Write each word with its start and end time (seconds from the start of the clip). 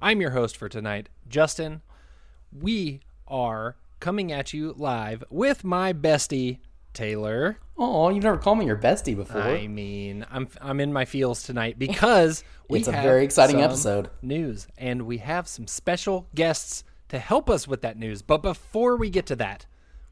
I'm 0.00 0.20
your 0.20 0.30
host 0.30 0.56
for 0.56 0.68
tonight, 0.68 1.08
Justin. 1.28 1.80
We 2.52 3.00
are 3.26 3.76
coming 3.98 4.30
at 4.30 4.52
you 4.52 4.74
live 4.76 5.24
with 5.30 5.64
my 5.64 5.92
bestie, 5.92 6.58
Tayler. 6.92 7.56
Oh, 7.78 8.10
you've 8.10 8.24
never 8.24 8.36
called 8.36 8.58
me 8.58 8.66
your 8.66 8.76
bestie 8.76 9.16
before. 9.16 9.40
I 9.40 9.66
mean, 9.66 10.26
I'm 10.30 10.48
I'm 10.60 10.80
in 10.80 10.92
my 10.92 11.06
feels 11.06 11.42
tonight 11.42 11.78
because 11.78 12.44
we 12.68 12.80
It's 12.80 12.88
a 12.88 12.92
very 12.92 13.24
exciting 13.24 13.62
episode. 13.62 14.10
News, 14.20 14.66
and 14.76 15.02
we 15.02 15.18
have 15.18 15.48
some 15.48 15.66
special 15.66 16.28
guests 16.34 16.84
to 17.08 17.18
help 17.18 17.48
us 17.48 17.66
with 17.66 17.80
that 17.82 17.98
news. 17.98 18.20
But 18.20 18.42
before 18.42 18.96
we 18.96 19.08
get 19.08 19.26
to 19.26 19.36
that, 19.36 19.64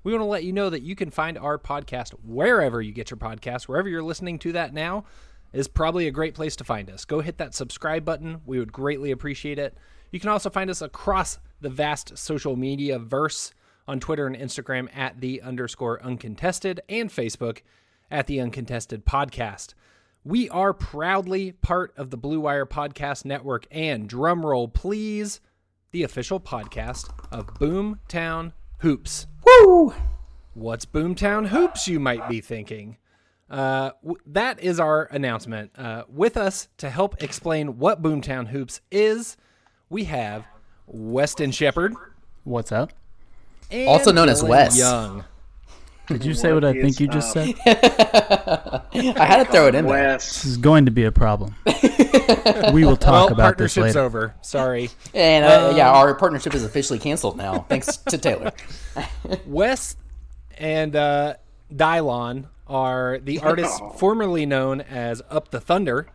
we 0.02 0.12
want 0.12 0.22
to 0.22 0.26
let 0.26 0.44
you 0.44 0.52
know 0.52 0.70
that 0.70 0.82
you 0.82 0.96
can 0.96 1.10
find 1.10 1.36
our 1.36 1.58
podcast 1.58 2.10
wherever 2.24 2.80
you 2.80 2.92
get 2.92 3.10
your 3.10 3.18
podcast, 3.18 3.64
wherever 3.64 3.88
you're 3.88 4.02
listening 4.02 4.38
to 4.40 4.52
that 4.52 4.72
now 4.72 5.04
is 5.54 5.68
probably 5.68 6.06
a 6.06 6.10
great 6.10 6.34
place 6.34 6.56
to 6.56 6.64
find 6.64 6.90
us. 6.90 7.04
Go 7.04 7.20
hit 7.20 7.38
that 7.38 7.54
subscribe 7.54 8.04
button. 8.04 8.40
We 8.44 8.58
would 8.58 8.72
greatly 8.72 9.12
appreciate 9.12 9.58
it. 9.58 9.76
You 10.10 10.20
can 10.20 10.28
also 10.28 10.50
find 10.50 10.68
us 10.68 10.82
across 10.82 11.38
the 11.60 11.70
vast 11.70 12.18
social 12.18 12.56
media 12.56 12.98
verse 12.98 13.54
on 13.86 14.00
Twitter 14.00 14.26
and 14.26 14.36
Instagram 14.36 14.88
at 14.94 15.20
the 15.20 15.40
underscore 15.40 16.02
uncontested 16.02 16.80
and 16.88 17.08
Facebook 17.08 17.62
at 18.10 18.26
the 18.26 18.40
uncontested 18.40 19.06
podcast. 19.06 19.74
We 20.24 20.48
are 20.50 20.72
proudly 20.72 21.52
part 21.52 21.92
of 21.96 22.10
the 22.10 22.16
Blue 22.16 22.40
Wire 22.40 22.66
Podcast 22.66 23.24
Network 23.24 23.66
and 23.70 24.08
drumroll 24.08 24.72
please, 24.72 25.40
the 25.92 26.02
official 26.02 26.40
podcast 26.40 27.10
of 27.30 27.46
Boomtown 27.54 28.52
Hoops. 28.78 29.26
Woo! 29.44 29.94
What's 30.54 30.86
Boomtown 30.86 31.48
Hoops, 31.48 31.86
you 31.88 32.00
might 32.00 32.28
be 32.28 32.40
thinking? 32.40 32.96
Uh, 33.54 33.92
w- 34.02 34.20
that 34.26 34.60
is 34.60 34.80
our 34.80 35.04
announcement. 35.12 35.70
Uh, 35.78 36.02
with 36.08 36.36
us 36.36 36.66
to 36.78 36.90
help 36.90 37.22
explain 37.22 37.78
what 37.78 38.02
Boomtown 38.02 38.48
Hoops 38.48 38.80
is, 38.90 39.36
we 39.88 40.04
have 40.04 40.44
Weston 40.86 41.52
Shepard. 41.52 41.94
What's 42.42 42.72
up? 42.72 42.92
and 43.70 43.88
Also 43.88 44.10
known 44.12 44.28
as 44.28 44.42
Dylan 44.42 44.48
Wes. 44.48 44.76
Young. 44.78 45.24
Did 46.08 46.24
you 46.24 46.34
say 46.34 46.52
what 46.52 46.64
I 46.64 46.72
think 46.74 46.98
you 47.00 47.06
just 47.08 47.32
said? 47.32 47.54
I 47.66 49.24
had 49.24 49.44
to 49.44 49.50
throw 49.50 49.68
it 49.68 49.74
in 49.74 49.86
there. 49.86 50.14
This 50.14 50.44
is 50.44 50.56
going 50.58 50.84
to 50.84 50.90
be 50.90 51.04
a 51.04 51.12
problem. 51.12 51.54
we 52.72 52.84
will 52.84 52.96
talk 52.96 53.12
Well, 53.12 53.26
about 53.28 53.56
this 53.56 53.74
partnership's 53.74 53.94
later. 53.94 54.00
over. 54.00 54.34
Sorry. 54.42 54.90
And 55.14 55.44
uh, 55.46 55.72
yeah, 55.76 55.90
our 55.90 56.14
partnership 56.16 56.54
is 56.54 56.64
officially 56.64 56.98
canceled 56.98 57.36
now, 57.38 57.60
thanks 57.70 57.96
to 57.98 58.18
Tayler. 58.18 58.52
Wes 59.46 59.96
and 60.58 60.94
uh, 60.94 61.34
Dylon 61.72 62.46
are 62.66 63.18
the 63.18 63.38
artists 63.42 63.80
formerly 63.96 64.46
known 64.46 64.80
as 64.80 65.22
Up 65.30 65.50
the 65.50 65.60
Thunder, 65.60 66.06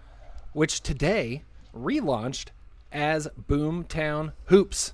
which 0.53 0.81
today 0.81 1.43
relaunched 1.75 2.47
as 2.91 3.27
Boomtown 3.47 4.33
Hoops. 4.45 4.93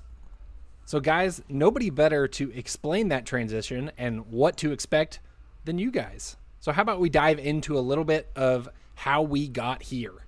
So, 0.84 1.00
guys, 1.00 1.42
nobody 1.48 1.90
better 1.90 2.28
to 2.28 2.50
explain 2.52 3.08
that 3.08 3.26
transition 3.26 3.90
and 3.98 4.26
what 4.26 4.56
to 4.58 4.70
expect 4.70 5.20
than 5.64 5.78
you 5.78 5.90
guys. 5.90 6.36
So, 6.60 6.72
how 6.72 6.82
about 6.82 7.00
we 7.00 7.08
dive 7.08 7.38
into 7.38 7.78
a 7.78 7.80
little 7.80 8.04
bit 8.04 8.30
of 8.36 8.68
how 8.94 9.22
we 9.22 9.48
got 9.48 9.82
here? 9.82 10.26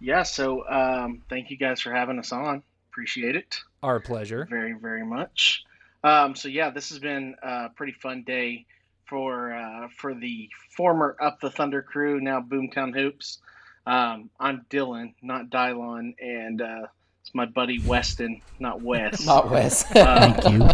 Yeah, 0.00 0.22
so 0.24 0.68
um, 0.68 1.22
thank 1.28 1.50
you 1.50 1.56
guys 1.56 1.80
for 1.80 1.92
having 1.92 2.18
us 2.18 2.30
on. 2.32 2.62
Appreciate 2.92 3.36
it 3.36 3.60
Our 3.82 4.00
pleasure. 4.00 4.46
very, 4.48 4.74
very 4.74 5.04
much. 5.04 5.64
Um, 6.04 6.34
so 6.34 6.48
yeah, 6.48 6.70
this 6.70 6.90
has 6.90 6.98
been 6.98 7.34
a 7.42 7.70
pretty 7.70 7.92
fun 7.92 8.22
day 8.22 8.66
for 9.08 9.52
uh, 9.54 9.88
for 9.96 10.14
the 10.14 10.48
former 10.76 11.16
Up 11.20 11.40
the 11.40 11.50
Thunder 11.50 11.82
crew, 11.82 12.20
now 12.20 12.40
Boomtown 12.40 12.94
Hoops. 12.94 13.38
Um, 13.86 14.30
I'm 14.40 14.66
Dylan, 14.68 15.14
not 15.22 15.48
Dylon, 15.48 16.14
and 16.20 16.60
uh, 16.60 16.86
it's 17.22 17.34
my 17.34 17.46
buddy 17.46 17.78
Weston, 17.80 18.40
not 18.58 18.82
Wes. 18.82 19.24
Not 19.26 19.50
Wes. 19.50 19.84
Thank 19.84 20.48
you. 20.48 20.68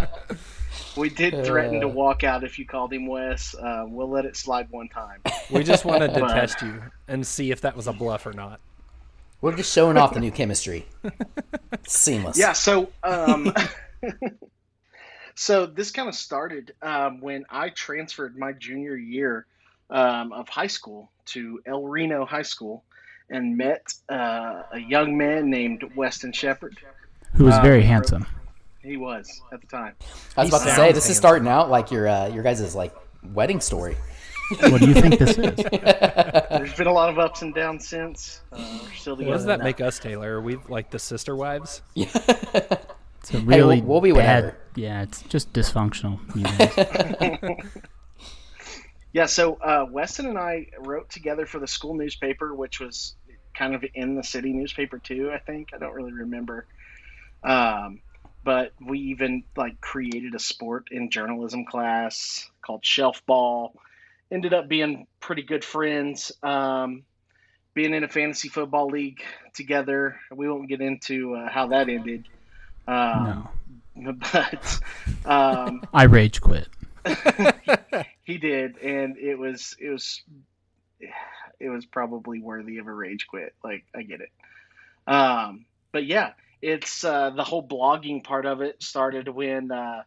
we 1.00 1.10
did 1.10 1.44
threaten 1.44 1.80
to 1.80 1.88
walk 1.88 2.24
out 2.24 2.42
if 2.44 2.58
you 2.58 2.66
called 2.66 2.92
him 2.92 3.06
Wes. 3.06 3.54
Uh, 3.54 3.84
we'll 3.86 4.08
let 4.10 4.24
it 4.24 4.36
slide 4.36 4.68
one 4.70 4.88
time. 4.88 5.20
We 5.50 5.62
just 5.62 5.84
wanted 5.84 6.14
to 6.14 6.20
But- 6.20 6.34
test 6.34 6.62
you 6.62 6.82
and 7.08 7.26
see 7.26 7.50
if 7.50 7.60
that 7.62 7.76
was 7.76 7.86
a 7.86 7.92
bluff 7.92 8.26
or 8.26 8.32
not. 8.32 8.60
We're 9.42 9.56
just 9.56 9.72
showing 9.74 9.96
off 9.96 10.14
the 10.14 10.20
new 10.20 10.30
chemistry. 10.30 10.86
Seamless. 11.86 12.38
Yeah. 12.38 12.52
So, 12.52 12.90
um, 13.02 13.52
so 15.34 15.66
this 15.66 15.90
kind 15.90 16.08
of 16.08 16.14
started 16.14 16.74
um, 16.82 17.20
when 17.20 17.44
I 17.50 17.70
transferred 17.70 18.36
my 18.36 18.52
junior 18.52 18.96
year 18.96 19.46
um, 19.90 20.32
of 20.32 20.48
high 20.48 20.66
school 20.66 21.10
to 21.26 21.60
El 21.66 21.84
Reno 21.84 22.24
High 22.24 22.42
School 22.42 22.82
and 23.30 23.56
met 23.56 23.94
uh, 24.10 24.62
a 24.72 24.78
young 24.78 25.16
man 25.16 25.48
named 25.50 25.84
Weston 25.96 26.32
Shepard. 26.32 26.78
Who 27.34 27.44
was 27.44 27.54
Um, 27.54 27.62
very 27.62 27.76
who 27.82 27.82
wrote- 27.84 27.88
handsome. 27.92 28.26
He 28.82 28.96
was 28.96 29.40
at 29.52 29.60
the 29.60 29.66
time. 29.68 29.94
I 30.36 30.42
was 30.42 30.50
He 30.50 30.56
about 30.56 30.64
to 30.64 30.70
say 30.70 30.76
sounds 30.76 30.94
this 30.94 31.08
is 31.08 31.16
starting 31.16 31.46
out 31.46 31.70
like 31.70 31.92
your 31.92 32.08
uh, 32.08 32.26
your 32.28 32.42
guys' 32.42 32.74
like 32.74 32.92
wedding 33.32 33.60
story. 33.60 33.96
What 34.58 34.80
do 34.80 34.88
you 34.88 34.94
think 34.94 35.18
this 35.20 35.38
is? 35.38 35.54
There's 36.50 36.74
been 36.74 36.88
a 36.88 36.92
lot 36.92 37.08
of 37.08 37.18
ups 37.18 37.42
and 37.42 37.54
downs 37.54 37.86
since. 37.88 38.40
Uh, 38.50 38.58
still 38.98 39.12
What 39.14 39.18
together. 39.20 39.36
does 39.36 39.44
that 39.46 39.58
now. 39.60 39.64
make 39.64 39.80
us, 39.80 40.00
Tayler? 40.00 40.26
Are 40.26 40.40
we 40.40 40.56
like 40.68 40.90
the 40.90 40.98
sister 40.98 41.36
wives? 41.36 41.80
It's 41.94 43.34
a 43.34 43.38
really 43.38 43.80
we'll- 43.80 43.88
we'll 43.88 44.00
be 44.00 44.10
bad. 44.12 44.16
whatever. 44.44 44.56
Yeah, 44.74 45.02
it's 45.02 45.22
just 45.22 45.52
dysfunctional. 45.52 46.18
Yeah, 49.12 49.26
so 49.26 49.56
uh, 49.56 49.86
Weston 49.90 50.26
and 50.26 50.38
I 50.38 50.68
wrote 50.78 51.10
together 51.10 51.44
for 51.44 51.58
the 51.58 51.66
school 51.66 51.94
newspaper, 51.94 52.54
which 52.54 52.80
was 52.80 53.14
kind 53.54 53.74
of 53.74 53.84
in 53.94 54.14
the 54.14 54.22
city 54.22 54.54
newspaper 54.54 54.98
too. 54.98 55.30
I 55.30 55.38
think 55.38 55.68
I 55.74 55.78
don't 55.78 55.92
really 55.92 56.12
remember, 56.12 56.66
um, 57.44 58.00
but 58.42 58.72
we 58.80 58.98
even 58.98 59.44
like 59.54 59.80
created 59.82 60.34
a 60.34 60.38
sport 60.38 60.88
in 60.90 61.10
journalism 61.10 61.66
class 61.66 62.50
called 62.64 62.86
shelf 62.86 63.22
ball. 63.26 63.74
Ended 64.30 64.54
up 64.54 64.66
being 64.66 65.06
pretty 65.20 65.42
good 65.42 65.62
friends. 65.62 66.32
Um, 66.42 67.02
being 67.74 67.94
in 67.94 68.04
a 68.04 68.08
fantasy 68.08 68.48
football 68.48 68.86
league 68.86 69.22
together. 69.54 70.16
We 70.34 70.48
won't 70.48 70.68
get 70.68 70.80
into 70.80 71.34
uh, 71.34 71.50
how 71.50 71.68
that 71.68 71.88
ended. 71.88 72.28
Um, 72.86 73.24
no, 73.24 73.50
but 74.32 74.80
um, 75.24 75.82
I 75.92 76.04
rage 76.04 76.40
quit. 76.40 76.68
he 78.24 78.38
did, 78.38 78.78
and 78.78 79.16
it 79.18 79.36
was 79.36 79.76
it 79.80 79.90
was 79.90 80.22
it 81.60 81.68
was 81.68 81.84
probably 81.86 82.40
worthy 82.40 82.78
of 82.78 82.86
a 82.86 82.92
rage 82.92 83.26
quit. 83.26 83.54
Like 83.64 83.84
I 83.94 84.02
get 84.02 84.20
it, 84.20 84.30
um, 85.12 85.66
but 85.90 86.06
yeah, 86.06 86.32
it's 86.60 87.04
uh, 87.04 87.30
the 87.30 87.44
whole 87.44 87.66
blogging 87.66 88.22
part 88.22 88.46
of 88.46 88.60
it 88.60 88.82
started 88.82 89.28
when 89.28 89.70
uh, 89.72 90.02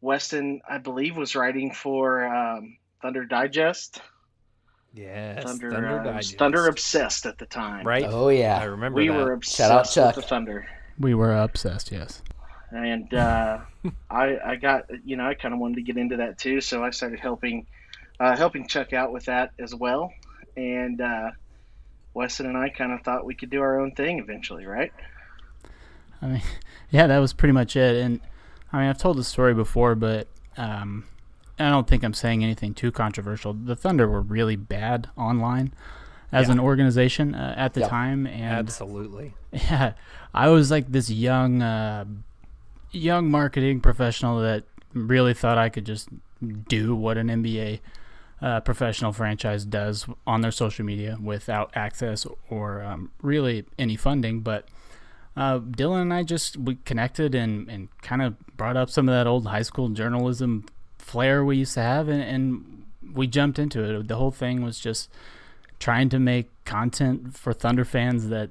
Weston, 0.00 0.60
I 0.68 0.78
believe, 0.78 1.16
was 1.16 1.34
writing 1.34 1.72
for 1.72 2.24
um, 2.24 2.76
Thunder 3.02 3.24
Digest. 3.24 4.00
Yes, 4.94 5.42
Thunder, 5.42 5.70
Thunder, 5.70 6.00
uh, 6.00 6.04
Digest. 6.04 6.38
Thunder 6.38 6.66
obsessed 6.68 7.26
at 7.26 7.38
the 7.38 7.46
time, 7.46 7.86
right? 7.86 8.04
Oh 8.06 8.28
yeah, 8.28 8.58
I 8.60 8.64
remember 8.64 8.98
We 8.98 9.08
that. 9.08 9.14
were 9.14 9.38
Shout 9.42 9.70
out 9.70 9.80
obsessed 9.80 9.94
Chuck. 9.94 10.16
with 10.16 10.24
the 10.24 10.28
Thunder. 10.28 10.66
We 10.98 11.14
were 11.14 11.36
obsessed. 11.36 11.90
Yes. 11.90 12.22
And 12.72 13.12
uh, 13.14 13.58
I 14.10 14.36
I 14.44 14.56
got 14.56 14.84
you 15.04 15.16
know 15.16 15.24
I 15.26 15.34
kind 15.34 15.54
of 15.54 15.60
wanted 15.60 15.76
to 15.76 15.82
get 15.82 15.96
into 15.96 16.16
that 16.18 16.38
too, 16.38 16.60
so 16.60 16.82
I 16.84 16.90
started 16.90 17.20
helping 17.20 17.66
uh, 18.20 18.36
helping 18.36 18.66
Chuck 18.68 18.92
out 18.92 19.12
with 19.12 19.26
that 19.26 19.50
as 19.58 19.74
well, 19.74 20.12
and 20.56 21.00
uh, 21.00 21.30
Weston 22.14 22.46
and 22.46 22.56
I 22.56 22.68
kind 22.68 22.92
of 22.92 23.02
thought 23.02 23.24
we 23.24 23.34
could 23.34 23.50
do 23.50 23.60
our 23.60 23.80
own 23.80 23.92
thing 23.92 24.18
eventually, 24.18 24.66
right? 24.66 24.92
I 26.20 26.26
mean, 26.26 26.42
yeah, 26.90 27.06
that 27.06 27.18
was 27.18 27.32
pretty 27.32 27.52
much 27.52 27.76
it. 27.76 27.96
And 27.96 28.20
I 28.72 28.78
mean, 28.80 28.88
I've 28.88 28.98
told 28.98 29.16
the 29.16 29.24
story 29.24 29.54
before, 29.54 29.94
but 29.94 30.28
um, 30.56 31.04
I 31.58 31.68
don't 31.70 31.86
think 31.86 32.04
I'm 32.04 32.14
saying 32.14 32.42
anything 32.44 32.74
too 32.74 32.92
controversial. 32.92 33.52
The 33.54 33.76
Thunder 33.76 34.08
were 34.08 34.20
really 34.20 34.56
bad 34.56 35.10
online 35.16 35.72
as 36.30 36.48
Yeah. 36.48 36.52
an 36.54 36.60
organization 36.60 37.34
uh, 37.34 37.54
at 37.56 37.74
the 37.74 37.80
Yep. 37.80 37.88
time, 37.90 38.26
and 38.26 38.68
Absolutely. 38.68 39.34
yeah, 39.52 39.92
I 40.32 40.48
was 40.48 40.70
like 40.70 40.90
this 40.92 41.10
young, 41.10 41.60
uh, 41.60 42.04
young 42.92 43.30
marketing 43.30 43.80
professional 43.80 44.40
that 44.40 44.64
really 44.94 45.34
thought 45.34 45.58
I 45.58 45.68
could 45.68 45.86
just 45.86 46.08
do 46.68 46.94
what 46.94 47.16
an 47.16 47.28
NBA 47.28 47.80
uh, 48.40 48.60
professional 48.60 49.12
franchise 49.12 49.64
does 49.64 50.06
on 50.26 50.40
their 50.40 50.50
social 50.50 50.84
media 50.84 51.16
without 51.22 51.70
access 51.74 52.26
or 52.50 52.82
um, 52.82 53.10
really 53.22 53.64
any 53.78 53.96
funding. 53.96 54.40
But 54.40 54.66
uh, 55.36 55.60
Dylan 55.60 56.02
and 56.02 56.14
I 56.14 56.22
just 56.24 56.56
we 56.56 56.76
connected 56.84 57.34
and, 57.34 57.68
and 57.70 57.88
kind 58.02 58.20
of 58.22 58.34
brought 58.56 58.76
up 58.76 58.90
some 58.90 59.08
of 59.08 59.14
that 59.14 59.26
old 59.26 59.46
high 59.46 59.62
school 59.62 59.88
journalism 59.88 60.66
flair 60.98 61.44
we 61.44 61.58
used 61.58 61.74
to 61.74 61.82
have, 61.82 62.08
and, 62.08 62.22
and 62.22 62.84
we 63.14 63.26
jumped 63.26 63.58
into 63.58 63.82
it. 63.82 64.08
The 64.08 64.16
whole 64.16 64.30
thing 64.30 64.62
was 64.62 64.78
just 64.78 65.08
trying 65.78 66.08
to 66.10 66.18
make 66.18 66.48
content 66.64 67.36
for 67.36 67.52
Thunder 67.52 67.84
fans 67.84 68.28
that 68.28 68.50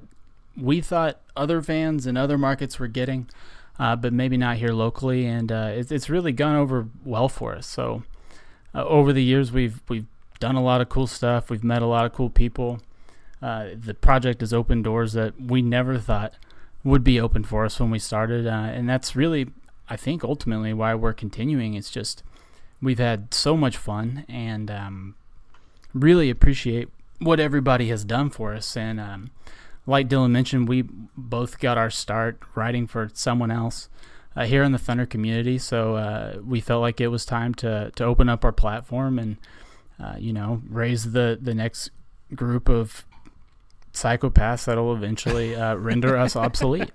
we 0.57 0.81
thought 0.81 1.21
other 1.35 1.61
fans 1.61 2.05
in 2.05 2.17
other 2.17 2.37
markets 2.37 2.77
were 2.77 2.87
getting, 2.87 3.29
uh, 3.79 3.95
but 3.95 4.13
maybe 4.13 4.37
not 4.37 4.57
here 4.57 4.73
locally. 4.73 5.25
And 5.25 5.51
uh, 5.51 5.71
it's 5.73 5.91
it's 5.91 6.09
really 6.09 6.31
gone 6.31 6.55
over 6.55 6.87
well 7.03 7.29
for 7.29 7.55
us. 7.55 7.67
So 7.67 8.03
uh, 8.73 8.85
over 8.85 9.13
the 9.13 9.23
years, 9.23 9.51
we've 9.51 9.81
we've 9.87 10.07
done 10.39 10.55
a 10.55 10.63
lot 10.63 10.81
of 10.81 10.89
cool 10.89 11.07
stuff. 11.07 11.49
We've 11.49 11.63
met 11.63 11.81
a 11.81 11.87
lot 11.87 12.05
of 12.05 12.13
cool 12.13 12.29
people. 12.29 12.81
Uh, 13.41 13.69
the 13.73 13.93
project 13.93 14.41
has 14.41 14.53
opened 14.53 14.83
doors 14.83 15.13
that 15.13 15.39
we 15.41 15.61
never 15.61 15.97
thought 15.97 16.33
would 16.83 17.03
be 17.03 17.19
open 17.19 17.43
for 17.43 17.65
us 17.65 17.79
when 17.79 17.89
we 17.89 17.99
started, 17.99 18.45
uh, 18.45 18.49
and 18.49 18.89
that's 18.89 19.15
really, 19.15 19.47
I 19.89 19.95
think, 19.95 20.23
ultimately 20.23 20.73
why 20.73 20.93
we're 20.95 21.13
continuing. 21.13 21.73
It's 21.73 21.89
just 21.89 22.23
we've 22.81 22.99
had 22.99 23.33
so 23.33 23.55
much 23.55 23.77
fun 23.77 24.25
and 24.27 24.69
um, 24.69 25.15
really 25.93 26.29
appreciate 26.29 26.89
what 27.19 27.39
everybody 27.39 27.89
has 27.89 28.03
done 28.03 28.29
for 28.29 28.53
us. 28.53 28.75
And 28.75 28.99
um, 28.99 29.31
like 29.85 30.07
Dylan 30.07 30.31
mentioned, 30.31 30.67
we 30.69 30.83
both 31.17 31.59
got 31.59 31.77
our 31.77 31.89
start 31.89 32.39
writing 32.55 32.87
for 32.87 33.09
someone 33.13 33.51
else 33.51 33.89
uh, 34.35 34.45
here 34.45 34.63
in 34.63 34.71
the 34.71 34.77
Thunder 34.77 35.05
community. 35.05 35.57
So 35.57 35.95
uh, 35.95 36.37
we 36.45 36.59
felt 36.61 36.81
like 36.81 37.01
it 37.01 37.07
was 37.07 37.25
time 37.25 37.53
to 37.55 37.91
to 37.95 38.03
open 38.05 38.29
up 38.29 38.45
our 38.45 38.51
platform 38.51 39.17
and 39.19 39.37
uh, 40.01 40.15
you 40.17 40.33
know 40.33 40.61
raise 40.69 41.11
the 41.11 41.37
the 41.41 41.53
next 41.55 41.89
group 42.35 42.69
of 42.69 43.05
psychopaths 43.93 44.65
that'll 44.65 44.93
eventually 44.95 45.55
uh, 45.55 45.75
render 45.89 46.15
us 46.17 46.35
obsolete. 46.35 46.89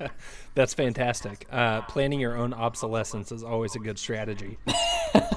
That's 0.55 0.73
fantastic. 0.73 1.47
Uh, 1.53 1.83
planning 1.83 2.21
your 2.21 2.37
own 2.37 2.55
obsolescence 2.55 3.31
is 3.33 3.43
always 3.45 3.75
a 3.75 3.79
good 3.79 3.99
strategy. 3.99 4.57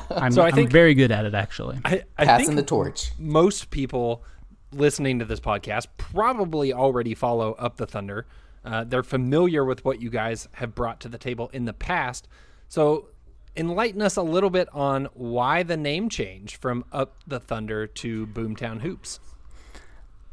I'm, 0.09 0.31
So 0.31 0.41
I 0.41 0.47
I'm 0.47 0.53
think- 0.53 0.71
very 0.71 0.93
good 0.93 1.11
at 1.11 1.25
it, 1.25 1.33
actually. 1.35 1.79
I, 1.83 2.03
I 2.17 2.25
Passing 2.25 2.45
think 2.47 2.55
the 2.57 2.63
torch. 2.63 3.11
most 3.19 3.69
people 3.71 4.23
listening 4.71 5.19
to 5.19 5.25
this 5.25 5.39
podcast 5.39 5.87
probably 5.97 6.73
already 6.73 7.13
follow 7.13 7.53
Up 7.53 7.77
the 7.77 7.87
Thunder. 7.87 8.25
Uh, 8.63 8.83
they're 8.83 9.03
familiar 9.03 9.63
with 9.63 9.83
what 9.85 10.01
you 10.01 10.09
guys 10.09 10.47
have 10.53 10.75
brought 10.75 10.99
to 11.01 11.09
the 11.09 11.17
table 11.17 11.49
in 11.53 11.65
the 11.65 11.73
past. 11.73 12.27
So, 12.67 13.07
enlighten 13.55 14.01
us 14.01 14.15
a 14.15 14.21
little 14.21 14.49
bit 14.49 14.67
on 14.73 15.05
why 15.13 15.63
the 15.63 15.77
name 15.77 16.09
change 16.09 16.57
from 16.57 16.85
Up 16.91 17.15
the 17.25 17.39
Thunder 17.39 17.87
to 17.87 18.27
Boomtown 18.27 18.81
Hoops. 18.81 19.19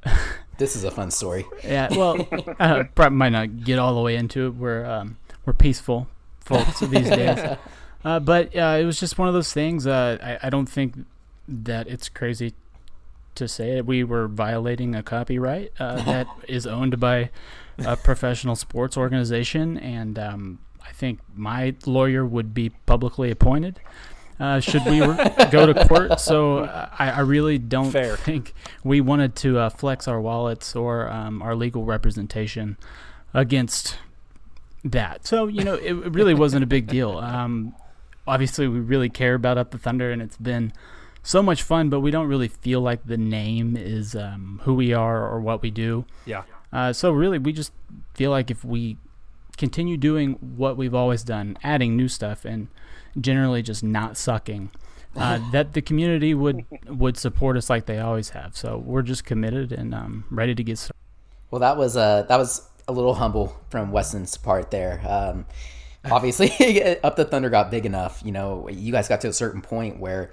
This 0.58 0.74
is 0.74 0.84
a 0.84 0.90
fun 0.90 1.10
story. 1.10 1.44
Yeah, 1.62 1.88
well, 1.90 2.26
uh, 2.58 2.84
probably 2.94 3.16
might 3.16 3.28
not 3.32 3.64
get 3.64 3.78
all 3.78 3.94
the 3.94 4.00
way 4.00 4.16
into 4.16 4.46
it. 4.46 4.54
We're 4.54 4.86
um, 4.86 5.18
we're 5.44 5.52
peaceful 5.52 6.08
folks 6.40 6.80
these 6.80 7.10
days, 7.10 7.58
uh, 8.04 8.20
but 8.20 8.56
uh, 8.56 8.78
it 8.80 8.84
was 8.84 8.98
just 8.98 9.18
one 9.18 9.28
of 9.28 9.34
those 9.34 9.52
things. 9.52 9.86
Uh, 9.86 10.16
I, 10.22 10.46
I 10.46 10.50
don't 10.50 10.66
think 10.66 10.96
that 11.46 11.88
it's 11.88 12.08
crazy 12.08 12.54
to 13.36 13.48
say 13.48 13.78
it. 13.78 13.86
We 13.86 14.04
were 14.04 14.28
violating 14.28 14.94
a 14.94 15.02
copyright 15.02 15.72
uh, 15.78 15.96
that 16.04 16.26
is 16.48 16.66
owned 16.66 16.98
by 17.00 17.30
a 17.78 17.96
professional 17.96 18.56
sports 18.56 18.96
organization, 18.96 19.78
and 19.78 20.18
um, 20.18 20.58
I 20.86 20.92
think 20.92 21.20
my 21.34 21.74
lawyer 21.84 22.24
would 22.24 22.54
be 22.54 22.70
publicly 22.70 23.30
appointed. 23.30 23.80
Uh, 24.38 24.60
should 24.60 24.84
we 24.84 24.98
go 25.50 25.66
to 25.66 25.86
court? 25.86 26.20
So 26.20 26.58
uh, 26.58 26.90
I, 26.98 27.10
I 27.10 27.20
really 27.20 27.58
don't 27.58 27.90
Fair. 27.90 28.16
think 28.16 28.54
we 28.84 29.00
wanted 29.00 29.34
to 29.36 29.58
uh, 29.58 29.70
flex 29.70 30.06
our 30.08 30.20
wallets 30.20 30.76
or 30.76 31.10
um, 31.10 31.40
our 31.42 31.54
legal 31.54 31.84
representation 31.84 32.76
against 33.32 33.98
that. 34.84 35.26
So 35.26 35.46
you 35.46 35.64
know, 35.64 35.74
it, 35.74 35.92
it 35.92 36.12
really 36.12 36.34
wasn't 36.34 36.64
a 36.64 36.66
big 36.66 36.86
deal. 36.86 37.18
Um, 37.36 37.74
obviously, 38.26 38.66
we 38.66 38.80
really 38.80 39.08
care 39.08 39.34
about 39.34 39.58
Up 39.58 39.70
the 39.70 39.78
Thunder, 39.78 40.10
and 40.10 40.20
it's 40.22 40.36
been 40.36 40.72
so 41.26 41.42
much 41.42 41.62
fun. 41.62 41.90
But 41.90 42.00
we 42.00 42.10
don't 42.10 42.28
really 42.28 42.48
feel 42.48 42.80
like 42.80 43.04
the 43.04 43.18
name 43.18 43.76
is 43.76 44.14
um, 44.14 44.60
who 44.62 44.74
we 44.74 44.94
are 44.94 45.28
or 45.28 45.40
what 45.40 45.60
we 45.60 45.70
do. 45.70 46.06
Yeah. 46.24 46.44
Uh, 46.72 46.92
so 46.92 47.10
really, 47.10 47.38
we 47.38 47.52
just 47.52 47.72
feel 48.14 48.30
like 48.30 48.50
if 48.50 48.64
we 48.64 48.96
continue 49.56 49.96
doing 49.96 50.34
what 50.34 50.76
we've 50.76 50.94
always 50.94 51.22
done, 51.22 51.58
adding 51.62 51.96
new 51.96 52.08
stuff, 52.08 52.44
and 52.44 52.68
generally 53.20 53.62
just 53.62 53.82
not 53.82 54.16
sucking, 54.16 54.70
uh, 55.16 55.40
that 55.52 55.72
the 55.72 55.82
community 55.82 56.34
would 56.34 56.64
would 56.86 57.16
support 57.16 57.56
us 57.56 57.68
like 57.68 57.86
they 57.86 57.98
always 57.98 58.30
have. 58.30 58.56
So 58.56 58.78
we're 58.78 59.02
just 59.02 59.24
committed 59.24 59.72
and 59.72 59.94
um, 59.94 60.24
ready 60.30 60.54
to 60.54 60.62
get 60.62 60.78
started. 60.78 60.96
Well, 61.50 61.60
that 61.60 61.76
was 61.76 61.96
uh, 61.96 62.22
that 62.22 62.36
was 62.36 62.68
a 62.88 62.92
little 62.92 63.14
humble 63.14 63.56
from 63.70 63.90
Weston's 63.90 64.36
part 64.36 64.70
there. 64.70 65.00
Um, 65.08 65.46
obviously, 66.04 66.50
Up 67.02 67.16
the 67.16 67.24
Thunder 67.24 67.50
got 67.50 67.70
big 67.70 67.86
enough. 67.86 68.22
You 68.24 68.32
know, 68.32 68.68
you 68.68 68.92
guys 68.92 69.08
got 69.08 69.20
to 69.22 69.28
a 69.28 69.32
certain 69.32 69.62
point 69.62 69.98
where 69.98 70.32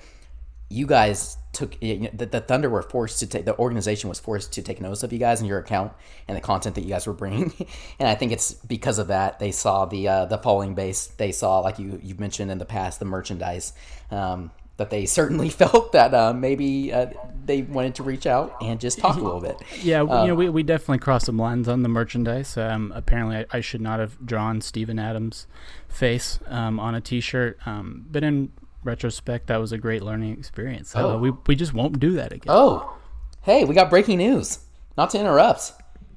you 0.74 0.88
guys 0.88 1.38
took 1.52 1.80
you 1.82 2.00
know, 2.00 2.10
the, 2.14 2.26
the 2.26 2.42
Thunder 2.42 2.70
were 2.70 2.82
forced 2.82 3.20
to 3.20 3.28
take 3.28 3.46
the 3.46 3.56
organization 3.58 4.10
was 4.10 4.20
forced 4.20 4.54
to 4.54 4.62
take 4.64 4.82
notice 4.82 5.04
of 5.04 5.14
you 5.14 5.20
guys 5.20 5.40
and 5.40 5.48
your 5.48 5.60
account 5.60 5.94
and 6.28 6.36
the 6.36 6.42
content 6.42 6.76
that 6.76 6.82
you 6.82 6.90
guys 6.90 7.06
were 7.06 7.14
bringing, 7.14 7.54
and 8.00 8.10
I 8.10 8.16
think 8.16 8.32
it's 8.32 8.54
because 8.54 8.98
of 8.98 9.08
that 9.08 9.40
they 9.40 9.52
saw 9.52 9.86
the 9.86 10.08
uh, 10.08 10.26
the 10.26 10.40
following 10.40 10.74
base. 10.74 11.08
They 11.08 11.32
saw 11.32 11.60
like 11.60 11.80
you 11.80 12.00
you've 12.04 12.20
mentioned 12.20 12.52
in 12.52 12.58
the 12.58 12.66
past 12.66 13.00
the 13.00 13.06
merchandise. 13.06 13.74
Um, 14.12 14.52
that 14.78 14.90
they 14.90 15.06
certainly 15.20 15.50
felt 15.50 15.92
that 15.92 16.16
uh, 16.16 16.34
maybe 16.34 16.92
uh, 16.92 17.06
they 17.46 17.62
wanted 17.62 17.94
to 17.94 18.04
reach 18.04 18.26
out 18.26 18.56
and 18.60 18.80
just 18.80 18.98
talk 18.98 19.16
a 19.16 19.22
little 19.22 19.40
bit. 19.40 19.56
Yeah, 19.84 20.02
you 20.02 20.28
know, 20.30 20.36
we, 20.36 20.50
we 20.50 20.64
definitely 20.64 20.98
crossed 20.98 21.28
some 21.28 21.38
lines 21.38 21.68
on 21.68 21.84
the 21.84 21.90
merchandise. 21.90 22.58
Um, 22.58 22.92
apparently, 22.96 23.38
I, 23.38 23.46
I, 23.52 23.62
should 23.62 23.82
not 23.82 24.00
have 24.00 24.18
drawn 24.26 24.62
Steven 24.62 24.98
Adams' 24.98 25.46
face 25.88 26.40
um, 26.48 26.80
on 26.80 26.96
a 26.96 27.02
T-shirt, 27.02 27.60
um, 27.68 28.06
but 28.10 28.24
in 28.24 28.52
retrospect, 28.84 29.48
that 29.48 29.58
was 29.58 29.72
a 29.72 29.78
great 29.78 30.04
learning 30.04 30.38
experience. 30.38 30.96
Uh, 30.96 31.14
oh. 31.14 31.18
we 31.18 31.32
we 31.48 31.56
just 31.56 31.74
won't 31.74 32.00
do 32.00 32.14
that 32.14 32.32
again. 32.32 32.54
Oh, 32.54 32.98
hey, 33.42 33.66
we 33.66 33.76
got 33.76 33.90
breaking 33.90 34.18
news. 34.20 34.60
Not 34.98 35.10
to 35.12 35.20
interrupt. 35.20 35.74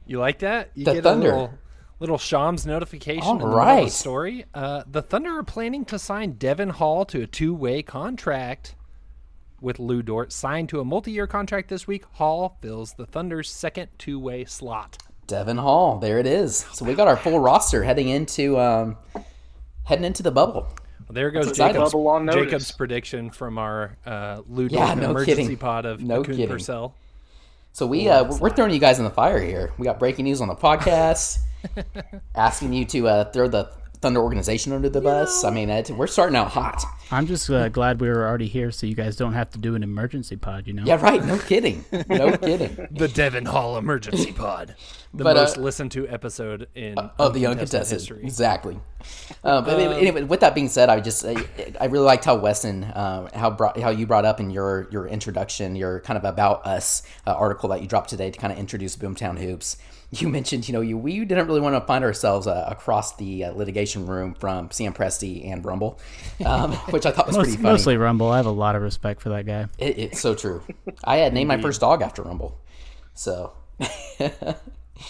You 0.06 0.18
like 0.18 0.40
that? 0.40 0.70
You 0.74 0.84
the 0.84 0.94
get 0.94 1.02
Thunder. 1.02 1.28
a 1.28 1.32
little 1.32 1.58
little 1.98 2.18
Shams 2.18 2.66
notification 2.66 3.22
All 3.22 3.32
in 3.32 3.38
the 3.38 3.46
right. 3.46 3.78
of 3.78 3.84
the 3.86 3.90
story. 3.90 4.44
Uh, 4.54 4.84
the 4.86 5.02
Thunder 5.02 5.38
are 5.38 5.42
planning 5.42 5.84
to 5.86 5.98
sign 5.98 6.32
Devon 6.32 6.70
Hall 6.70 7.04
to 7.06 7.22
a 7.22 7.26
two-way 7.26 7.82
contract 7.82 8.74
with 9.60 9.78
Lu 9.78 10.02
Dort. 10.02 10.32
Signed 10.32 10.68
to 10.68 10.80
a 10.80 10.84
multi-year 10.84 11.26
contract 11.26 11.68
this 11.68 11.86
week, 11.86 12.04
Hall 12.12 12.58
fills 12.60 12.94
the 12.94 13.06
Thunder's 13.06 13.50
second 13.50 13.88
two-way 13.98 14.44
slot. 14.44 14.98
Devon 15.26 15.56
Hall, 15.56 15.98
there 15.98 16.18
it 16.18 16.26
is. 16.26 16.58
So 16.72 16.84
we 16.84 16.94
got 16.94 17.08
our 17.08 17.16
full 17.16 17.40
roster 17.40 17.82
heading 17.82 18.08
into 18.08 18.58
um, 18.60 18.96
heading 19.84 20.04
into 20.04 20.22
the 20.22 20.30
bubble. 20.30 20.68
There 21.08 21.30
goes 21.30 21.56
Jacob's, 21.56 21.92
Jacob's 21.92 22.72
prediction 22.72 23.30
from 23.30 23.58
our 23.58 23.96
uh, 24.04 24.36
Dort 24.52 24.72
yeah, 24.72 24.94
no 24.94 25.10
emergency 25.10 25.42
kidding. 25.42 25.56
pod 25.56 25.86
of 25.86 26.00
no 26.02 26.22
kidding. 26.24 26.48
Purcell. 26.48 26.94
So 27.72 27.86
we 27.86 28.08
uh, 28.08 28.24
we're 28.40 28.50
throwing 28.50 28.72
you 28.72 28.80
guys 28.80 28.98
in 28.98 29.04
the 29.04 29.10
fire 29.10 29.40
here. 29.40 29.72
We 29.78 29.84
got 29.84 29.98
breaking 29.98 30.24
news 30.24 30.40
on 30.40 30.48
the 30.48 30.56
podcast, 30.56 31.38
asking 32.34 32.72
you 32.72 32.84
to 32.86 33.08
uh, 33.08 33.24
throw 33.30 33.48
the 33.48 33.70
Thunder 34.06 34.22
organization 34.22 34.72
under 34.72 34.88
the 34.88 35.00
bus. 35.00 35.42
I 35.42 35.50
mean, 35.50 35.68
it, 35.68 35.90
we're 35.90 36.06
starting 36.06 36.36
out 36.36 36.46
hot. 36.52 36.84
I'm 37.10 37.26
just 37.26 37.50
uh, 37.50 37.68
glad 37.68 38.00
we 38.00 38.08
were 38.08 38.24
already 38.24 38.46
here, 38.46 38.70
so 38.70 38.86
you 38.86 38.94
guys 38.94 39.16
don't 39.16 39.32
have 39.32 39.50
to 39.50 39.58
do 39.58 39.74
an 39.74 39.82
emergency 39.82 40.36
pod. 40.36 40.68
You 40.68 40.74
know? 40.74 40.84
Yeah, 40.84 41.00
right. 41.02 41.24
No 41.24 41.36
kidding. 41.38 41.84
No 42.08 42.36
kidding. 42.36 42.86
the 42.92 43.08
Devon 43.08 43.46
Hall 43.46 43.76
emergency 43.76 44.30
pod, 44.30 44.76
the 45.12 45.24
But, 45.24 45.36
uh, 45.36 45.40
most 45.40 45.56
listened 45.56 45.90
to 45.92 46.06
episode 46.06 46.68
in 46.76 46.96
of 46.96 47.34
the 47.34 47.46
uncontested 47.46 47.80
uncontested. 47.80 47.98
history. 47.98 48.22
Exactly. 48.22 48.78
Uh, 49.42 49.60
but 49.62 49.76
anyway, 49.80 50.22
with 50.22 50.38
that 50.38 50.54
being 50.54 50.68
said, 50.68 50.88
I 50.88 51.00
just 51.00 51.24
I, 51.24 51.34
I 51.80 51.86
really 51.86 52.04
liked 52.06 52.26
how 52.26 52.36
Weston 52.36 52.84
uh, 52.84 53.28
how 53.34 53.50
brought, 53.50 53.76
how 53.76 53.90
you 53.90 54.06
brought 54.06 54.24
up 54.24 54.38
in 54.38 54.50
your 54.50 54.86
your 54.92 55.08
introduction 55.08 55.74
your 55.74 55.98
kind 55.98 56.16
of 56.16 56.24
about 56.24 56.64
us 56.64 57.02
uh, 57.26 57.32
article 57.32 57.70
that 57.70 57.82
you 57.82 57.88
dropped 57.88 58.10
today 58.10 58.30
to 58.30 58.38
kind 58.38 58.52
of 58.52 58.58
introduce 58.60 58.94
Boomtown 58.96 59.36
Hoops. 59.40 59.76
You 60.12 60.28
mentioned 60.28 60.68
you 60.68 60.72
know 60.72 60.80
you 60.80 60.96
we 60.96 61.24
didn't 61.24 61.46
really 61.48 61.60
want 61.60 61.74
to 61.74 61.80
find 61.84 62.04
ourselves 62.04 62.46
uh, 62.46 62.66
across 62.68 63.16
the 63.16 63.44
uh, 63.44 63.52
litigation 63.52 64.06
room 64.06 64.34
from 64.34 64.70
Sam 64.70 64.94
Presti 64.94 65.50
and 65.50 65.64
Rumble, 65.64 65.98
um, 66.44 66.72
which 66.90 67.04
I 67.06 67.10
thought 67.10 67.26
was 67.26 67.36
Most, 67.36 67.44
pretty 67.46 67.62
funny. 67.62 67.72
mostly 67.72 67.96
Rumble. 67.96 68.30
I 68.30 68.36
have 68.36 68.46
a 68.46 68.50
lot 68.50 68.76
of 68.76 68.82
respect 68.82 69.20
for 69.20 69.30
that 69.30 69.46
guy. 69.46 69.66
It, 69.78 69.98
it's 69.98 70.20
so 70.20 70.34
true. 70.34 70.62
I 71.02 71.16
had 71.16 71.34
named 71.34 71.48
my 71.48 71.60
first 71.60 71.80
dog 71.80 72.02
after 72.02 72.22
Rumble, 72.22 72.56
so 73.14 73.52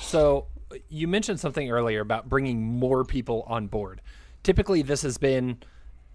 So 0.00 0.46
you 0.88 1.08
mentioned 1.08 1.40
something 1.40 1.70
earlier 1.70 2.00
about 2.00 2.28
bringing 2.28 2.62
more 2.62 3.04
people 3.04 3.44
on 3.46 3.66
board. 3.68 4.00
Typically, 4.42 4.82
this 4.82 5.02
has 5.02 5.18
been 5.18 5.58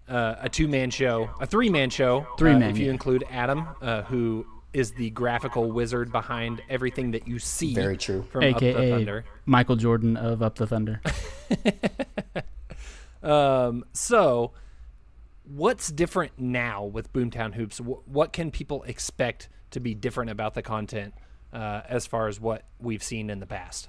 uh, 0.08 0.36
a 0.40 0.48
two-man 0.48 0.90
show, 0.90 1.30
a 1.40 1.46
three-man 1.46 1.90
show. 1.90 2.26
Three-man, 2.38 2.62
uh, 2.62 2.70
if 2.70 2.78
you 2.78 2.86
yeah. 2.86 2.92
include 2.92 3.24
Adam, 3.30 3.68
uh, 3.80 4.02
who 4.02 4.46
is 4.72 4.92
the 4.92 5.10
graphical 5.10 5.70
wizard 5.70 6.10
behind 6.10 6.62
everything 6.70 7.10
that 7.10 7.28
you 7.28 7.38
see. 7.38 7.74
Very 7.74 7.96
true. 7.96 8.22
From 8.30 8.44
Up 8.44 8.58
the 8.58 8.68
AKA 8.68 8.90
Thunder. 8.90 9.24
Michael 9.46 9.76
Jordan 9.76 10.16
of 10.16 10.42
Up 10.42 10.54
the 10.56 10.66
Thunder. 10.66 11.00
Um, 13.22 13.84
so, 13.92 14.52
what's 15.44 15.90
different 15.90 16.32
now 16.38 16.84
with 16.84 17.12
Boomtown 17.12 17.54
Hoops? 17.54 17.78
Wh- 17.78 18.06
what 18.08 18.32
can 18.32 18.50
people 18.50 18.82
expect 18.84 19.48
to 19.70 19.80
be 19.80 19.94
different 19.94 20.30
about 20.30 20.54
the 20.54 20.62
content 20.62 21.14
uh, 21.52 21.82
as 21.88 22.06
far 22.06 22.28
as 22.28 22.40
what 22.40 22.64
we've 22.80 23.02
seen 23.02 23.30
in 23.30 23.38
the 23.40 23.46
past? 23.46 23.88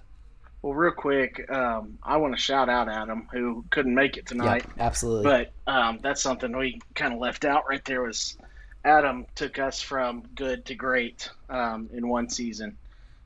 Well, 0.62 0.74
real 0.74 0.94
quick, 0.94 1.50
um, 1.52 1.98
I 2.04 2.16
want 2.18 2.36
to 2.36 2.40
shout 2.40 2.70
out 2.70 2.88
Adam 2.88 3.28
who 3.34 3.66
couldn't 3.70 3.94
make 3.94 4.16
it 4.18 4.25
tonight. 4.25 4.66
yeah, 4.78 4.84
absolutely. 4.84 5.24
But 5.24 5.72
um, 5.72 6.00
that's 6.02 6.22
something 6.22 6.56
we 6.56 6.80
kind 6.96 7.13
of 7.13 7.20
left 7.20 7.44
out 7.44 7.63
right 7.68 7.84
there. 7.84 8.02
Was 8.02 8.38
Adam 8.86 9.25
took 9.36 9.60
us 9.60 9.82
from 9.82 10.24
good 10.36 10.66
to 10.66 10.75
great 10.75 11.30
um, 11.50 11.90
in 11.94 12.08
one 12.08 12.30
season. 12.30 12.78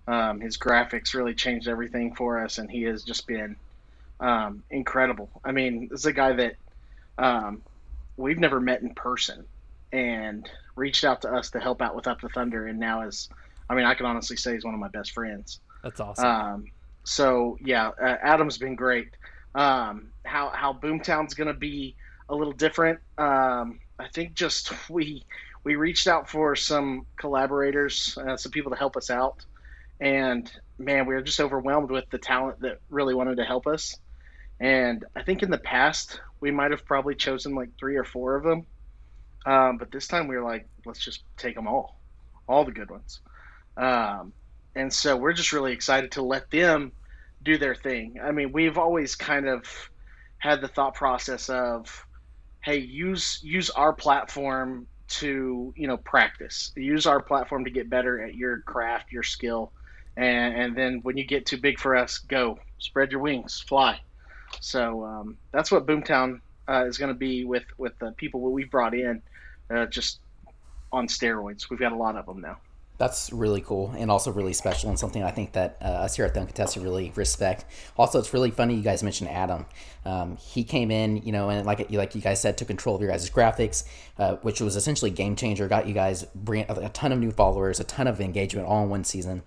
Um, 0.08 0.40
his 0.40 0.58
graphics 0.58 1.14
really 1.14 1.34
changed 1.34 1.68
everything 1.68 2.16
for 2.16 2.40
us, 2.44 2.60
and 2.60 2.70
he 2.70 2.84
has 2.84 3.04
just 3.04 3.28
been 3.28 3.56
um, 4.20 4.64
incredible. 4.70 5.30
I 5.44 5.52
mean, 5.52 5.90
this 5.90 6.02
is 6.02 6.06
a 6.06 6.14
guy 6.14 6.34
that 6.34 6.56
um, 7.18 7.62
we've 8.16 8.40
never 8.40 8.60
met 8.60 8.82
in 8.82 8.94
person, 8.94 9.46
and 9.92 10.50
reached 10.76 11.04
out 11.04 11.22
to 11.24 11.30
us 11.30 11.50
to 11.52 11.60
help 11.60 11.82
out 11.82 11.96
with 11.96 12.08
Up 12.08 12.22
the 12.22 12.30
Thunder, 12.30 12.68
and 12.68 12.80
now 12.80 13.02
is, 13.02 13.30
I 13.70 13.76
mean, 13.76 13.86
I 13.86 13.96
can 13.96 14.06
honestly 14.06 14.38
say 14.38 14.54
he's 14.54 14.64
one 14.64 14.74
of 14.74 14.80
my 14.80 14.90
best 14.90 15.12
friends. 15.12 15.60
That's 15.84 16.00
awesome. 16.00 16.26
Um, 16.26 16.66
so 17.04 17.58
yeah, 17.62 17.92
uh, 18.02 18.18
Adam's 18.22 18.58
been 18.58 18.76
great. 18.76 19.10
Um, 19.56 20.10
how 20.24 20.50
how 20.50 20.74
Boomtown's 20.74 21.34
gonna 21.34 21.54
be 21.54 21.96
a 22.30 22.36
little 22.36 22.54
different. 22.54 23.00
Um, 23.18 23.80
I 24.00 24.08
think 24.14 24.34
just 24.34 24.72
we 24.90 25.24
we 25.68 25.76
reached 25.76 26.08
out 26.08 26.30
for 26.30 26.56
some 26.56 27.06
collaborators, 27.18 28.18
uh, 28.18 28.38
some 28.38 28.54
people 28.54 28.72
to 28.72 28.78
help 28.78 28.96
us 28.96 29.10
out, 29.10 29.44
and 30.00 30.50
man, 30.78 31.06
we 31.06 31.14
were 31.14 31.22
just 31.22 31.42
overwhelmed 31.42 31.92
with 31.92 32.06
the 32.10 32.18
talent 32.18 32.62
that 32.62 32.80
really 32.90 33.14
wanted 33.14 33.36
to 33.36 33.44
help 33.44 33.68
us. 33.68 33.98
And 34.62 35.04
I 35.14 35.24
think 35.24 35.44
in 35.44 35.52
the 35.52 35.58
past 35.58 36.22
we 36.40 36.52
might 36.52 36.72
have 36.72 36.86
probably 36.86 37.16
chosen 37.16 37.54
like 37.54 37.72
three 37.78 37.98
or 37.98 38.06
four 38.06 38.38
of 38.38 38.46
them, 38.46 38.66
um, 39.46 39.78
but 39.78 39.92
this 39.92 40.08
time 40.08 40.30
we 40.30 40.38
were 40.38 40.44
like, 40.46 40.70
let's 40.86 41.04
just 41.04 41.24
take 41.36 41.56
them 41.56 41.68
all, 41.68 42.00
all 42.48 42.64
the 42.64 42.72
good 42.72 42.90
ones. 42.90 43.20
Um, 43.76 44.32
and 44.74 44.94
so 44.94 45.18
we're 45.18 45.34
just 45.34 45.52
really 45.52 45.74
excited 45.74 46.14
to 46.14 46.22
let 46.22 46.50
them 46.50 46.94
do 47.44 47.58
their 47.58 47.76
thing. 47.76 48.22
I 48.24 48.32
mean, 48.32 48.54
we've 48.54 48.78
always 48.78 49.18
kind 49.18 49.50
of 49.50 49.66
had 50.38 50.62
the 50.62 50.70
thought 50.70 50.96
process 50.96 51.50
of, 51.50 52.06
hey, 52.62 52.78
use 52.78 53.42
use 53.44 53.70
our 53.70 53.92
platform 53.92 54.88
to 55.08 55.74
you 55.76 55.88
know 55.88 55.98
practice. 55.98 56.72
Use 56.76 57.06
our 57.06 57.22
platform 57.22 57.66
to 57.66 57.72
get 57.72 57.90
better 57.90 58.24
at 58.24 58.36
your 58.36 58.62
craft, 58.62 59.12
your 59.12 59.24
skill, 59.24 59.72
and 60.16 60.56
and 60.56 60.78
then 60.78 61.00
when 61.04 61.18
you 61.18 61.26
get 61.26 61.46
too 61.46 61.58
big 61.58 61.80
for 61.80 61.96
us, 61.96 62.20
go 62.20 62.60
spread 62.80 63.12
your 63.12 63.22
wings, 63.22 63.64
fly. 63.68 64.00
So 64.62 65.04
um, 65.06 65.38
that's 65.52 65.72
what 65.72 65.86
Boomtown 65.86 66.42
uh, 66.70 66.86
is 66.86 66.98
going 66.98 67.14
to 67.14 67.18
be 67.18 67.44
with 67.46 67.66
with 67.78 67.98
the 68.00 68.12
people 68.18 68.44
that 68.44 68.52
we've 68.52 68.72
brought 68.72 68.94
in, 68.94 69.22
uh, 69.74 69.86
just 69.88 70.20
on 70.92 71.08
steroids. 71.08 71.70
We've 71.70 71.80
got 71.80 71.92
a 71.92 71.98
lot 71.98 72.16
of 72.16 72.26
them 72.26 72.42
now. 72.42 72.58
That's 72.98 73.32
really 73.32 73.62
cool 73.62 73.94
and 73.96 74.10
also 74.10 74.32
really 74.32 74.54
special 74.54 74.90
and 74.90 74.98
something 74.98 75.22
I 75.22 75.30
think 75.30 75.52
that 75.54 75.78
uh, 75.82 75.86
us 75.86 76.16
here 76.16 76.26
at 76.26 76.34
the 76.34 76.40
Uncontested 76.40 76.82
really 76.82 77.12
respect. 77.16 77.66
Also, 77.96 78.18
it's 78.18 78.34
really 78.34 78.50
funny 78.50 78.74
you 78.74 78.82
guys 78.82 79.04
mentioned 79.04 79.30
Adam. 79.30 79.66
Um, 80.04 80.38
he 80.38 80.64
came 80.64 80.90
in, 80.90 81.18
you 81.18 81.32
know, 81.32 81.50
and 81.50 81.66
like 81.66 81.92
like 81.92 82.16
you 82.16 82.22
guys 82.22 82.42
said, 82.42 82.58
took 82.58 82.70
control 82.70 82.96
of 82.96 83.02
your 83.02 83.12
guys' 83.12 83.30
graphics, 83.30 83.84
uh, 84.18 84.38
which 84.38 84.62
was 84.62 84.76
essentially 84.76 85.12
game 85.12 85.36
changer. 85.36 85.68
Got 85.68 85.88
you 85.88 85.94
guys 85.94 86.26
a 86.48 86.90
ton 86.94 87.12
of 87.12 87.20
new 87.20 87.32
followers, 87.32 87.80
a 87.80 87.84
ton 87.84 88.08
of 88.08 88.20
engagement 88.20 88.68
all 88.68 88.84
in 88.84 88.90
one 88.90 89.04
season. 89.04 89.44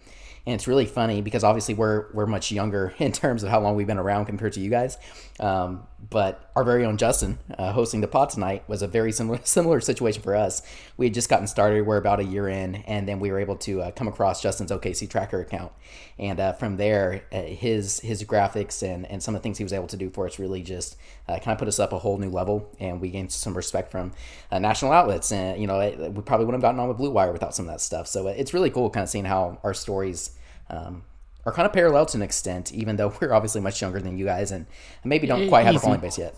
And 0.46 0.54
it's 0.54 0.66
really 0.66 0.86
funny 0.86 1.20
because 1.20 1.44
obviously 1.44 1.74
we're 1.74 2.06
we're 2.12 2.26
much 2.26 2.52
younger 2.52 2.94
in 2.98 3.10
terms 3.10 3.42
of 3.42 3.50
how 3.50 3.60
long 3.60 3.74
we've 3.74 3.86
been 3.86 3.98
around 3.98 4.26
compared 4.26 4.52
to 4.54 4.60
you 4.60 4.70
guys. 4.70 4.96
Um, 5.40 5.86
but 6.08 6.50
our 6.56 6.64
very 6.64 6.84
own 6.84 6.96
Justin 6.96 7.38
uh, 7.58 7.72
hosting 7.72 8.00
the 8.00 8.08
pod 8.08 8.30
tonight 8.30 8.66
was 8.68 8.80
a 8.80 8.88
very 8.88 9.12
similar 9.12 9.40
similar 9.44 9.80
situation 9.80 10.22
for 10.22 10.34
us. 10.34 10.62
We 10.96 11.06
had 11.06 11.14
just 11.14 11.28
gotten 11.28 11.46
started. 11.46 11.86
We're 11.86 11.98
about 11.98 12.20
a 12.20 12.24
year 12.24 12.48
in, 12.48 12.76
and 12.76 13.06
then 13.06 13.20
we 13.20 13.30
were 13.30 13.38
able 13.38 13.56
to 13.56 13.82
uh, 13.82 13.90
come 13.90 14.08
across 14.08 14.42
Justin's 14.42 14.70
OKC 14.70 15.08
Tracker 15.10 15.40
account, 15.40 15.72
and 16.18 16.40
uh, 16.40 16.52
from 16.54 16.76
there, 16.76 17.24
uh, 17.32 17.42
his 17.42 18.00
his 18.00 18.24
graphics 18.24 18.82
and 18.82 19.06
and 19.06 19.22
some 19.22 19.34
of 19.34 19.40
the 19.40 19.42
things 19.42 19.58
he 19.58 19.64
was 19.64 19.72
able 19.72 19.88
to 19.88 19.96
do 19.96 20.08
for 20.10 20.26
us 20.26 20.38
really 20.38 20.62
just 20.62 20.96
uh, 21.28 21.34
kind 21.34 21.52
of 21.52 21.58
put 21.58 21.68
us 21.68 21.78
up 21.78 21.92
a 21.92 21.98
whole 21.98 22.16
new 22.16 22.30
level, 22.30 22.74
and 22.80 23.00
we 23.00 23.10
gained 23.10 23.30
some 23.30 23.54
respect 23.54 23.90
from 23.90 24.12
uh, 24.50 24.58
national 24.58 24.92
outlets. 24.92 25.30
And 25.32 25.60
you 25.60 25.66
know, 25.66 25.80
it, 25.80 25.98
we 26.12 26.22
probably 26.22 26.46
wouldn't 26.46 26.62
have 26.62 26.68
gotten 26.68 26.80
on 26.80 26.88
with 26.88 26.96
Blue 26.96 27.10
Wire 27.10 27.32
without 27.32 27.54
some 27.54 27.66
of 27.66 27.72
that 27.72 27.80
stuff. 27.80 28.06
So 28.06 28.26
it's 28.28 28.54
really 28.54 28.70
cool, 28.70 28.88
kind 28.90 29.04
of 29.04 29.10
seeing 29.10 29.26
how 29.26 29.58
our 29.62 29.74
stories. 29.74 30.30
Um, 30.68 31.02
are 31.46 31.52
kind 31.52 31.66
of 31.66 31.72
parallel 31.72 32.06
to 32.06 32.16
an 32.18 32.22
extent, 32.22 32.72
even 32.72 32.96
though 32.96 33.12
we're 33.20 33.32
obviously 33.32 33.60
much 33.60 33.80
younger 33.80 34.00
than 34.00 34.18
you 34.18 34.24
guys 34.24 34.50
and 34.52 34.66
maybe 35.04 35.26
don't 35.26 35.48
quite 35.48 35.66
have 35.66 35.76
a 35.76 35.78
following 35.78 36.00
base 36.00 36.18
yet. 36.18 36.34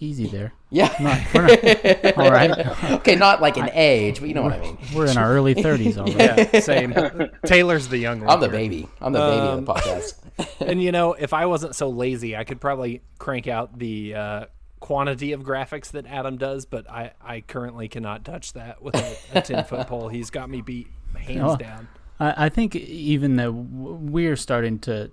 Easy 0.00 0.28
there. 0.28 0.52
Yeah. 0.70 0.94
Not, 1.00 1.34
we're 1.34 1.46
not, 1.48 2.16
all 2.18 2.30
right. 2.30 2.92
okay, 3.00 3.16
not 3.16 3.40
like 3.42 3.56
an 3.56 3.68
age, 3.72 4.20
but 4.20 4.28
you 4.28 4.34
know 4.34 4.42
what 4.42 4.52
I 4.52 4.60
mean. 4.60 4.78
We're 4.94 5.10
in 5.10 5.18
our 5.18 5.32
early 5.32 5.56
30s 5.56 5.96
already. 5.98 6.18
yeah, 6.52 6.60
same. 6.60 6.92
Tayler's 6.92 7.88
the 7.88 7.98
young 7.98 8.20
one. 8.20 8.30
I'm 8.30 8.38
the 8.38 8.46
here. 8.46 8.52
baby. 8.56 8.88
I'm 9.00 9.12
the 9.12 9.18
baby 9.18 9.40
of 9.40 9.66
the 9.66 9.72
podcast. 9.74 10.14
and 10.60 10.80
you 10.80 10.92
know, 10.92 11.14
if 11.14 11.32
I 11.32 11.46
wasn't 11.46 11.74
so 11.74 11.88
lazy, 11.88 12.36
I 12.36 12.44
could 12.44 12.60
probably 12.60 13.02
crank 13.18 13.48
out 13.48 13.76
the 13.76 14.14
uh, 14.14 14.44
quantity 14.78 15.32
of 15.32 15.42
graphics 15.42 15.90
that 15.90 16.06
Adam 16.06 16.36
does, 16.36 16.64
but 16.64 16.88
I, 16.88 17.14
I 17.20 17.40
currently 17.40 17.88
cannot 17.88 18.24
touch 18.24 18.52
that 18.52 18.80
with 18.80 18.94
a, 18.94 19.16
a 19.38 19.42
10 19.42 19.64
foot 19.64 19.88
pole. 19.88 20.06
He's 20.08 20.30
got 20.30 20.48
me 20.48 20.60
beat 20.60 20.86
hands 21.16 21.40
Oh, 21.42 21.56
down. 21.56 21.88
I, 22.18 22.46
I 22.46 22.48
think 22.48 22.76
even 22.76 23.36
though 23.36 23.50
we're 23.50 24.36
starting 24.36 24.78
to 24.80 25.10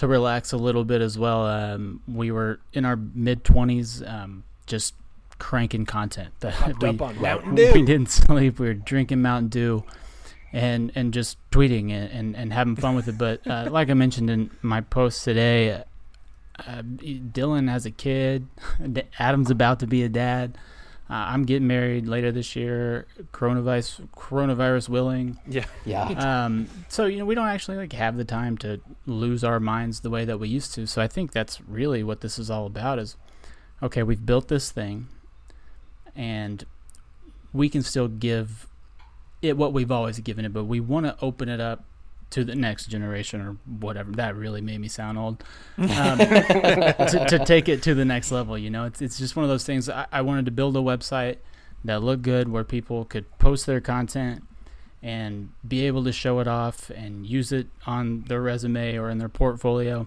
to 0.00 0.08
relax 0.08 0.50
a 0.52 0.56
little 0.56 0.82
bit 0.82 1.02
as 1.02 1.18
well. 1.18 1.46
Um, 1.46 2.00
we 2.08 2.30
were 2.30 2.58
in 2.72 2.86
our 2.86 2.96
mid 2.96 3.44
twenties, 3.44 4.02
um, 4.02 4.44
just 4.64 4.94
cranking 5.38 5.84
content. 5.84 6.32
That 6.40 6.80
we, 6.80 6.88
up 6.88 7.02
on 7.02 7.20
Mountain 7.20 7.54
we 7.54 7.82
didn't 7.82 8.10
sleep. 8.10 8.58
We 8.58 8.68
were 8.68 8.74
drinking 8.74 9.20
Mountain 9.20 9.48
Dew, 9.48 9.84
and 10.54 10.90
and 10.94 11.12
just 11.12 11.36
tweeting 11.50 11.90
and, 11.90 12.10
and, 12.10 12.34
and 12.34 12.50
having 12.50 12.76
fun 12.76 12.94
with 12.94 13.08
it. 13.08 13.18
But 13.18 13.46
uh, 13.46 13.68
like 13.70 13.90
I 13.90 13.94
mentioned 13.94 14.30
in 14.30 14.50
my 14.62 14.80
post 14.80 15.22
today, 15.22 15.84
uh, 16.66 16.82
Dylan 16.82 17.68
has 17.68 17.84
a 17.84 17.90
kid. 17.90 18.46
Adam's 19.18 19.50
about 19.50 19.80
to 19.80 19.86
be 19.86 20.02
a 20.02 20.08
dad. 20.08 20.56
Uh, 21.10 21.26
I'm 21.30 21.44
getting 21.44 21.66
married 21.66 22.06
later 22.06 22.30
this 22.30 22.54
year. 22.54 23.06
Coronavirus, 23.32 24.08
coronavirus 24.16 24.88
willing. 24.88 25.38
Yeah. 25.46 25.64
Yeah. 25.84 26.08
Um, 26.30 26.68
so 26.88 27.06
you 27.06 27.18
know 27.18 27.24
we 27.24 27.34
don't 27.34 27.48
actually 27.48 27.76
like 27.76 27.92
have 27.94 28.16
the 28.16 28.24
time 28.24 28.56
to 28.58 28.80
lose 29.06 29.42
our 29.42 29.58
minds 29.58 30.00
the 30.00 30.10
way 30.10 30.24
that 30.24 30.38
we 30.38 30.48
used 30.48 30.74
to. 30.74 30.86
So 30.86 31.02
I 31.02 31.08
think 31.08 31.32
that's 31.32 31.60
really 31.62 32.04
what 32.04 32.20
this 32.20 32.38
is 32.38 32.50
all 32.50 32.66
about. 32.66 32.98
Is 32.98 33.16
okay, 33.82 34.02
we've 34.02 34.24
built 34.24 34.48
this 34.48 34.70
thing, 34.70 35.08
and 36.14 36.64
we 37.52 37.68
can 37.68 37.82
still 37.82 38.06
give 38.06 38.68
it 39.42 39.56
what 39.56 39.72
we've 39.72 39.90
always 39.90 40.20
given 40.20 40.44
it, 40.44 40.52
but 40.52 40.64
we 40.64 40.78
want 40.78 41.06
to 41.06 41.16
open 41.20 41.48
it 41.48 41.60
up 41.60 41.84
to 42.30 42.44
the 42.44 42.54
next 42.54 42.86
generation 42.86 43.40
or 43.40 43.56
whatever. 43.80 44.12
That 44.12 44.36
really 44.36 44.60
made 44.60 44.80
me 44.80 44.88
sound 44.88 45.18
old. 45.18 45.44
Um, 45.78 46.18
to, 46.18 47.26
to 47.28 47.44
take 47.44 47.68
it 47.68 47.82
to 47.82 47.94
the 47.94 48.04
next 48.04 48.30
level, 48.30 48.56
you 48.56 48.70
know, 48.70 48.84
it's 48.84 49.02
it's 49.02 49.18
just 49.18 49.34
one 49.34 49.44
of 49.44 49.48
those 49.48 49.64
things. 49.64 49.88
I, 49.88 50.06
I 50.12 50.22
wanted 50.22 50.44
to 50.44 50.50
build 50.50 50.76
a 50.76 50.80
website 50.80 51.38
that 51.84 52.02
looked 52.02 52.22
good, 52.22 52.48
where 52.48 52.64
people 52.64 53.04
could 53.04 53.26
post 53.38 53.66
their 53.66 53.80
content 53.80 54.44
and 55.02 55.50
be 55.66 55.86
able 55.86 56.04
to 56.04 56.12
show 56.12 56.40
it 56.40 56.46
off 56.46 56.90
and 56.90 57.26
use 57.26 57.52
it 57.52 57.68
on 57.86 58.24
their 58.28 58.40
resume 58.40 58.96
or 58.96 59.08
in 59.10 59.18
their 59.18 59.28
portfolio. 59.28 60.06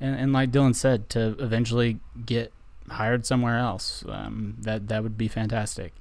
And, 0.00 0.14
and 0.14 0.32
like 0.32 0.50
Dylan 0.50 0.74
said, 0.74 1.08
to 1.10 1.36
eventually 1.38 1.98
get 2.24 2.52
hired 2.88 3.26
somewhere 3.26 3.58
else, 3.58 4.04
um, 4.08 4.56
that 4.60 4.88
that 4.88 5.02
would 5.02 5.18
be 5.18 5.28
fantastic. 5.28 5.92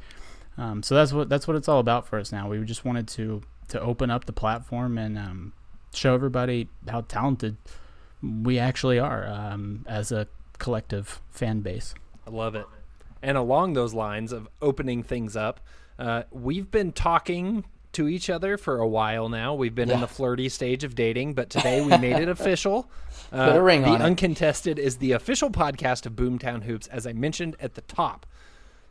Um, 0.57 0.83
so 0.83 0.95
that's 0.95 1.13
what 1.13 1.29
that's 1.29 1.47
what 1.47 1.57
it's 1.57 1.67
all 1.67 1.79
about 1.79 2.07
for 2.07 2.19
us 2.19 2.31
now. 2.31 2.49
We 2.49 2.63
just 2.63 2.85
wanted 2.85 3.07
to 3.09 3.41
to 3.69 3.81
open 3.81 4.09
up 4.11 4.25
the 4.25 4.33
platform 4.33 4.97
and 4.97 5.17
um, 5.17 5.53
show 5.93 6.13
everybody 6.13 6.67
how 6.88 7.01
talented 7.01 7.57
we 8.21 8.59
actually 8.59 8.99
are 8.99 9.27
um, 9.27 9.85
as 9.88 10.11
a 10.11 10.27
collective 10.57 11.21
fan 11.29 11.61
base. 11.61 11.93
I 12.27 12.31
love 12.31 12.55
it. 12.55 12.65
And 13.21 13.38
along 13.38 13.73
those 13.73 13.93
lines 13.93 14.31
of 14.31 14.47
opening 14.61 15.03
things 15.03 15.35
up, 15.35 15.59
uh, 15.97 16.23
we've 16.31 16.71
been 16.71 16.91
talking 16.91 17.65
to 17.91 18.07
each 18.07 18.29
other 18.29 18.57
for 18.57 18.77
a 18.77 18.88
while 18.88 19.29
now. 19.29 19.55
We've 19.55 19.73
been 19.73 19.89
in 19.89 19.99
the 19.99 20.07
flirty 20.07 20.47
stage 20.47 20.83
of 20.83 20.95
dating, 20.95 21.33
but 21.33 21.49
today 21.49 21.81
we 21.81 21.97
made 21.97 22.17
it 22.17 22.29
official. 22.29 22.89
Uh, 23.31 23.47
Put 23.47 23.57
a 23.57 23.61
ring 23.61 23.81
the 23.81 23.89
on 23.89 24.01
it. 24.01 24.03
Uncontested 24.03 24.77
is 24.77 24.97
the 24.97 25.13
official 25.13 25.49
podcast 25.49 26.05
of 26.05 26.13
Boomtown 26.13 26.63
Hoops, 26.63 26.88
as 26.88 27.07
I 27.07 27.13
mentioned 27.13 27.55
at 27.59 27.73
the 27.73 27.81
top. 27.81 28.25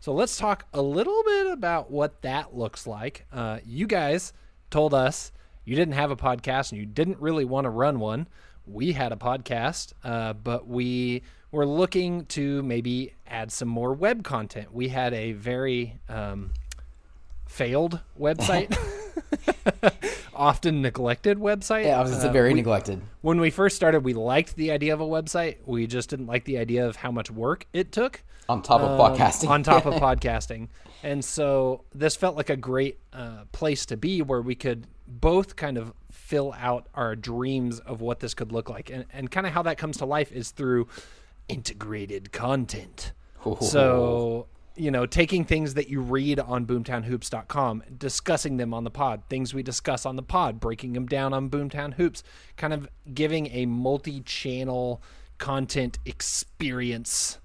So 0.01 0.13
let's 0.13 0.37
talk 0.37 0.67
a 0.75 0.83
little 0.83 1.23
bit 1.25 1.47
about 1.49 1.91
what 1.91 2.23
that 2.23 2.57
looks 2.57 2.87
like. 2.87 3.25
Uh, 3.33 3.59
you 3.65 3.87
guys 3.87 4.33
told 4.71 4.95
us 4.95 5.33
you 5.65 5.77
didn't 5.77 5.95
have 5.95 6.11
a 6.11 6.17
podcast 6.17 6.73
and 6.73 6.81
you 6.81 6.87
didn't 6.87 7.21
really 7.21 7.45
want 7.45 7.65
to 7.65 7.71
run 7.71 8.01
one. 8.01 8.29
We 8.67 8.93
had 8.93 9.13
a 9.13 9.17
podcast, 9.17 9.93
uh, 10.05 10.33
but 10.33 10.67
we 10.67 11.23
were 11.51 11.67
looking 11.67 12.27
to 12.27 12.63
maybe 12.63 13.15
add 13.27 13.51
some 13.51 13.69
more 13.69 13.93
web 13.93 14.25
content. 14.25 14.73
We 14.73 14.89
had 14.89 15.15
a 15.15 15.33
very 15.33 15.99
um, 16.09 16.53
failed 17.47 18.01
website, 18.21 18.77
often 20.35 20.81
neglected 20.83 21.39
website. 21.39 21.85
Yeah, 21.85 22.03
it's 22.07 22.25
Uh, 22.25 22.31
very 22.33 22.51
we- 22.51 22.55
neglected. 22.55 23.03
when 23.23 23.41
we 23.41 23.51
first 23.51 23.77
started, 23.77 24.01
we 24.05 24.15
liked 24.15 24.57
the 24.57 24.71
idea 24.71 24.95
of 24.95 25.01
a 25.01 25.07
website. 25.07 25.57
We 25.67 25.87
just 25.87 26.11
didn't 26.11 26.27
like 26.27 26.45
the 26.45 26.59
idea 26.59 26.87
of 26.87 26.97
how 26.97 27.11
much 27.11 27.31
work 27.31 27.67
it 27.73 27.93
took 27.93 28.23
On 28.49 28.63
top 28.63 28.81
of 28.81 28.99
um, 29.01 29.17
podcasting. 29.17 29.49
on 29.49 29.63
top 29.63 29.87
of 29.87 29.95
podcasting. 30.03 30.69
And 31.03 31.25
so 31.25 31.85
this 31.95 32.17
felt 32.17 32.37
like 32.37 32.51
a 32.51 32.57
great 32.57 32.99
uh, 33.13 33.45
place 33.53 33.87
to 33.87 33.97
be 33.97 34.21
where 34.23 34.41
we 34.43 34.55
could 34.55 34.87
both 35.07 35.57
kind 35.57 35.79
of 35.79 35.93
fill 36.11 36.55
out 36.59 36.87
our 36.95 37.15
dreams 37.17 37.79
of 37.81 38.01
what 38.01 38.21
this 38.21 38.35
could 38.35 38.53
look 38.53 38.69
like. 38.69 38.91
And, 38.91 39.05
and 39.13 39.31
kind 39.31 39.47
of 39.47 39.53
how 39.53 39.63
that 39.63 39.79
comes 39.79 39.97
to 39.99 40.05
life 40.07 40.33
is 40.33 40.51
through 40.51 40.89
integrated 41.49 42.33
content. 42.33 43.13
So, 43.61 44.47
you 44.79 44.91
know, 44.91 45.07
taking 45.07 45.45
things 45.45 45.75
that 45.75 45.89
you 45.89 46.01
read 46.01 46.39
on 46.41 46.67
boomtownhoops.com, 46.67 47.83
discussing 47.99 48.57
them 48.57 48.73
on 48.73 48.85
the 48.85 48.91
pod, 48.91 49.23
things 49.29 49.53
we 49.53 49.63
discuss 49.63 50.07
on 50.07 50.17
the 50.17 50.23
pod, 50.23 50.61
breaking 50.61 50.93
them 50.93 51.07
down 51.07 51.33
on 51.33 51.51
Boomtown 51.51 51.95
Hoops, 51.95 52.23
kind 52.57 52.73
of 52.73 52.89
giving 53.13 53.49
a 53.49 53.67
multi 53.67 54.21
channel 54.21 55.03
content 55.39 55.99
experience. 56.05 57.39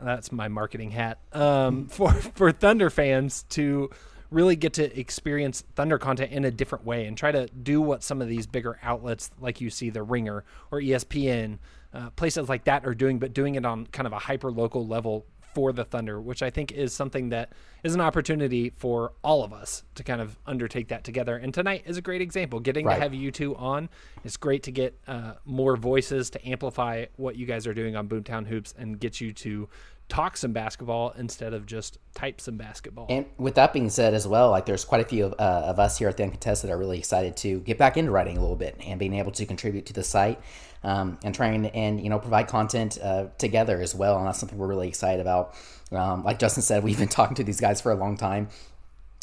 That's 0.00 0.32
my 0.32 0.48
marketing 0.48 0.90
hat 0.90 1.18
um, 1.32 1.86
for 1.88 2.12
for 2.12 2.50
Thunder 2.50 2.90
fans 2.90 3.44
to 3.50 3.90
really 4.30 4.56
get 4.56 4.72
to 4.74 4.98
experience 4.98 5.62
Thunder 5.76 5.98
content 5.98 6.32
in 6.32 6.44
a 6.44 6.50
different 6.50 6.84
way 6.84 7.06
and 7.06 7.16
try 7.16 7.30
to 7.30 7.46
do 7.48 7.80
what 7.80 8.02
some 8.02 8.20
of 8.20 8.28
these 8.28 8.46
bigger 8.46 8.78
outlets, 8.82 9.30
like 9.40 9.60
you 9.60 9.70
see 9.70 9.90
the 9.90 10.02
Ringer 10.02 10.44
or 10.72 10.80
ESPN, 10.80 11.58
uh, 11.92 12.10
places 12.10 12.48
like 12.48 12.64
that 12.64 12.84
are 12.84 12.94
doing, 12.94 13.20
but 13.20 13.32
doing 13.32 13.54
it 13.54 13.64
on 13.64 13.86
kind 13.86 14.06
of 14.06 14.12
a 14.12 14.18
hyper 14.18 14.50
local 14.50 14.86
level 14.86 15.24
for 15.54 15.72
the 15.72 15.84
Thunder, 15.84 16.20
which 16.20 16.42
I 16.42 16.50
think 16.50 16.72
is 16.72 16.92
something 16.92 17.28
that 17.30 17.52
is 17.84 17.94
an 17.94 18.00
opportunity 18.00 18.72
for 18.76 19.12
all 19.22 19.44
of 19.44 19.52
us 19.52 19.84
to 19.94 20.02
kind 20.02 20.20
of 20.20 20.36
undertake 20.46 20.88
that 20.88 21.04
together. 21.04 21.36
And 21.36 21.54
tonight 21.54 21.84
is 21.86 21.96
a 21.96 22.02
great 22.02 22.20
example. 22.20 22.60
Getting 22.60 22.84
Right. 22.86 22.96
to 22.96 23.00
have 23.00 23.14
you 23.14 23.30
two 23.30 23.54
on, 23.56 23.88
it's 24.24 24.36
great 24.36 24.64
to 24.64 24.72
get 24.72 24.98
uh, 25.06 25.34
more 25.44 25.76
voices 25.76 26.30
to 26.30 26.48
amplify 26.48 27.06
what 27.16 27.36
you 27.36 27.46
guys 27.46 27.66
are 27.66 27.74
doing 27.74 27.94
on 27.94 28.08
Boomtown 28.08 28.46
Hoops 28.46 28.74
and 28.76 28.98
get 28.98 29.20
you 29.20 29.32
to 29.32 29.68
talk 30.08 30.36
some 30.36 30.52
basketball 30.52 31.14
instead 31.16 31.54
of 31.54 31.64
just 31.64 31.98
type 32.14 32.40
some 32.40 32.56
basketball. 32.56 33.06
And 33.08 33.24
with 33.38 33.54
that 33.54 33.72
being 33.72 33.88
said, 33.88 34.12
as 34.12 34.28
well, 34.28 34.50
like 34.50 34.66
there's 34.66 34.84
quite 34.84 35.00
a 35.00 35.08
few 35.08 35.26
of, 35.26 35.32
uh, 35.38 35.62
of 35.66 35.78
us 35.78 35.98
here 35.98 36.08
at 36.08 36.16
the 36.16 36.24
Uncontested 36.24 36.68
that 36.68 36.74
are 36.74 36.78
really 36.78 36.98
excited 36.98 37.36
to 37.38 37.60
get 37.60 37.78
back 37.78 37.96
into 37.96 38.10
writing 38.10 38.36
a 38.36 38.40
little 38.40 38.56
bit 38.56 38.76
and 38.84 38.98
being 38.98 39.14
able 39.14 39.32
to 39.32 39.46
contribute 39.46 39.86
to 39.86 39.92
the 39.94 40.02
site 40.02 40.38
um, 40.84 41.18
and 41.24 41.34
trying 41.34 41.66
and 41.66 42.00
you 42.00 42.10
know 42.10 42.18
provide 42.18 42.48
content 42.48 42.98
uh, 43.02 43.26
together 43.38 43.80
as 43.80 43.94
well. 43.94 44.18
And 44.18 44.26
that's 44.26 44.38
something 44.38 44.58
we're 44.58 44.68
really 44.68 44.88
excited 44.88 45.20
about. 45.20 45.54
Um, 45.90 46.22
like 46.24 46.38
Justin 46.38 46.62
said, 46.62 46.84
we've 46.84 46.98
been 46.98 47.08
talking 47.08 47.34
to 47.36 47.44
these 47.44 47.60
guys 47.60 47.80
for 47.80 47.92
a 47.92 47.96
long 47.96 48.16
time. 48.16 48.48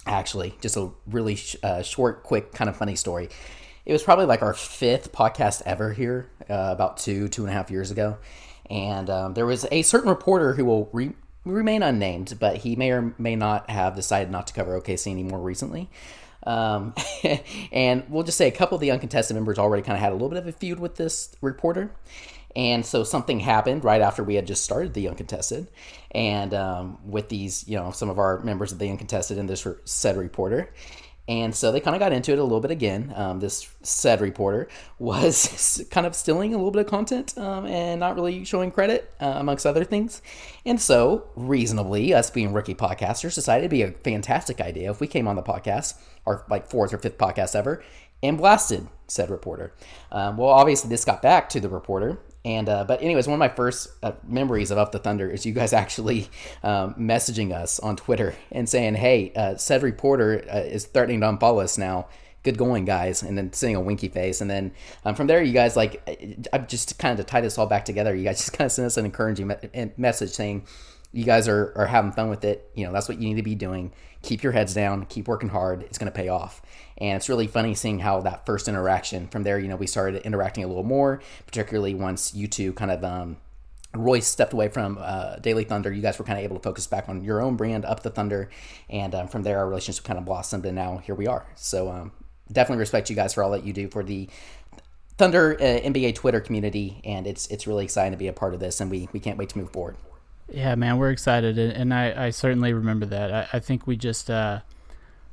Actually, 0.06 0.56
just 0.62 0.78
a 0.78 0.89
really 1.06 1.36
sh- 1.36 1.58
uh, 1.62 1.84
short, 1.84 2.24
quick, 2.24 2.54
kind 2.54 2.69
of 2.69 2.76
funny 2.76 2.95
story. 2.95 3.30
It 3.86 3.93
was 3.93 4.04
probably 4.04 4.26
like 4.26 4.41
our 4.41 4.54
fifth 4.54 5.12
podcast 5.12 5.62
ever 5.65 5.93
here, 5.93 6.30
uh, 6.50 6.69
about 6.71 6.97
two, 6.97 7.28
two 7.28 7.43
and 7.43 7.52
a 7.52 7.54
half 7.54 7.69
years 7.71 7.91
ago. 7.91 8.17
And 8.69 9.10
um, 9.10 9.34
there 9.34 9.45
was 9.45 9.65
a 9.71 9.82
certain 9.82 10.10
reporter 10.10 10.54
who 10.54 10.65
will 10.65 10.89
re- 10.93 11.13
remain 11.45 11.84
unnamed, 11.84 12.36
but 12.39 12.58
he 12.58 12.76
may 12.76 12.91
or 12.91 13.13
may 13.17 13.36
not 13.36 13.69
have 13.69 13.95
decided 13.95 14.32
not 14.32 14.47
to 14.47 14.54
cover 14.54 14.80
OKC 14.80 15.12
anymore 15.12 15.39
recently. 15.39 15.89
Um, 16.43 16.93
and 17.71 18.04
we'll 18.10 18.23
just 18.23 18.38
say 18.38 18.47
a 18.47 18.51
couple 18.51 18.75
of 18.75 18.82
the 18.82 18.91
uncontested 18.91 19.36
members 19.36 19.60
already 19.60 19.84
kind 19.84 19.95
of 19.95 20.01
had 20.01 20.12
a 20.12 20.15
little 20.15 20.30
bit 20.30 20.38
of 20.38 20.47
a 20.47 20.51
feud 20.51 20.80
with 20.80 20.95
this 20.95 21.36
reporter. 21.41 21.91
And 22.56 22.86
so 22.86 23.04
something 23.04 23.39
happened 23.39 23.84
right 23.84 24.01
after 24.01 24.23
we 24.23 24.36
had 24.36 24.45
just 24.45 24.63
started 24.63 24.93
the 24.93 25.08
uncontested, 25.08 25.67
and 26.12 26.54
um, 26.54 26.97
with 27.10 27.30
these, 27.30 27.65
you 27.67 27.77
know, 27.77 27.91
some 27.91 28.10
of 28.10 28.19
our 28.19 28.41
members 28.41 28.73
of 28.73 28.80
the 28.80 28.89
uncontested 28.89 29.38
and 29.38 29.49
this 29.49 29.65
said 29.86 30.17
reporter, 30.17 30.69
and 31.27 31.55
so 31.55 31.71
they 31.71 31.79
kind 31.79 31.95
of 31.95 31.99
got 31.99 32.13
into 32.13 32.31
it 32.31 32.39
a 32.39 32.43
little 32.43 32.60
bit 32.60 32.71
again. 32.71 33.13
Um, 33.15 33.39
this 33.39 33.73
said 33.84 34.21
reporter 34.21 34.67
was 34.99 35.86
kind 35.91 36.07
of 36.07 36.15
stealing 36.15 36.53
a 36.53 36.57
little 36.57 36.71
bit 36.71 36.86
of 36.86 36.88
content 36.88 37.38
um, 37.38 37.65
and 37.65 37.99
not 37.99 38.15
really 38.15 38.43
showing 38.43 38.71
credit, 38.71 39.13
uh, 39.21 39.36
amongst 39.38 39.65
other 39.65 39.84
things. 39.84 40.21
And 40.65 40.81
so, 40.81 41.29
reasonably, 41.36 42.13
us 42.13 42.29
being 42.29 42.53
rookie 42.53 42.75
podcasters 42.75 43.36
decided 43.36 43.62
it'd 43.65 43.71
be 43.71 43.84
a 43.84 43.91
fantastic 43.91 44.60
idea 44.60 44.91
if 44.91 44.99
we 44.99 45.07
came 45.07 45.27
on 45.27 45.36
the 45.36 45.43
podcast, 45.43 45.95
our 46.25 46.43
like 46.49 46.67
fourth 46.67 46.93
or 46.93 46.97
fifth 46.97 47.17
podcast 47.17 47.55
ever, 47.55 47.84
and 48.23 48.38
blasted 48.38 48.88
said 49.07 49.29
reporter. 49.29 49.73
Um, 50.12 50.38
well, 50.38 50.49
obviously, 50.49 50.89
this 50.89 51.05
got 51.05 51.21
back 51.21 51.49
to 51.49 51.60
the 51.60 51.69
reporter. 51.69 52.19
And 52.43 52.69
uh, 52.69 52.86
but 52.86 53.01
anyways, 53.01 53.27
one 53.27 53.36
of 53.36 53.39
my 53.39 53.49
first 53.49 53.89
uh, 54.01 54.13
memories 54.27 54.71
of 54.71 54.77
Up 54.77 54.91
the 54.91 54.99
Thunder 54.99 55.30
is 55.30 55.45
you 55.45 55.54
guys 55.54 55.73
actually 55.84 56.30
um, 56.63 56.95
messaging 56.95 57.54
us 57.54 57.80
on 57.80 57.95
Twitter 57.95 58.36
and 58.51 58.67
saying, 58.67 58.95
"Hey, 58.95 59.32
uh, 59.36 59.58
said 59.58 59.84
reporter 59.84 60.43
uh, 60.51 60.58
is 60.58 60.86
threatening 60.86 61.21
to 61.21 61.27
unfollow 61.27 61.63
us 61.63 61.77
now. 61.77 62.08
Good 62.43 62.58
going, 62.58 62.86
guys." 62.86 63.21
And 63.21 63.38
then 63.38 63.54
seeing 63.54 63.75
a 63.75 63.82
winky 63.82 64.08
face, 64.08 64.41
and 64.41 64.49
then 64.49 64.71
um, 65.06 65.13
from 65.13 65.27
there, 65.27 65.43
you 65.43 65.54
guys 65.54 65.75
like, 65.75 66.49
I'm 66.51 66.65
just 66.65 66.97
kind 66.97 67.19
of 67.19 67.23
to 67.25 67.30
tie 67.30 67.41
this 67.41 67.60
all 67.60 67.67
back 67.67 67.86
together. 67.86 68.15
You 68.15 68.23
guys 68.23 68.38
just 68.39 68.54
kind 68.54 68.65
of 68.65 68.71
sent 68.71 68.88
us 68.88 68.97
an 68.97 69.06
encouraging 69.06 69.47
me- 69.47 69.91
message 69.97 70.32
saying, 70.32 70.65
"You 71.12 71.25
guys 71.25 71.47
are 71.47 71.73
are 71.75 71.86
having 71.86 72.12
fun 72.12 72.30
with 72.30 72.43
it. 72.43 72.71
You 72.73 72.88
know, 72.88 72.91
that's 72.91 73.08
what 73.08 73.19
you 73.19 73.30
need 73.30 73.36
to 73.36 73.43
be 73.43 73.54
doing. 73.56 73.93
Keep 74.23 74.41
your 74.41 74.51
heads 74.51 74.73
down. 74.73 75.06
Keep 75.06 75.27
working 75.27 75.49
hard. 75.49 75.84
It's 75.84 75.99
going 75.99 76.12
to 76.12 76.15
pay 76.15 76.30
off." 76.30 76.63
And 77.01 77.17
it's 77.17 77.27
really 77.27 77.47
funny 77.47 77.73
seeing 77.73 77.97
how 77.97 78.21
that 78.21 78.45
first 78.45 78.67
interaction 78.67 79.27
from 79.27 79.41
there, 79.41 79.57
you 79.57 79.67
know, 79.67 79.75
we 79.75 79.87
started 79.87 80.21
interacting 80.23 80.63
a 80.63 80.67
little 80.67 80.83
more, 80.83 81.19
particularly 81.47 81.95
once 81.95 82.35
you 82.35 82.47
two 82.47 82.73
kind 82.73 82.91
of 82.91 83.03
um, 83.03 83.37
Royce 83.95 84.27
stepped 84.27 84.53
away 84.53 84.69
from 84.69 84.99
uh, 85.01 85.37
Daily 85.37 85.63
Thunder, 85.63 85.91
you 85.91 86.03
guys 86.03 86.19
were 86.19 86.25
kind 86.25 86.37
of 86.37 86.45
able 86.45 86.57
to 86.57 86.61
focus 86.61 86.85
back 86.85 87.09
on 87.09 87.23
your 87.23 87.41
own 87.41 87.55
brand, 87.55 87.85
Up 87.85 88.03
the 88.03 88.11
Thunder, 88.11 88.51
and 88.87 89.15
um, 89.15 89.27
from 89.27 89.41
there 89.41 89.57
our 89.57 89.67
relationship 89.67 90.03
kind 90.05 90.19
of 90.19 90.25
blossomed, 90.25 90.63
and 90.63 90.75
now 90.75 90.97
here 90.99 91.15
we 91.15 91.25
are. 91.25 91.47
So 91.55 91.89
um, 91.89 92.11
definitely 92.51 92.79
respect 92.79 93.09
you 93.09 93.15
guys 93.15 93.33
for 93.33 93.43
all 93.43 93.49
that 93.51 93.65
you 93.65 93.73
do 93.73 93.89
for 93.89 94.03
the 94.03 94.29
Thunder 95.17 95.55
uh, 95.55 95.63
NBA 95.81 96.13
Twitter 96.13 96.39
community, 96.39 97.01
and 97.03 97.25
it's 97.25 97.47
it's 97.47 97.65
really 97.65 97.83
exciting 97.83 98.11
to 98.11 98.17
be 98.17 98.27
a 98.27 98.33
part 98.33 98.53
of 98.53 98.59
this, 98.59 98.79
and 98.79 98.91
we 98.91 99.09
we 99.11 99.19
can't 99.19 99.39
wait 99.39 99.49
to 99.49 99.57
move 99.57 99.71
forward. 99.71 99.97
Yeah, 100.49 100.75
man, 100.75 100.97
we're 100.97 101.11
excited, 101.11 101.57
and 101.57 101.93
I, 101.93 102.27
I 102.27 102.29
certainly 102.29 102.73
remember 102.73 103.07
that. 103.07 103.33
I, 103.33 103.57
I 103.57 103.59
think 103.59 103.87
we 103.87 103.97
just 103.97 104.29
uh, 104.29 104.59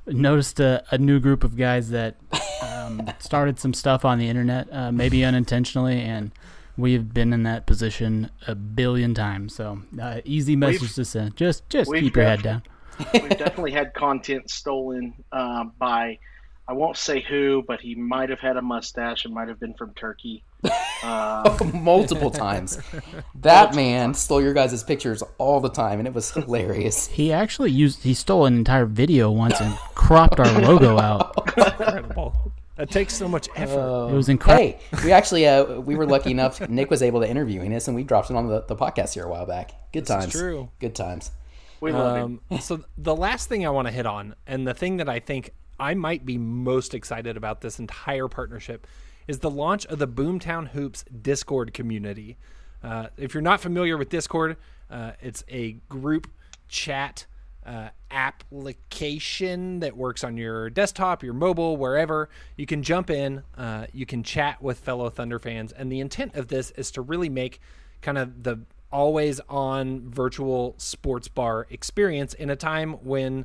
noticed 0.09 0.61
a, 0.61 0.85
a, 0.90 0.99
new 0.99 1.21
group 1.21 1.44
of 1.44 1.57
guys 1.57 1.90
that 1.90 2.16
um, 2.62 3.09
started 3.18 3.59
some 3.59 3.75
stuff 3.75 4.05
on 4.05 4.18
the 4.18 4.29
internet, 4.29 4.68
uh, 4.73 4.92
maybe 4.92 5.25
unintentionally, 5.25 6.01
and 6.01 6.33
we've 6.77 7.12
been 7.12 7.33
in 7.33 7.42
that 7.42 7.66
position 7.66 8.31
a 8.47 8.55
billion 8.55 9.14
times. 9.14 9.55
So 9.55 9.83
uh, 10.01 10.21
easy 10.25 10.57
message 10.57 10.83
we've, 10.83 10.94
to 10.94 11.05
send. 11.05 11.37
Just 11.37 11.68
just 11.68 11.92
keep 11.92 12.16
your 12.16 12.25
head 12.25 12.42
down. 12.42 12.62
We've 13.12 13.29
definitely 13.29 13.71
had 13.71 13.94
content 13.94 14.51
stolen 14.51 15.14
uh, 15.31 15.64
by 15.79 16.18
I 16.66 16.73
won't 16.73 16.97
say 16.97 17.21
who, 17.21 17.64
but 17.66 17.81
he 17.81 17.94
might 17.94 18.29
have 18.29 18.40
had 18.40 18.57
a 18.57 18.62
mustache 18.62 19.25
and 19.25 19.33
might 19.33 19.49
have 19.49 19.61
been 19.61 19.75
from 19.75 19.94
Turkey. 19.94 20.44
Uh, 20.64 21.57
Multiple 21.75 22.31
times. 22.31 22.79
That 23.35 23.77
man 23.77 24.14
stole 24.14 24.42
your 24.42 24.53
guys' 24.53 24.83
pictures 24.83 25.23
all 25.38 25.61
the 25.61 25.68
time, 25.68 26.01
and 26.01 26.09
it 26.09 26.12
was 26.12 26.33
hilarious. 26.33 27.07
He 27.07 27.33
actually 27.33 27.71
used 27.71 28.03
he 28.03 28.12
stole 28.12 28.47
an 28.47 28.57
entire 28.57 28.85
video 28.85 29.31
once 29.31 29.61
and 29.61 29.77
cropped 29.94 30.40
our 30.40 30.61
logo 30.61 30.99
out. 30.99 31.35
Incredible. 31.57 32.53
That 32.77 32.90
takes 32.90 33.14
so 33.14 33.29
much 33.29 33.49
effort. 33.55 33.79
Uh, 33.79 34.09
it 34.09 34.14
was 34.14 34.29
incredible. 34.29 34.79
Hey, 34.81 35.05
we 35.05 35.12
actually 35.12 35.47
uh, 35.47 35.81
we 35.81 35.94
were 35.94 36.05
lucky 36.05 36.33
enough. 36.33 36.68
Nick 36.68 36.90
was 36.90 37.01
able 37.01 37.21
to 37.21 37.29
interview 37.29 37.62
us, 37.75 37.87
and 37.87 37.94
we 37.94 38.03
dropped 38.03 38.31
it 38.31 38.37
on 38.37 38.49
the, 38.49 38.62
the 38.62 38.75
podcast 38.75 39.14
here 39.14 39.25
a 39.25 39.29
while 39.29 39.47
back. 39.47 39.92
Good 39.92 40.03
this 40.03 40.09
times. 40.09 40.33
true. 40.33 40.71
Good 40.81 40.97
times. 40.97 41.31
We 41.81 41.92
love 41.92 42.16
um, 42.16 42.40
him. 42.49 42.61
so 42.61 42.85
the 42.97 43.14
last 43.14 43.49
thing 43.49 43.64
I 43.64 43.71
want 43.71 43.87
to 43.87 43.92
hit 43.92 44.07
on, 44.07 44.35
and 44.49 44.66
the 44.66 44.75
thing 44.75 44.97
that 44.97 45.09
I 45.09 45.21
think 45.21 45.55
I 45.79 45.94
might 45.94 46.27
be 46.27 46.38
most 46.38 46.92
excited 46.92 47.37
about 47.37 47.61
this 47.61 47.79
entire 47.79 48.27
partnership 48.27 48.87
is 49.29 49.38
the 49.38 49.51
launch 49.51 49.87
of 49.87 49.99
the 49.99 50.09
Boomtown 50.09 50.69
Hoops 50.69 51.05
Discord 51.23 51.73
community. 51.73 52.37
Uh, 52.83 53.09
if 53.17 53.35
you're 53.35 53.43
not 53.43 53.61
familiar 53.61 53.97
with 53.97 54.09
Discord, 54.09 54.57
uh, 54.91 55.12
it's 55.21 55.45
a 55.49 55.73
group 55.88 56.29
chat 56.67 57.27
uh, 57.67 57.91
application 58.11 59.81
that 59.81 59.95
works 59.95 60.25
on 60.25 60.38
your 60.38 60.71
desktop, 60.71 61.23
your 61.23 61.35
mobile, 61.35 61.77
wherever. 61.77 62.31
You 62.57 62.64
can 62.64 62.83
jump 62.83 63.11
in, 63.11 63.43
uh, 63.57 63.87
you 63.93 64.07
can 64.07 64.23
chat 64.23 64.62
with 64.62 64.81
fellow 64.81 65.11
Thunder 65.11 65.38
fans, 65.38 65.73
and 65.73 65.93
the 65.93 66.01
intent 66.01 66.35
of 66.35 66.49
this 66.49 66.71
is 66.73 66.91
to 66.93 67.03
really 67.03 67.29
make 67.29 67.61
kind 68.01 68.17
of 68.17 68.43
the 68.43 68.61
always 68.91 69.38
on 69.51 70.09
virtual 70.09 70.75
sports 70.79 71.29
bar 71.29 71.67
experience 71.69 72.33
in 72.33 72.49
a 72.49 72.57
time 72.57 72.93
when 73.05 73.45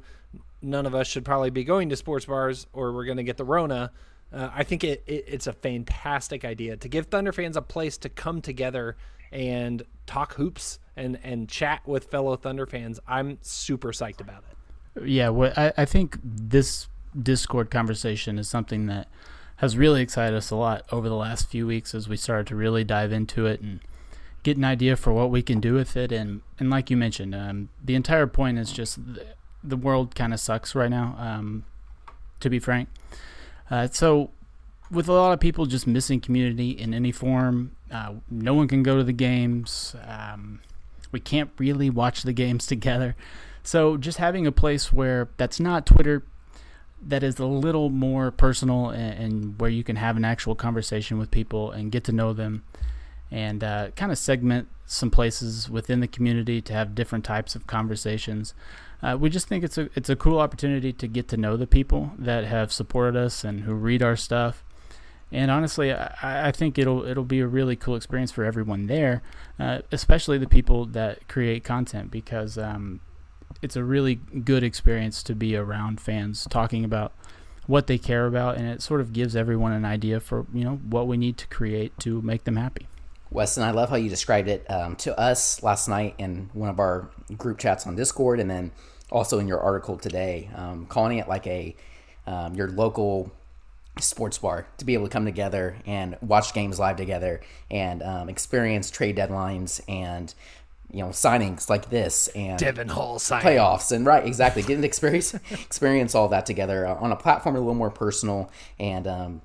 none 0.61 0.85
of 0.85 0.95
us 0.95 1.07
should 1.07 1.25
probably 1.25 1.49
be 1.49 1.65
going 1.65 1.89
to 1.89 1.97
sports 1.97 2.25
bars 2.25 2.65
or 2.71 2.93
we're 2.93 3.03
going 3.03 3.17
to 3.17 3.23
get 3.23 3.35
the 3.35 3.43
Rona. 3.43 3.91
Uh, 4.33 4.49
I 4.53 4.63
think 4.63 4.83
it, 4.83 5.03
it, 5.05 5.25
it's 5.27 5.47
a 5.47 5.53
fantastic 5.53 6.43
idea 6.43 6.75
to 6.77 6.87
give 6.89 7.07
Thunder 7.07 7.31
fans 7.31 7.55
a 7.55 7.61
place 7.61 7.97
to 7.99 8.09
come 8.09 8.41
together 8.41 8.97
and 9.31 9.83
talk 10.05 10.33
hoops 10.33 10.79
and, 10.95 11.19
and 11.23 11.47
chat 11.47 11.81
with 11.85 12.05
fellow 12.05 12.35
Thunder 12.35 12.65
fans. 12.65 12.99
I'm 13.07 13.37
super 13.41 13.91
psyched 13.91 14.21
about 14.21 14.43
it. 14.49 15.07
Yeah, 15.07 15.29
well, 15.29 15.53
I, 15.55 15.73
I 15.77 15.85
think 15.85 16.17
this 16.23 16.87
Discord 17.19 17.69
conversation 17.69 18.39
is 18.39 18.47
something 18.47 18.87
that 18.87 19.07
has 19.57 19.77
really 19.77 20.01
excited 20.01 20.35
us 20.35 20.49
a 20.51 20.55
lot 20.55 20.85
over 20.91 21.07
the 21.07 21.15
last 21.15 21.47
few 21.47 21.67
weeks 21.67 21.93
as 21.93 22.09
we 22.09 22.17
started 22.17 22.47
to 22.47 22.55
really 22.55 22.83
dive 22.83 23.11
into 23.11 23.45
it 23.45 23.61
and 23.61 23.79
get 24.41 24.57
an 24.57 24.65
idea 24.65 24.95
for 24.95 25.13
what 25.13 25.29
we 25.29 25.41
can 25.41 25.59
do 25.59 25.73
with 25.73 25.95
it. 25.95 26.11
And, 26.11 26.41
and 26.59 26.69
like 26.69 26.89
you 26.89 26.97
mentioned, 26.97 27.33
um, 27.33 27.69
the 27.83 27.95
entire 27.95 28.27
point 28.27 28.57
is 28.57 28.71
just 28.71 28.99
the 29.63 29.77
world 29.77 30.15
kind 30.15 30.33
of 30.33 30.39
sucks 30.39 30.75
right 30.75 30.89
now, 30.89 31.15
um, 31.17 31.65
to 32.39 32.49
be 32.49 32.59
frank. 32.59 32.89
Uh, 33.73 33.87
so, 33.91 34.29
with 34.91 35.07
a 35.07 35.11
lot 35.11 35.33
of 35.33 35.39
people 35.39 35.65
just 35.65 35.87
missing 35.87 36.21
community 36.21 36.69
in 36.69 36.93
any 36.93 37.11
form, 37.11 37.71
uh, 37.89 38.13
no 38.29 38.53
one 38.53 38.67
can 38.67 38.83
go 38.83 38.97
to 38.97 39.03
the 39.03 39.11
games. 39.11 39.95
Um, 40.07 40.59
we 41.11 41.19
can't 41.19 41.49
really 41.57 41.89
watch 41.89 42.21
the 42.21 42.33
games 42.33 42.67
together. 42.73 43.15
So, 43.63 43.97
just 43.97 44.19
having 44.19 44.45
a 44.45 44.51
place 44.51 44.93
where 44.93 45.29
that's 45.37 45.59
not 45.59 45.87
Twitter, 45.87 46.21
that 47.01 47.23
is 47.23 47.39
a 47.39 47.47
little 47.47 47.89
more 47.89 48.29
personal 48.29 48.89
and, 48.89 49.23
and 49.23 49.59
where 49.59 49.71
you 49.71 49.83
can 49.83 49.95
have 49.95 50.17
an 50.17 50.23
actual 50.23 50.53
conversation 50.53 51.17
with 51.17 51.31
people 51.31 51.71
and 51.71 51.91
get 51.91 52.03
to 52.03 52.11
know 52.11 52.31
them 52.31 52.63
and 53.31 53.63
uh, 53.63 53.89
kind 53.95 54.11
of 54.11 54.19
segment 54.19 54.67
some 54.85 55.09
places 55.09 55.67
within 55.67 55.99
the 55.99 56.07
community 56.07 56.61
to 56.61 56.73
have 56.73 56.93
different 56.93 57.25
types 57.25 57.55
of 57.55 57.65
conversations 57.65 58.53
uh, 59.03 59.17
we 59.17 59.29
just 59.29 59.47
think 59.47 59.63
it's 59.63 59.77
a 59.77 59.89
it's 59.95 60.09
a 60.09 60.15
cool 60.15 60.39
opportunity 60.39 60.93
to 60.93 61.07
get 61.07 61.27
to 61.27 61.37
know 61.37 61.57
the 61.57 61.67
people 61.67 62.11
that 62.17 62.45
have 62.45 62.71
supported 62.71 63.19
us 63.19 63.43
and 63.43 63.61
who 63.61 63.73
read 63.73 64.01
our 64.01 64.15
stuff. 64.15 64.63
And 65.29 65.51
honestly, 65.51 65.91
I, 65.91 66.47
I 66.47 66.51
think 66.51 66.77
it'll 66.77 67.03
it'll 67.03 67.25
be 67.25 67.41
a 67.41 67.47
really 67.47 67.75
cool 67.75 67.95
experience 67.95 68.31
for 68.31 68.45
everyone 68.45 68.87
there, 68.87 69.21
uh, 69.59 69.79
especially 69.91 70.37
the 70.37 70.47
people 70.47 70.85
that 70.85 71.27
create 71.27 71.65
content 71.65 72.11
because 72.11 72.57
um, 72.57 73.01
it's 73.61 73.75
a 73.75 73.83
really 73.83 74.15
good 74.15 74.63
experience 74.63 75.21
to 75.23 75.35
be 75.35 75.55
around 75.55 75.99
fans 75.99 76.47
talking 76.49 76.85
about 76.85 77.11
what 77.67 77.87
they 77.87 77.97
care 77.97 78.25
about, 78.25 78.57
and 78.57 78.67
it 78.67 78.81
sort 78.81 79.01
of 79.01 79.11
gives 79.11 79.35
everyone 79.35 79.73
an 79.73 79.83
idea 79.83 80.21
for 80.21 80.45
you 80.53 80.63
know 80.63 80.75
what 80.75 81.07
we 81.07 81.17
need 81.17 81.37
to 81.39 81.47
create 81.47 81.97
to 81.99 82.21
make 82.21 82.45
them 82.45 82.55
happy. 82.55 82.87
Weston, 83.31 83.63
I 83.63 83.71
love 83.71 83.89
how 83.89 83.95
you 83.95 84.09
described 84.09 84.47
it 84.47 84.69
um, 84.69 84.95
to 84.97 85.19
us 85.19 85.61
last 85.63 85.89
night 85.89 86.13
in 86.19 86.51
one 86.53 86.69
of 86.69 86.79
our 86.79 87.09
group 87.35 87.57
chats 87.57 87.85
on 87.85 87.95
Discord, 87.95 88.39
and 88.39 88.49
then 88.49 88.71
also 89.13 89.39
in 89.39 89.47
your 89.47 89.61
article 89.61 89.95
today, 89.95 90.49
um, 90.55 90.87
calling 90.87 91.19
it 91.19 91.29
like 91.29 91.47
a 91.47 91.75
um, 92.25 92.55
your 92.55 92.69
local 92.69 93.31
sports 93.99 94.39
bar 94.39 94.65
to 94.77 94.85
be 94.85 94.95
able 94.95 95.05
to 95.05 95.11
come 95.11 95.23
together 95.23 95.75
and 95.85 96.17
watch 96.21 96.51
games 96.53 96.79
live 96.79 96.97
together 96.97 97.39
and 97.69 98.01
um, 98.01 98.27
experience 98.27 98.89
trade 98.89 99.15
deadlines 99.15 99.81
and 99.87 100.33
you 100.91 100.99
know 101.03 101.09
signings 101.09 101.69
like 101.69 101.91
this 101.91 102.27
and 102.29 102.57
Devon 102.57 102.87
Hall 102.87 103.19
signing. 103.19 103.45
playoffs 103.45 103.91
and 103.91 104.03
right 104.03 104.25
exactly 104.25 104.63
getting 104.63 104.81
to 104.81 104.87
experience 104.87 105.35
experience 105.51 106.15
all 106.15 106.27
that 106.29 106.47
together 106.47 106.87
on 106.87 107.11
a 107.11 107.15
platform 107.15 107.55
a 107.55 107.59
little 107.59 107.75
more 107.75 107.91
personal 107.91 108.49
and 108.79 109.05
um, 109.05 109.41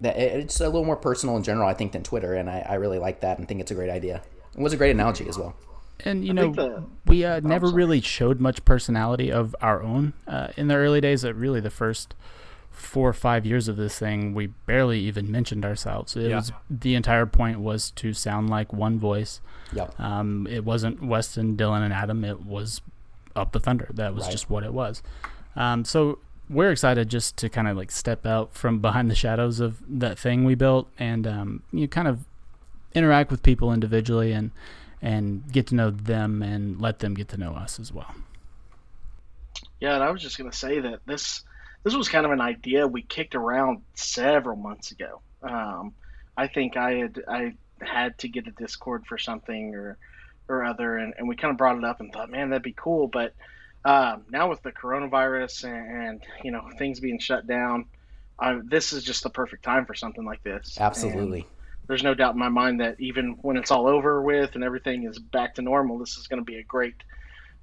that 0.00 0.16
it's 0.16 0.60
a 0.60 0.66
little 0.66 0.84
more 0.84 0.96
personal 0.96 1.36
in 1.36 1.42
general 1.42 1.68
I 1.68 1.74
think 1.74 1.90
than 1.90 2.04
Twitter 2.04 2.34
and 2.34 2.48
I, 2.48 2.64
I 2.68 2.74
really 2.74 3.00
like 3.00 3.20
that 3.20 3.38
and 3.38 3.48
think 3.48 3.60
it's 3.60 3.72
a 3.72 3.74
great 3.74 3.90
idea. 3.90 4.22
It 4.56 4.60
was 4.60 4.72
a 4.72 4.76
great 4.76 4.92
analogy 4.92 5.28
as 5.28 5.36
well. 5.36 5.56
And 6.04 6.24
you 6.24 6.30
I 6.30 6.34
know, 6.34 6.52
the, 6.52 6.84
we 7.06 7.24
uh, 7.24 7.36
oh, 7.36 7.46
never 7.46 7.68
really 7.68 8.00
showed 8.00 8.40
much 8.40 8.64
personality 8.64 9.32
of 9.32 9.54
our 9.60 9.82
own 9.82 10.12
uh, 10.26 10.48
in 10.56 10.68
the 10.68 10.76
early 10.76 11.00
days. 11.00 11.24
Of 11.24 11.40
really, 11.40 11.60
the 11.60 11.70
first 11.70 12.14
four 12.70 13.08
or 13.08 13.14
five 13.14 13.44
years 13.44 13.66
of 13.66 13.76
this 13.76 13.98
thing, 13.98 14.34
we 14.34 14.46
barely 14.46 15.00
even 15.00 15.30
mentioned 15.30 15.64
ourselves. 15.64 16.16
It 16.16 16.30
yeah. 16.30 16.36
was 16.36 16.52
the 16.70 16.94
entire 16.94 17.26
point 17.26 17.60
was 17.60 17.90
to 17.92 18.12
sound 18.12 18.48
like 18.48 18.72
one 18.72 18.98
voice. 18.98 19.40
Yep. 19.72 19.98
Um, 20.00 20.46
it 20.48 20.64
wasn't 20.64 21.02
Weston, 21.02 21.56
Dylan, 21.56 21.82
and 21.82 21.92
Adam. 21.92 22.24
It 22.24 22.44
was 22.46 22.80
Up 23.34 23.52
the 23.52 23.60
Thunder. 23.60 23.88
That 23.92 24.14
was 24.14 24.24
right. 24.24 24.32
just 24.32 24.48
what 24.48 24.62
it 24.62 24.72
was. 24.72 25.02
Um, 25.56 25.84
so 25.84 26.20
we're 26.48 26.70
excited 26.70 27.08
just 27.08 27.36
to 27.38 27.48
kind 27.48 27.68
of 27.68 27.76
like 27.76 27.90
step 27.90 28.24
out 28.24 28.54
from 28.54 28.78
behind 28.80 29.10
the 29.10 29.14
shadows 29.14 29.60
of 29.60 29.82
that 29.88 30.18
thing 30.18 30.44
we 30.44 30.54
built 30.54 30.88
and 30.98 31.26
um, 31.26 31.62
you 31.72 31.88
kind 31.88 32.08
of 32.08 32.24
interact 32.94 33.30
with 33.30 33.42
people 33.42 33.72
individually 33.72 34.32
and 34.32 34.50
and 35.00 35.50
get 35.50 35.68
to 35.68 35.74
know 35.74 35.90
them 35.90 36.42
and 36.42 36.80
let 36.80 36.98
them 36.98 37.14
get 37.14 37.28
to 37.28 37.36
know 37.36 37.54
us 37.54 37.78
as 37.78 37.92
well. 37.92 38.14
Yeah, 39.80 39.94
and 39.94 40.02
I 40.02 40.10
was 40.10 40.22
just 40.22 40.38
going 40.38 40.50
to 40.50 40.56
say 40.56 40.80
that 40.80 41.00
this 41.06 41.42
this 41.84 41.94
was 41.94 42.08
kind 42.08 42.26
of 42.26 42.32
an 42.32 42.40
idea 42.40 42.86
we 42.86 43.02
kicked 43.02 43.34
around 43.34 43.82
several 43.94 44.56
months 44.56 44.90
ago. 44.90 45.20
Um, 45.42 45.94
I 46.36 46.48
think 46.48 46.76
I 46.76 46.94
had 46.94 47.22
I 47.28 47.54
had 47.80 48.18
to 48.18 48.28
get 48.28 48.46
a 48.46 48.50
Discord 48.50 49.06
for 49.06 49.18
something 49.18 49.74
or 49.74 49.96
or 50.48 50.64
other, 50.64 50.96
and, 50.96 51.14
and 51.18 51.28
we 51.28 51.36
kind 51.36 51.50
of 51.50 51.58
brought 51.58 51.76
it 51.76 51.84
up 51.84 52.00
and 52.00 52.12
thought, 52.12 52.30
man, 52.30 52.50
that'd 52.50 52.62
be 52.62 52.72
cool. 52.72 53.06
But 53.06 53.34
um, 53.84 54.24
now 54.30 54.48
with 54.48 54.62
the 54.62 54.72
coronavirus 54.72 55.64
and, 55.64 56.08
and, 56.08 56.22
you 56.42 56.50
know 56.50 56.68
things 56.78 57.00
being 57.00 57.18
shut 57.18 57.46
down, 57.46 57.86
I, 58.38 58.60
this 58.64 58.92
is 58.92 59.04
just 59.04 59.22
the 59.22 59.30
perfect 59.30 59.62
time 59.62 59.86
for 59.86 59.94
something 59.94 60.24
like 60.24 60.42
this. 60.42 60.76
Absolutely. 60.80 61.40
And, 61.40 61.48
there's 61.88 62.02
no 62.02 62.14
doubt 62.14 62.34
in 62.34 62.38
my 62.38 62.50
mind 62.50 62.80
that 62.80 62.96
even 63.00 63.38
when 63.40 63.56
it's 63.56 63.70
all 63.70 63.88
over 63.88 64.22
with 64.22 64.54
and 64.54 64.62
everything 64.62 65.04
is 65.04 65.18
back 65.18 65.54
to 65.54 65.62
normal, 65.62 65.98
this 65.98 66.16
is 66.16 66.26
going 66.26 66.38
to 66.38 66.44
be 66.44 66.58
a 66.58 66.62
great 66.62 66.94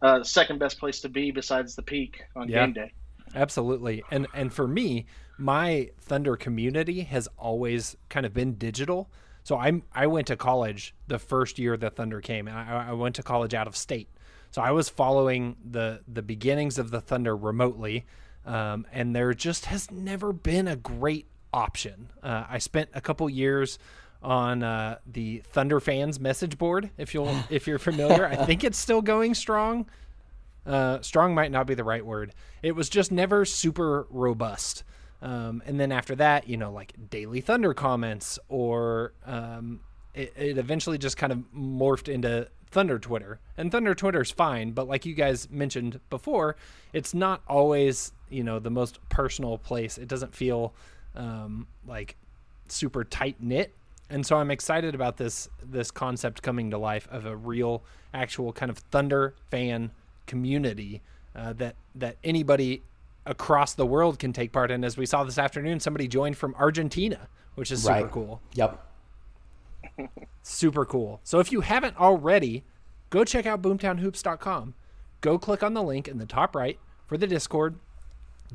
uh, 0.02 0.24
second 0.24 0.60
best 0.60 0.80
place 0.80 1.00
to 1.02 1.10
be 1.10 1.32
besides 1.32 1.76
the 1.76 1.84
Peake 1.84 2.24
on 2.36 2.50
yeah, 2.50 2.66
game 2.66 2.74
day. 2.74 2.94
Absolutely, 3.34 4.04
and 4.12 4.28
and 4.34 4.52
for 4.52 4.68
me, 4.68 5.06
my 5.38 5.90
Thunder 6.00 6.36
community 6.36 7.02
has 7.02 7.28
always 7.38 7.96
kind 8.10 8.26
of 8.26 8.34
been 8.34 8.56
digital. 8.56 9.10
So 9.44 9.58
I 9.58 9.82
I 9.94 10.08
went 10.08 10.28
to 10.28 10.36
college 10.36 10.96
the 11.08 11.20
first 11.20 11.60
year 11.60 11.78
the 11.78 11.92
Thunder 11.92 12.20
came, 12.20 12.48
and 12.48 12.58
I, 12.58 12.88
I 12.90 12.94
went 12.94 13.16
to 13.16 13.24
college 13.24 13.54
out 13.54 13.68
of 13.68 13.76
state. 13.76 14.10
So 14.52 14.62
I 14.62 14.72
was 14.72 14.90
following 14.90 15.56
the 15.64 16.02
the 16.08 16.24
beginnings 16.24 16.80
of 16.80 16.90
the 16.90 17.02
Thunder 17.02 17.36
remotely, 17.36 18.06
um, 18.46 18.88
and 18.92 19.16
there 19.16 19.34
just 19.36 19.66
has 19.66 19.92
never 19.92 20.34
been 20.34 20.68
a 20.68 20.76
great 20.76 21.28
option. 21.54 22.10
Uh, 22.24 22.46
I 22.50 22.58
spent 22.58 22.90
a 22.94 23.02
couple 23.02 23.30
years 23.30 23.78
on 24.26 24.64
uh, 24.64 24.98
the 25.06 25.44
Thunder 25.52 25.80
fans 25.80 26.20
message 26.20 26.58
board. 26.58 26.90
If 26.98 27.14
you'll 27.14 27.36
if 27.50 27.68
you're 27.68 27.80
familiar, 27.80 28.26
I 28.26 28.36
think 28.36 28.64
it's 28.64 28.78
still 28.78 29.02
going 29.02 29.36
strong. 29.36 29.86
Uh, 30.66 31.00
strong 31.02 31.36
might 31.36 31.52
not 31.52 31.68
be 31.68 31.76
the 31.76 31.84
right 31.84 32.04
word. 32.04 32.34
It 32.64 32.72
was 32.74 32.90
just 32.90 33.12
never 33.12 33.46
super 33.46 34.08
robust. 34.10 34.84
Um, 35.22 35.62
and 35.66 35.80
then 35.80 35.92
after 35.92 36.16
that, 36.16 36.50
you 36.50 36.58
know, 36.58 36.72
like 36.72 36.94
daily 37.10 37.42
Thunder 37.42 37.74
comments, 37.74 38.40
or 38.50 39.14
um, 39.26 39.80
it, 40.14 40.34
it 40.36 40.58
eventually 40.58 40.98
just 40.98 41.18
kind 41.18 41.32
of 41.32 41.40
morphed 41.56 42.12
into 42.12 42.48
Thunder 42.72 43.00
Twitter. 43.00 43.40
And 43.58 43.72
Thunder 43.72 43.96
Twitter's 43.96 44.32
fine, 44.32 44.72
but 44.72 44.88
like 44.88 45.06
you 45.06 45.14
guys 45.14 45.50
mentioned 45.50 46.00
before, 46.10 46.58
it's 46.94 47.14
not 47.14 47.42
always 47.48 48.12
you 48.30 48.44
know 48.44 48.60
the 48.60 48.72
most 48.72 49.00
personal 49.10 49.58
place. 49.58 49.98
It 49.98 50.08
doesn't 50.08 50.34
feel 50.36 50.74
um, 51.16 51.68
like 51.88 52.18
super 52.68 53.04
tight 53.04 53.38
knit. 53.40 53.74
And 54.10 54.26
so 54.26 54.38
I'm 54.38 54.52
excited 54.52 54.94
about 54.96 55.18
this 55.18 55.50
this 55.64 55.90
concept 55.92 56.42
coming 56.44 56.70
to 56.72 56.78
life 56.78 57.08
of 57.12 57.26
a 57.26 57.36
real, 57.36 57.84
actual 58.14 58.54
kind 58.54 58.70
of 58.70 58.78
Thunder 58.78 59.34
fan 59.50 59.92
community 60.28 61.02
uh, 61.36 61.54
that 61.54 61.76
that 61.96 62.18
anybody 62.24 62.84
across 63.26 63.74
the 63.74 63.86
world 63.86 64.20
can 64.20 64.32
take 64.32 64.52
part 64.52 64.70
in. 64.70 64.84
As 64.84 64.98
we 64.98 65.06
saw 65.08 65.24
this 65.24 65.40
afternoon, 65.40 65.80
somebody 65.80 66.08
joined 66.08 66.38
from 66.38 66.54
Argentina, 66.60 67.28
which 67.56 67.72
is 67.72 67.82
super 67.82 67.94
Right. 67.94 68.12
cool. 68.12 68.42
Yep. 68.54 68.82
Super 70.44 70.86
cool. 70.86 71.20
So 71.24 71.40
if 71.40 71.52
you 71.52 71.62
haven't 71.62 71.98
already, 72.00 72.64
go 73.10 73.24
check 73.24 73.46
out 73.46 73.62
boomtownhoops.com. 73.62 74.74
Go 75.22 75.38
click 75.40 75.64
on 75.64 75.74
the 75.74 75.82
link 75.82 76.08
in 76.08 76.18
the 76.18 76.26
top 76.26 76.56
right 76.56 76.78
for 77.08 77.18
the 77.18 77.26
Discord. 77.28 77.76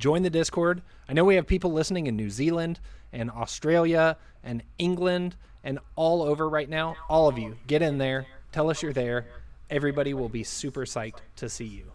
Join 0.00 0.22
the 0.22 0.30
Discord. 0.30 0.80
I 1.10 1.12
know 1.12 1.26
we 1.26 1.34
have 1.34 1.46
people 1.46 1.72
listening 1.72 2.06
in 2.06 2.16
New 2.16 2.30
Zealand 2.30 2.80
and 3.12 3.30
Australia 3.30 4.16
and 4.42 4.62
England 4.78 5.36
and 5.62 5.78
all 5.94 6.22
over 6.22 6.48
right 6.48 6.70
now. 6.70 6.96
All 7.10 7.28
of 7.28 7.36
you, 7.36 7.58
get 7.66 7.82
in 7.82 7.98
there. 7.98 8.26
Tell 8.50 8.70
us 8.70 8.82
you're 8.82 8.94
there. 8.94 9.26
Everybody 9.68 10.14
will 10.14 10.30
be 10.30 10.42
super 10.42 10.86
psyched 10.86 11.20
to 11.36 11.50
see 11.50 11.66
you. 11.66 11.92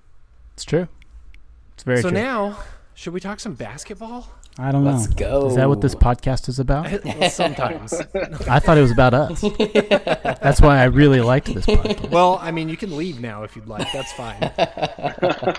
It's 0.54 0.64
true. 0.64 0.88
It's 1.74 1.82
very 1.82 2.04
so 2.04 2.10
true. 2.10 2.20
now, 2.20 2.60
should 2.96 3.14
we 3.14 3.20
talk 3.20 3.40
some 3.40 3.54
basketball? 3.54 4.28
I 4.58 4.72
don't 4.72 4.86
Let's 4.86 5.10
know. 5.10 5.16
go. 5.18 5.48
Is 5.50 5.56
that 5.58 5.68
what 5.68 5.82
this 5.82 5.94
podcast 5.96 6.48
is 6.48 6.60
about? 6.60 6.90
Well, 7.04 7.30
Sometimes. 7.30 7.94
I 8.50 8.60
thought 8.60 8.78
it 8.78 8.82
was 8.82 8.92
about 8.92 9.14
us. 9.14 9.42
That's 10.42 10.62
why 10.62 10.80
I 10.80 10.86
really 10.86 11.20
liked 11.20 11.54
this 11.54 11.66
podcast. 11.66 12.10
well, 12.10 12.40
I 12.42 12.52
mean, 12.52 12.70
you 12.70 12.78
can 12.78 12.96
leave 12.96 13.20
now 13.20 13.44
if 13.44 13.58
you'd 13.58 13.68
like. 13.68 13.92
That's 13.92 14.14
fine. 14.14 14.42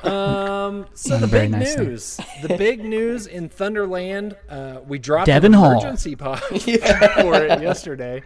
um, 0.05 0.87
so 0.95 1.19
the 1.19 1.27
very 1.27 1.45
big 1.49 1.51
nice 1.53 1.75
thing. 1.75 1.85
news, 1.89 2.21
the 2.43 2.57
big 2.57 2.83
news 2.85 3.27
in 3.27 3.49
Thunderland, 3.51 4.35
uh, 4.49 4.81
we 4.87 4.99
dropped 4.99 5.27
Devon 5.27 5.53
an 5.53 5.61
Hall. 5.61 5.73
emergency 5.73 6.17
pod 6.17 6.41
for 6.41 7.35
it 7.45 7.61
yesterday. 7.61 8.23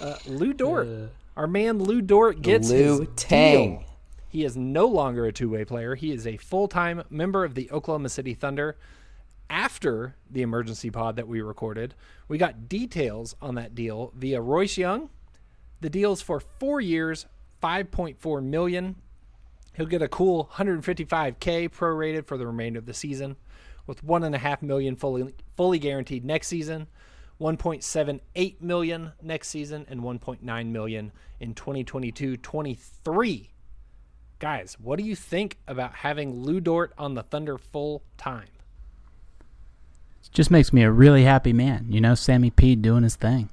Uh, 0.00 0.16
Lu 0.26 0.52
Dort, 0.54 0.88
our 1.36 1.46
man 1.46 1.78
Lu 1.82 2.00
Dort 2.00 2.40
gets 2.42 2.70
Lu 2.70 3.00
his 3.00 3.08
Tang. 3.16 3.70
deal. 3.76 3.84
He 4.34 4.44
is 4.44 4.56
no 4.56 4.86
longer 4.86 5.26
a 5.26 5.32
two-way 5.32 5.64
player. 5.64 5.94
He 5.94 6.10
is 6.10 6.26
a 6.26 6.38
full-time 6.38 7.04
member 7.08 7.44
of 7.44 7.54
the 7.54 7.70
Oklahoma 7.70 8.08
City 8.08 8.34
Thunder. 8.34 8.76
After 9.48 10.16
the 10.28 10.42
emergency 10.42 10.90
pod 10.90 11.14
that 11.14 11.28
we 11.28 11.40
recorded, 11.40 11.94
we 12.26 12.36
got 12.36 12.68
details 12.68 13.36
on 13.40 13.54
that 13.54 13.76
deal 13.76 14.12
via 14.16 14.40
Royce 14.40 14.76
Young. 14.76 15.08
The 15.82 15.88
deal's 15.88 16.20
for 16.20 16.40
four 16.40 16.80
years, 16.80 17.26
5.4 17.62 18.42
million. 18.42 18.96
He'll 19.74 19.86
get 19.86 20.02
a 20.02 20.08
cool 20.08 20.50
155k 20.54 21.70
prorated 21.70 22.26
for 22.26 22.36
the 22.36 22.48
remainder 22.48 22.80
of 22.80 22.86
the 22.86 22.92
season, 22.92 23.36
with 23.86 24.02
one 24.02 24.24
and 24.24 24.34
a 24.34 24.38
half 24.38 24.62
million 24.62 24.96
fully 24.96 25.32
fully 25.56 25.78
guaranteed 25.78 26.24
next 26.24 26.48
season, 26.48 26.88
1.78 27.40 28.60
million 28.60 29.12
next 29.22 29.50
season, 29.50 29.86
and 29.88 30.00
1.9 30.00 30.66
million 30.72 31.12
in 31.38 31.54
2022-23. 31.54 33.50
Guys, 34.38 34.76
what 34.80 34.98
do 34.98 35.04
you 35.04 35.16
think 35.16 35.58
about 35.66 35.94
having 35.96 36.42
Lu 36.42 36.60
Dort 36.60 36.92
on 36.98 37.14
the 37.14 37.22
Thunder 37.22 37.56
full 37.56 38.02
time? 38.16 38.48
It 40.22 40.32
just 40.32 40.50
makes 40.50 40.72
me 40.72 40.82
a 40.82 40.90
really 40.90 41.24
happy 41.24 41.52
man. 41.52 41.86
You 41.88 42.00
know, 42.00 42.14
Sammy 42.14 42.50
P 42.50 42.76
doing 42.76 43.02
his 43.02 43.16
thing. 43.16 43.48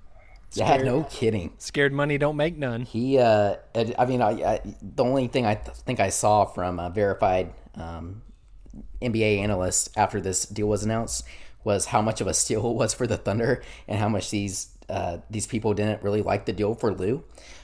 Yeah, 0.54 0.78
no 0.78 1.04
kidding. 1.06 1.54
Scared 1.60 1.94
money 1.94 2.18
don't 2.18 2.36
make 2.36 2.58
none. 2.58 2.82
He, 2.82 3.18
uh, 3.18 3.56
I 3.74 3.94
I 3.98 4.06
mean, 4.06 4.22
I, 4.22 4.32
I, 4.32 4.62
the 4.82 5.04
only 5.04 5.28
thing 5.28 5.46
I 5.46 5.56
th- 5.56 5.78
think 5.78 6.02
I 6.02 6.10
saw 6.10 6.44
from 6.44 6.78
a 6.78 6.90
verified 6.90 7.54
um, 7.76 8.22
NBA 9.02 9.40
analyst 9.40 9.92
after 9.96 10.20
this 10.20 10.46
deal 10.46 10.68
was 10.68 10.84
announced 10.84 11.24
was 11.64 11.86
how 11.86 12.02
much 12.02 12.20
of 12.20 12.28
a 12.28 12.34
steal 12.34 12.70
it 12.72 12.74
was 12.74 12.94
for 12.94 13.08
the 13.08 13.18
Thunder 13.18 13.64
and 13.88 14.00
how 14.00 14.10
much 14.10 14.30
these 14.30 14.76
uh, 14.90 15.20
these 15.30 15.48
people 15.48 15.74
didn't 15.74 16.04
really 16.04 16.22
like 16.22 16.46
the 16.46 16.54
deal 16.54 16.76
for 16.76 16.94
Lu. 16.94 17.24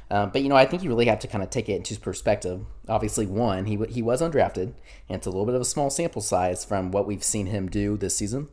Um, 0.10 0.30
but 0.30 0.42
you 0.42 0.50
know, 0.50 0.56
I 0.56 0.66
think 0.66 0.84
you 0.84 0.90
really 0.90 1.08
have 1.08 1.20
to 1.20 1.28
kind 1.28 1.44
of 1.44 1.50
take 1.50 1.70
it 1.70 1.76
into 1.76 2.00
perspective. 2.00 2.66
Obviously, 2.88 3.26
one, 3.26 3.66
he 3.66 3.78
he 3.90 4.02
was 4.02 4.22
undrafted, 4.22 4.74
and 5.10 5.18
it's 5.18 5.28
a 5.28 5.30
little 5.30 5.46
bit 5.46 5.56
of 5.56 5.62
a 5.62 5.66
small 5.66 5.90
sample 5.90 6.22
size 6.22 6.64
from 6.64 6.92
what 6.92 7.06
we've 7.06 7.24
seen 7.24 7.48
him 7.48 7.68
do 7.68 7.98
this 7.98 8.16
season. 8.16 8.48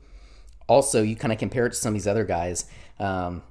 Also, 0.66 1.02
you 1.02 1.14
kind 1.14 1.32
of 1.32 1.38
compare 1.38 1.66
it 1.66 1.70
to 1.70 1.76
some 1.76 1.90
of 1.90 1.94
these 1.94 2.08
other 2.08 2.24
guys. 2.24 2.64
Um, 2.98 3.42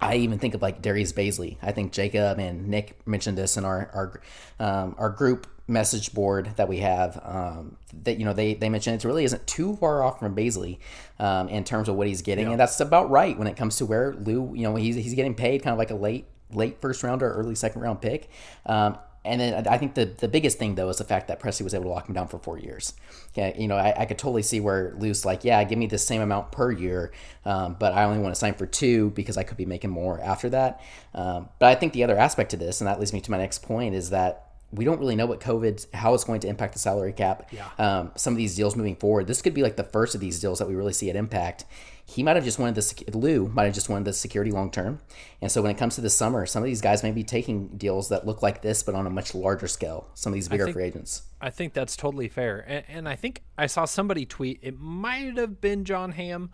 I 0.00 0.16
even 0.16 0.38
think 0.38 0.54
of 0.54 0.62
like 0.62 0.82
Darius 0.82 1.12
Bazley. 1.12 1.56
I 1.62 1.72
think 1.72 1.92
Jacob 1.92 2.38
and 2.38 2.68
Nick 2.68 3.06
mentioned 3.06 3.38
this 3.38 3.56
in 3.56 3.64
our 3.64 3.90
our 3.92 4.20
um, 4.66 4.94
our 4.98 5.10
group 5.10 5.46
message 5.66 6.12
board 6.12 6.50
that 6.56 6.68
we 6.68 6.78
have. 6.78 7.20
Um, 7.24 7.76
that 8.04 8.18
you 8.18 8.24
know 8.24 8.32
they 8.32 8.54
they 8.54 8.68
mentioned 8.68 8.96
it 8.96 9.06
really 9.06 9.24
isn't 9.24 9.46
too 9.46 9.76
far 9.76 10.02
off 10.02 10.18
from 10.18 10.34
Bazley 10.34 10.78
um, 11.18 11.48
in 11.48 11.64
terms 11.64 11.88
of 11.88 11.96
what 11.96 12.06
he's 12.06 12.22
getting, 12.22 12.48
and 12.48 12.58
that's 12.58 12.80
about 12.80 13.10
right 13.10 13.38
when 13.38 13.46
it 13.46 13.56
comes 13.56 13.76
to 13.76 13.86
where 13.86 14.14
Lu. 14.14 14.52
You 14.54 14.62
know 14.62 14.76
he's 14.76 14.96
he's 14.96 15.14
getting 15.14 15.34
paid 15.34 15.62
kind 15.62 15.72
of 15.72 15.78
like 15.78 15.90
a 15.90 15.96
late 15.96 16.26
late 16.52 16.80
first 16.80 17.02
round 17.02 17.22
or 17.22 17.32
early 17.32 17.54
second 17.54 17.82
round 17.82 18.00
pick. 18.00 18.30
Um, 18.66 18.98
and 19.24 19.40
then 19.40 19.66
I 19.66 19.78
think 19.78 19.94
the, 19.94 20.04
the 20.04 20.28
biggest 20.28 20.58
thing 20.58 20.74
though 20.74 20.90
is 20.90 20.98
the 20.98 21.04
fact 21.04 21.28
that 21.28 21.40
Presti 21.40 21.62
was 21.62 21.72
able 21.72 21.84
to 21.84 21.90
lock 21.90 22.08
him 22.08 22.14
down 22.14 22.28
for 22.28 22.38
four 22.38 22.58
years. 22.58 22.92
You 23.36 23.68
know, 23.68 23.76
I, 23.76 24.02
I 24.02 24.04
could 24.04 24.18
totally 24.18 24.42
see 24.42 24.60
where 24.60 24.94
Lu's 24.98 25.24
like, 25.24 25.44
yeah, 25.44 25.64
give 25.64 25.78
me 25.78 25.86
the 25.86 25.98
same 25.98 26.20
amount 26.20 26.52
per 26.52 26.70
year, 26.70 27.10
um, 27.44 27.76
but 27.78 27.94
I 27.94 28.04
only 28.04 28.18
want 28.18 28.34
to 28.34 28.38
sign 28.38 28.54
for 28.54 28.66
two 28.66 29.10
because 29.10 29.38
I 29.38 29.42
could 29.42 29.56
be 29.56 29.66
making 29.66 29.90
more 29.90 30.20
after 30.20 30.50
that. 30.50 30.82
Um, 31.14 31.48
but 31.58 31.66
I 31.66 31.74
think 31.74 31.94
the 31.94 32.04
other 32.04 32.18
aspect 32.18 32.50
to 32.50 32.56
this, 32.58 32.80
and 32.80 32.88
that 32.88 33.00
leads 33.00 33.12
me 33.12 33.20
to 33.22 33.30
my 33.30 33.38
next 33.38 33.62
point, 33.62 33.94
is 33.94 34.10
that 34.10 34.50
we 34.72 34.84
don't 34.84 34.98
really 34.98 35.16
know 35.16 35.26
what 35.26 35.40
COVID, 35.40 35.94
how 35.94 36.14
it's 36.14 36.24
going 36.24 36.40
to 36.40 36.48
impact 36.48 36.74
the 36.74 36.78
salary 36.78 37.12
cap. 37.12 37.50
Yeah. 37.50 37.68
Um, 37.78 38.12
some 38.16 38.34
of 38.34 38.36
these 38.36 38.54
deals 38.54 38.76
moving 38.76 38.96
forward, 38.96 39.26
this 39.26 39.40
could 39.40 39.54
be 39.54 39.62
like 39.62 39.76
the 39.76 39.84
first 39.84 40.14
of 40.14 40.20
these 40.20 40.40
deals 40.40 40.58
that 40.58 40.68
we 40.68 40.74
really 40.74 40.92
see 40.92 41.08
it 41.08 41.16
impact. 41.16 41.64
He 42.06 42.22
might 42.22 42.36
have 42.36 42.44
just 42.44 42.58
wanted 42.58 42.74
the 42.74 42.82
sec- 42.82 43.14
Lu 43.14 43.48
might 43.48 43.64
have 43.64 43.74
just 43.74 43.88
wanted 43.88 44.04
the 44.04 44.12
security 44.12 44.50
long 44.50 44.70
term, 44.70 45.00
and 45.40 45.50
so 45.50 45.62
when 45.62 45.70
it 45.70 45.78
comes 45.78 45.94
to 45.94 46.00
the 46.02 46.10
summer, 46.10 46.44
some 46.46 46.62
of 46.62 46.66
these 46.66 46.82
guys 46.82 47.02
may 47.02 47.12
be 47.12 47.24
taking 47.24 47.68
deals 47.68 48.10
that 48.10 48.26
look 48.26 48.42
like 48.42 48.60
this, 48.62 48.82
but 48.82 48.94
on 48.94 49.06
a 49.06 49.10
much 49.10 49.34
larger 49.34 49.66
scale. 49.66 50.08
Some 50.14 50.32
of 50.32 50.34
these 50.34 50.48
bigger 50.48 50.64
think- 50.64 50.74
free 50.74 50.84
agents. 50.84 51.22
I 51.40 51.50
think 51.50 51.72
that's 51.72 51.96
totally 51.96 52.28
fair. 52.28 52.64
And, 52.66 52.84
and 52.88 53.08
I 53.08 53.16
think 53.16 53.42
I 53.56 53.66
saw 53.66 53.84
somebody 53.86 54.26
tweet, 54.26 54.58
it 54.62 54.78
might 54.78 55.36
have 55.38 55.60
been 55.60 55.84
John 55.84 56.12
Hamm, 56.12 56.50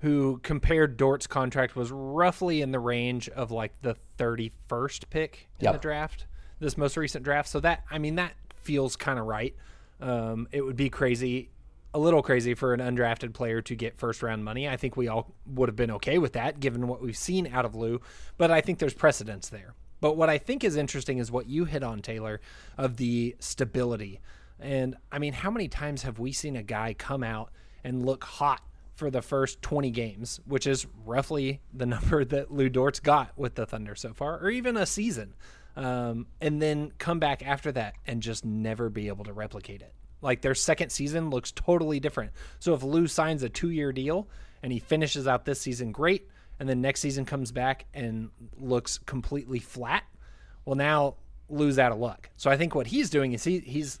who 0.00 0.38
compared 0.42 0.96
Dort's 0.96 1.26
contract 1.26 1.74
was 1.74 1.90
roughly 1.90 2.60
in 2.60 2.70
the 2.72 2.78
range 2.80 3.28
of 3.30 3.50
like 3.50 3.72
the 3.82 3.96
31st 4.18 5.10
pick 5.10 5.48
in 5.58 5.64
Yep. 5.64 5.72
the 5.74 5.78
draft, 5.80 6.26
this 6.60 6.76
most 6.76 6.96
recent 6.96 7.24
draft. 7.24 7.48
So 7.48 7.60
that, 7.60 7.82
I 7.90 7.98
mean, 7.98 8.16
that 8.16 8.32
feels 8.54 8.94
kind 8.96 9.18
of 9.18 9.26
right. 9.26 9.54
Um, 10.00 10.46
it 10.52 10.60
would 10.62 10.76
be 10.76 10.90
crazy, 10.90 11.50
a 11.94 11.98
little 11.98 12.22
crazy 12.22 12.54
for 12.54 12.74
an 12.74 12.80
undrafted 12.80 13.32
player 13.32 13.62
to 13.62 13.74
get 13.74 13.98
first 13.98 14.22
round 14.22 14.44
money. 14.44 14.68
I 14.68 14.76
think 14.76 14.96
we 14.96 15.08
all 15.08 15.34
would 15.46 15.68
have 15.68 15.76
been 15.76 15.90
okay 15.92 16.18
with 16.18 16.34
that 16.34 16.60
given 16.60 16.86
what 16.86 17.02
we've 17.02 17.16
seen 17.16 17.46
out 17.46 17.64
of 17.64 17.74
Lu, 17.74 18.00
but 18.36 18.50
I 18.50 18.60
think 18.60 18.78
there's 18.78 18.94
precedence 18.94 19.48
there. 19.48 19.74
But 20.00 20.16
what 20.16 20.30
I 20.30 20.38
think 20.38 20.62
is 20.62 20.76
interesting 20.76 21.18
is 21.18 21.32
what 21.32 21.48
you 21.48 21.64
hit 21.64 21.82
on, 21.82 22.02
Tayler, 22.02 22.38
of 22.76 22.98
the 22.98 23.34
stability. 23.40 24.20
And 24.60 24.96
I 25.10 25.18
mean, 25.18 25.32
how 25.32 25.50
many 25.50 25.68
times 25.68 26.02
have 26.02 26.18
we 26.18 26.32
seen 26.32 26.56
a 26.56 26.62
guy 26.62 26.94
come 26.94 27.24
out 27.24 27.50
and 27.82 28.04
look 28.04 28.24
hot 28.24 28.62
for 28.94 29.10
the 29.10 29.22
first 29.22 29.62
20 29.62 29.90
games, 29.90 30.40
which 30.44 30.66
is 30.66 30.86
roughly 31.04 31.60
the 31.72 31.86
number 31.94 32.24
that 32.24 32.50
Lu 32.50 32.68
Dort's 32.68 33.00
got 33.00 33.36
with 33.36 33.54
the 33.54 33.66
Thunder 33.66 33.94
so 33.94 34.12
far, 34.12 34.38
or 34.38 34.50
even 34.50 34.76
a 34.76 34.86
season, 34.86 35.34
um, 35.76 36.26
and 36.40 36.60
then 36.60 36.92
come 36.98 37.18
back 37.18 37.46
after 37.46 37.70
that 37.72 37.94
and 38.06 38.20
just 38.20 38.44
never 38.44 38.90
be 38.90 39.08
able 39.08 39.24
to 39.24 39.32
replicate 39.32 39.80
it? 39.80 39.94
Like 40.20 40.42
their 40.42 40.54
second 40.54 40.90
season 40.90 41.30
looks 41.30 41.52
totally 41.52 42.00
different. 42.00 42.32
So 42.58 42.74
if 42.74 42.82
Lu 42.82 43.06
signs 43.06 43.42
a 43.42 43.48
two 43.48 43.70
year 43.70 43.92
deal 43.92 44.28
and 44.62 44.72
he 44.72 44.78
finishes 44.78 45.28
out 45.28 45.44
this 45.44 45.60
season 45.60 45.92
great, 45.92 46.28
and 46.60 46.68
then 46.68 46.80
next 46.80 47.00
season 47.00 47.24
comes 47.24 47.52
back 47.52 47.86
and 47.94 48.30
looks 48.58 48.98
completely 48.98 49.60
flat, 49.60 50.02
well, 50.64 50.74
now 50.74 51.14
Lu's 51.48 51.78
out 51.78 51.92
of 51.92 51.98
luck. 51.98 52.30
So 52.36 52.50
I 52.50 52.56
think 52.56 52.74
what 52.74 52.88
he's 52.88 53.10
doing 53.10 53.32
is 53.32 53.44
he 53.44 53.60
he's 53.60 54.00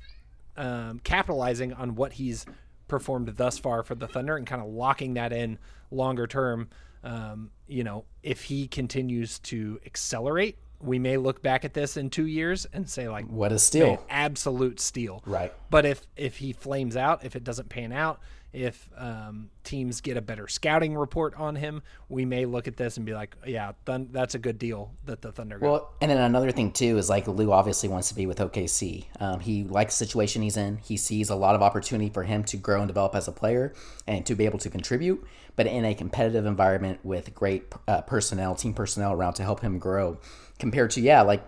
um, 0.56 1.00
capitalizing 1.04 1.72
on 1.72 1.94
what 1.94 2.14
he's 2.14 2.44
performed 2.88 3.28
thus 3.36 3.58
far 3.58 3.82
for 3.82 3.94
the 3.94 4.08
Thunder 4.08 4.36
and 4.36 4.46
kind 4.46 4.60
of 4.60 4.68
locking 4.68 5.14
that 5.14 5.32
in 5.32 5.58
longer 5.90 6.26
term. 6.26 6.68
Um, 7.04 7.52
you 7.68 7.84
know, 7.84 8.04
if 8.22 8.42
he 8.42 8.66
continues 8.66 9.38
to 9.40 9.78
accelerate, 9.86 10.58
we 10.80 10.98
may 10.98 11.16
look 11.16 11.42
back 11.42 11.64
at 11.64 11.74
this 11.74 11.96
in 11.96 12.10
two 12.10 12.26
years 12.26 12.66
and 12.72 12.88
say 12.88 13.08
like, 13.08 13.26
What 13.26 13.52
a 13.52 13.58
steal. 13.58 14.04
absolute 14.08 14.80
steal. 14.80 15.22
Right. 15.26 15.52
But 15.70 15.84
if 15.86 16.02
if 16.16 16.36
he 16.36 16.52
flames 16.52 16.96
out, 16.96 17.24
if 17.24 17.34
it 17.36 17.44
doesn't 17.44 17.68
pan 17.68 17.92
out, 17.92 18.20
if 18.50 18.88
um, 18.96 19.50
teams 19.62 20.00
get 20.00 20.16
a 20.16 20.22
better 20.22 20.48
scouting 20.48 20.96
report 20.96 21.34
on 21.34 21.54
him, 21.54 21.82
we 22.08 22.24
may 22.24 22.46
look 22.46 22.66
at 22.66 22.78
this 22.78 22.96
and 22.96 23.04
be 23.04 23.12
like, 23.12 23.36
yeah, 23.46 23.72
thun- 23.84 24.08
that's 24.10 24.34
a 24.34 24.38
good 24.38 24.58
deal 24.58 24.94
that 25.04 25.20
the 25.20 25.30
Thunder 25.30 25.58
got. 25.58 25.70
Well, 25.70 25.92
and 26.00 26.10
then 26.10 26.16
another 26.18 26.50
thing 26.50 26.72
too 26.72 26.96
is 26.96 27.10
like 27.10 27.28
Lu 27.28 27.52
obviously 27.52 27.90
wants 27.90 28.08
to 28.08 28.14
be 28.14 28.24
with 28.24 28.38
OKC. 28.38 29.04
Um, 29.20 29.40
he 29.40 29.64
likes 29.64 29.98
the 29.98 30.06
situation 30.06 30.40
he's 30.40 30.56
in. 30.56 30.78
He 30.78 30.96
sees 30.96 31.28
a 31.28 31.36
lot 31.36 31.56
of 31.56 31.62
opportunity 31.62 32.08
for 32.08 32.22
him 32.22 32.42
to 32.44 32.56
grow 32.56 32.78
and 32.80 32.88
develop 32.88 33.14
as 33.14 33.28
a 33.28 33.32
player 33.32 33.74
and 34.06 34.24
to 34.24 34.34
be 34.34 34.46
able 34.46 34.58
to 34.60 34.70
contribute, 34.70 35.22
but 35.54 35.66
in 35.66 35.84
a 35.84 35.94
competitive 35.94 36.46
environment 36.46 37.00
with 37.04 37.34
great 37.34 37.64
uh, 37.86 38.00
personnel, 38.02 38.54
team 38.54 38.72
personnel 38.72 39.12
around 39.12 39.34
to 39.34 39.42
help 39.42 39.60
him 39.60 39.78
grow. 39.78 40.18
Compared 40.58 40.90
to 40.92 41.00
yeah, 41.00 41.22
like 41.22 41.42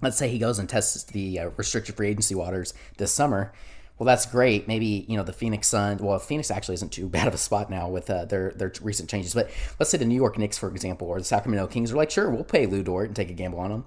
let's 0.00 0.16
say 0.16 0.28
he 0.28 0.38
goes 0.38 0.58
and 0.58 0.68
tests 0.68 1.04
the 1.04 1.38
uh, 1.38 1.50
restricted 1.56 1.96
free 1.96 2.08
agency 2.08 2.34
waters 2.34 2.74
this 2.98 3.12
summer. 3.12 3.52
Well, 3.98 4.06
that's 4.06 4.24
great. 4.24 4.66
Maybe 4.66 5.04
you 5.08 5.16
know 5.16 5.22
the 5.22 5.32
Phoenix 5.32 5.68
Suns. 5.68 6.00
Well, 6.00 6.18
Phoenix 6.18 6.50
actually 6.50 6.74
isn't 6.76 6.90
too 6.92 7.08
bad 7.10 7.28
of 7.28 7.34
a 7.34 7.38
spot 7.38 7.70
now 7.70 7.88
with 7.88 8.08
uh, 8.10 8.24
their 8.24 8.50
their 8.52 8.72
recent 8.80 9.10
changes. 9.10 9.34
But 9.34 9.50
let's 9.78 9.90
say 9.90 9.98
the 9.98 10.04
New 10.04 10.16
York 10.16 10.38
Knicks, 10.38 10.58
for 10.58 10.70
example, 10.70 11.08
or 11.08 11.18
the 11.18 11.24
Sacramento 11.24 11.66
Kings 11.66 11.92
are 11.92 11.96
like, 11.96 12.10
sure, 12.10 12.30
we'll 12.30 12.44
pay 12.44 12.66
Lu 12.66 12.82
Dort 12.82 13.08
and 13.08 13.16
take 13.16 13.30
a 13.30 13.34
gamble 13.34 13.60
on 13.60 13.70
him. 13.70 13.84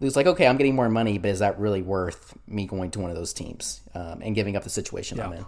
Lu's 0.00 0.16
like, 0.16 0.26
okay, 0.26 0.46
I'm 0.46 0.56
getting 0.56 0.74
more 0.74 0.88
money, 0.88 1.18
but 1.18 1.30
is 1.30 1.40
that 1.40 1.58
really 1.58 1.82
worth 1.82 2.32
me 2.46 2.66
going 2.66 2.90
to 2.92 3.00
one 3.00 3.10
of 3.10 3.16
those 3.16 3.34
teams 3.34 3.82
um, 3.94 4.22
and 4.22 4.34
giving 4.34 4.56
up 4.56 4.64
the 4.64 4.70
situation 4.70 5.20
I'm 5.20 5.32
in? 5.34 5.44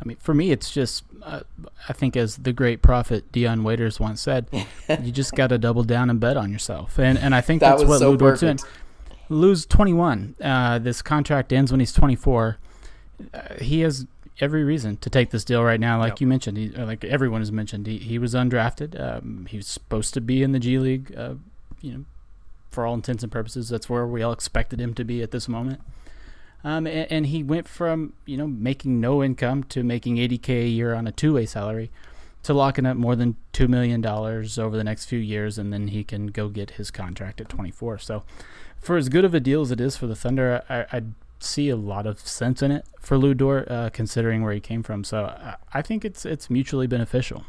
I 0.00 0.04
mean, 0.04 0.18
for 0.18 0.34
me, 0.34 0.50
it's 0.50 0.70
just, 0.70 1.04
uh, 1.22 1.40
I 1.88 1.92
think, 1.94 2.16
as 2.16 2.36
the 2.36 2.52
great 2.52 2.82
prophet 2.82 3.32
Dion 3.32 3.64
Waiters 3.64 3.98
once 3.98 4.20
said, 4.20 4.46
you 5.02 5.10
just 5.10 5.32
got 5.34 5.46
to 5.48 5.58
double 5.58 5.84
down 5.84 6.10
and 6.10 6.20
bet 6.20 6.36
on 6.36 6.52
yourself. 6.52 6.98
And 6.98 7.18
and 7.18 7.34
I 7.34 7.40
think 7.40 7.60
That 7.60 7.78
that's 7.78 7.88
what 7.88 7.98
so 8.00 8.10
Lu 8.10 8.18
perfect. 8.18 8.64
Lu's 9.28 9.64
21. 9.66 10.36
Uh, 10.40 10.78
this 10.78 11.02
contract 11.02 11.52
ends 11.52 11.70
when 11.72 11.80
he's 11.80 11.92
24. 11.92 12.58
Uh, 13.32 13.40
he 13.60 13.80
has 13.80 14.06
every 14.38 14.62
reason 14.64 14.98
to 14.98 15.08
take 15.08 15.30
this 15.30 15.44
deal 15.44 15.64
right 15.64 15.80
now. 15.80 15.98
Like 15.98 16.12
Yep. 16.12 16.20
you 16.20 16.26
mentioned, 16.26 16.56
he, 16.58 16.68
like 16.68 17.02
everyone 17.04 17.40
has 17.40 17.50
mentioned, 17.50 17.86
he, 17.86 17.96
he 17.98 18.18
was 18.18 18.34
undrafted. 18.34 19.00
Um, 19.00 19.46
he 19.48 19.56
was 19.56 19.66
supposed 19.66 20.12
to 20.14 20.20
be 20.20 20.42
in 20.42 20.52
the 20.52 20.58
G 20.60 20.78
League. 20.78 21.14
Uh, 21.16 21.34
you 21.80 21.92
know, 21.92 22.04
for 22.68 22.84
all 22.86 22.92
intents 22.94 23.22
and 23.22 23.32
purposes, 23.32 23.70
that's 23.70 23.88
where 23.88 24.06
we 24.06 24.22
all 24.22 24.32
expected 24.32 24.78
him 24.80 24.92
to 24.94 25.04
be 25.04 25.22
at 25.22 25.30
this 25.30 25.48
moment. 25.48 25.80
Um, 26.64 26.86
and, 26.86 27.10
and 27.10 27.26
he 27.26 27.42
went 27.42 27.68
from 27.68 28.14
you 28.24 28.36
know 28.36 28.46
making 28.46 29.00
no 29.00 29.22
income 29.22 29.64
to 29.64 29.82
making 29.82 30.16
80k 30.16 30.48
a 30.64 30.68
year 30.68 30.94
on 30.94 31.06
a 31.06 31.12
two-way 31.12 31.46
salary, 31.46 31.90
to 32.46 32.54
locking 32.54 32.86
up 32.86 32.96
more 32.96 33.16
than 33.16 33.34
two 33.52 33.66
million 33.66 34.00
dollars 34.00 34.56
over 34.56 34.76
the 34.76 34.84
next 34.84 35.06
few 35.06 35.18
years, 35.18 35.58
and 35.58 35.72
then 35.72 35.88
he 35.88 36.04
can 36.04 36.28
go 36.28 36.48
get 36.48 36.72
his 36.72 36.92
contract 36.92 37.40
at 37.40 37.48
24. 37.48 37.98
So, 37.98 38.22
for 38.80 38.96
as 38.96 39.08
good 39.08 39.24
of 39.24 39.34
a 39.34 39.40
deal 39.40 39.62
as 39.62 39.72
it 39.72 39.80
is 39.80 39.96
for 39.96 40.06
the 40.06 40.14
Thunder, 40.14 40.62
I, 40.68 40.96
I 40.96 41.02
see 41.40 41.68
a 41.70 41.76
lot 41.76 42.06
of 42.06 42.20
sense 42.20 42.62
in 42.62 42.70
it 42.70 42.84
for 43.00 43.18
Lu 43.18 43.34
Dort, 43.34 43.68
uh, 43.68 43.90
considering 43.90 44.44
where 44.44 44.52
he 44.52 44.60
came 44.60 44.84
from. 44.84 45.02
So, 45.02 45.24
I, 45.24 45.56
I 45.74 45.82
think 45.82 46.04
it's 46.04 46.24
it's 46.24 46.48
mutually 46.48 46.86
beneficial. 46.86 47.44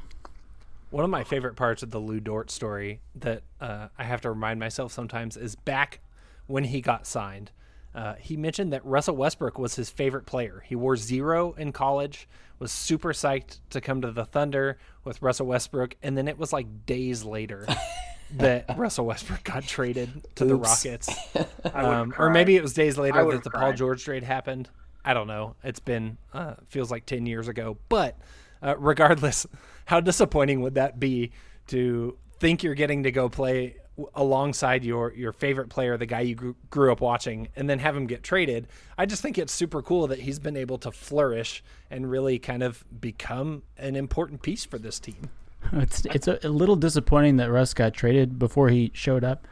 One 0.89 1.03
of 1.03 1.11
my 1.11 1.23
favorite 1.23 1.55
parts 1.55 1.83
of 1.83 1.91
the 1.91 1.99
Lu 1.99 2.19
Dort 2.19 2.49
story 2.49 3.01
that 3.13 3.43
uh, 3.61 3.89
I 3.99 4.03
have 4.03 4.21
to 4.21 4.31
remind 4.31 4.59
myself 4.59 4.91
sometimes 4.91 5.37
is 5.37 5.53
back 5.53 5.99
when 6.47 6.63
he 6.63 6.81
got 6.81 7.05
signed. 7.05 7.51
Uh, 7.97 8.13
he 8.19 8.37
mentioned 8.37 8.73
that 8.73 8.85
Russell 8.85 9.15
Westbrook 9.15 9.57
was 9.57 9.75
his 9.75 9.89
favorite 9.89 10.27
player. 10.27 10.63
He 10.67 10.75
wore 10.75 10.95
zero 10.95 11.53
in 11.53 11.71
college, 11.71 12.29
was 12.59 12.71
super 12.71 13.11
psyched 13.11 13.57
to 13.71 13.81
come 13.81 14.01
to 14.01 14.11
the 14.11 14.23
Thunder 14.23 14.77
with 15.03 15.19
Russell 15.19 15.47
Westbrook, 15.47 15.95
and 16.03 16.15
then 16.15 16.27
it 16.27 16.37
was 16.37 16.53
like 16.53 16.85
days 16.85 17.23
later 17.23 17.65
that 18.37 18.77
Russell 18.77 19.07
Westbrook 19.07 19.43
got 19.43 19.63
traded 19.63 20.27
to 20.35 20.45
the 20.45 20.55
Rockets. 20.55 21.09
Um, 21.73 22.13
or 22.17 22.29
maybe 22.29 22.55
it 22.55 22.61
was 22.61 22.73
days 22.73 22.97
later 22.97 23.29
that 23.31 23.43
the 23.43 23.49
Paul. 23.49 23.73
George 23.73 24.03
trade 24.03 24.23
happened. 24.23 24.69
I 25.03 25.13
don't 25.13 25.27
know. 25.27 25.55
It's 25.63 25.79
been 25.79 26.17
uh, 26.33 26.55
feels 26.67 26.89
like 26.89 27.05
ten 27.05 27.25
years 27.25 27.47
ago. 27.47 27.77
But 27.89 28.17
uh, 28.61 28.75
regardless, 28.77 29.45
how 29.85 29.99
disappointing 30.01 30.61
would 30.61 30.75
that 30.75 30.99
be 30.99 31.31
to 31.67 32.17
think 32.39 32.63
you're 32.63 32.75
getting 32.75 33.03
to 33.03 33.11
go 33.11 33.27
play 33.27 33.75
alongside 34.13 34.83
your 34.83 35.13
your 35.13 35.31
favorite 35.31 35.69
player, 35.69 35.97
the 35.97 36.05
guy 36.05 36.21
you 36.21 36.35
grew, 36.35 36.55
grew 36.69 36.91
up 36.91 37.01
watching, 37.01 37.49
and 37.55 37.69
then 37.69 37.79
have 37.79 37.95
him 37.95 38.07
get 38.07 38.23
traded? 38.23 38.67
I 38.97 39.05
just 39.05 39.21
think 39.21 39.37
it's 39.37 39.53
super 39.53 39.81
cool 39.81 40.07
that 40.07 40.19
he's 40.19 40.39
been 40.39 40.57
able 40.57 40.77
to 40.79 40.91
flourish 40.91 41.63
and 41.89 42.09
really 42.09 42.39
kind 42.39 42.63
of 42.63 42.83
become 43.01 43.63
an 43.77 43.95
important 43.95 44.41
piece 44.41 44.65
for 44.65 44.77
this 44.77 44.99
team. 44.99 45.29
It's 45.73 46.05
it's 46.05 46.27
a, 46.27 46.39
a 46.43 46.49
little 46.49 46.75
disappointing 46.75 47.37
that 47.37 47.51
Russ 47.51 47.73
got 47.73 47.93
traded 47.93 48.39
before 48.39 48.69
he 48.69 48.91
showed 48.93 49.23
up, 49.23 49.47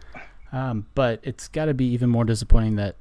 um, 0.51 0.86
but 0.95 1.19
it's 1.23 1.47
got 1.47 1.65
to 1.65 1.73
be 1.73 1.86
even 1.88 2.10
more 2.10 2.23
disappointing 2.23 2.75
that 2.75 2.95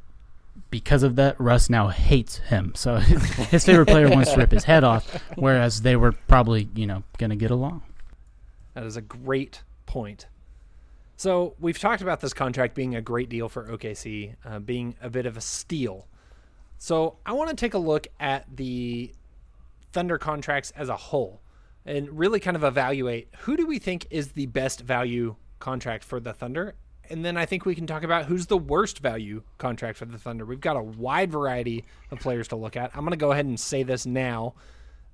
because 0.71 1.03
of 1.03 1.17
that, 1.17 1.39
Russ 1.41 1.69
now 1.69 1.89
hates 1.89 2.39
him. 2.39 2.73
So 2.75 2.97
his 3.51 3.65
favorite 3.65 3.87
player 3.87 4.09
wants 4.09 4.33
to 4.33 4.39
rip 4.39 4.51
his 4.51 4.65
head 4.65 4.85
off, 4.85 5.23
whereas 5.37 5.83
they 5.83 5.97
were 5.97 6.13
probably 6.13 6.69
you 6.75 6.87
know 6.87 7.03
going 7.19 7.31
to 7.31 7.37
get 7.37 7.51
along. 7.51 7.83
That 8.75 8.85
is 8.85 8.97
a 8.97 9.01
great 9.01 9.63
point. 9.87 10.27
So 11.17 11.55
we've 11.61 11.79
talked 11.79 12.03
about 12.03 12.21
this 12.21 12.35
contract 12.35 12.75
being 12.75 12.95
a 12.95 13.03
great 13.03 13.29
deal 13.29 13.49
for 13.49 13.65
OKC, 13.65 14.35
uh, 14.45 14.59
being 14.59 14.97
a 15.01 15.09
bit 15.09 15.27
of 15.27 15.37
a 15.37 15.41
steal. 15.41 16.09
So 16.79 17.19
I 17.25 17.33
want 17.33 17.51
to 17.51 17.57
take 17.57 17.75
a 17.75 17.79
look 17.79 18.07
at 18.19 18.45
the 18.55 19.13
Thunder 19.93 20.19
contracts 20.19 20.73
as 20.77 20.89
a 20.89 20.97
whole 20.97 21.41
and 21.87 22.19
really 22.19 22.41
kind 22.41 22.57
of 22.57 22.65
evaluate 22.65 23.29
who 23.41 23.57
do 23.57 23.67
we 23.67 23.79
think 23.79 24.07
is 24.11 24.33
the 24.33 24.47
best 24.47 24.81
value 24.81 25.37
contract 25.61 26.03
for 26.03 26.19
the 26.19 26.33
Thunder. 26.33 26.75
And 27.11 27.25
then 27.25 27.37
I 27.37 27.47
think 27.47 27.65
we 27.65 27.75
can 27.75 27.87
talk 27.87 28.03
about 28.03 28.25
who's 28.25 28.47
the 28.47 28.59
worst 28.59 28.99
value 28.99 29.43
contract 29.59 29.99
for 29.99 30.07
the 30.07 30.19
Thunder. 30.19 30.45
We've 30.45 30.61
got 30.61 30.77
a 30.77 30.83
wide 30.83 31.31
variety 31.31 31.85
of 32.11 32.19
players 32.19 32.49
to 32.49 32.57
look 32.57 32.77
at. 32.77 32.91
I'm 32.95 33.01
going 33.01 33.11
to 33.11 33.17
go 33.17 33.31
ahead 33.31 33.47
and 33.47 33.61
say 33.61 33.83
this 33.83 34.05
now 34.05 34.55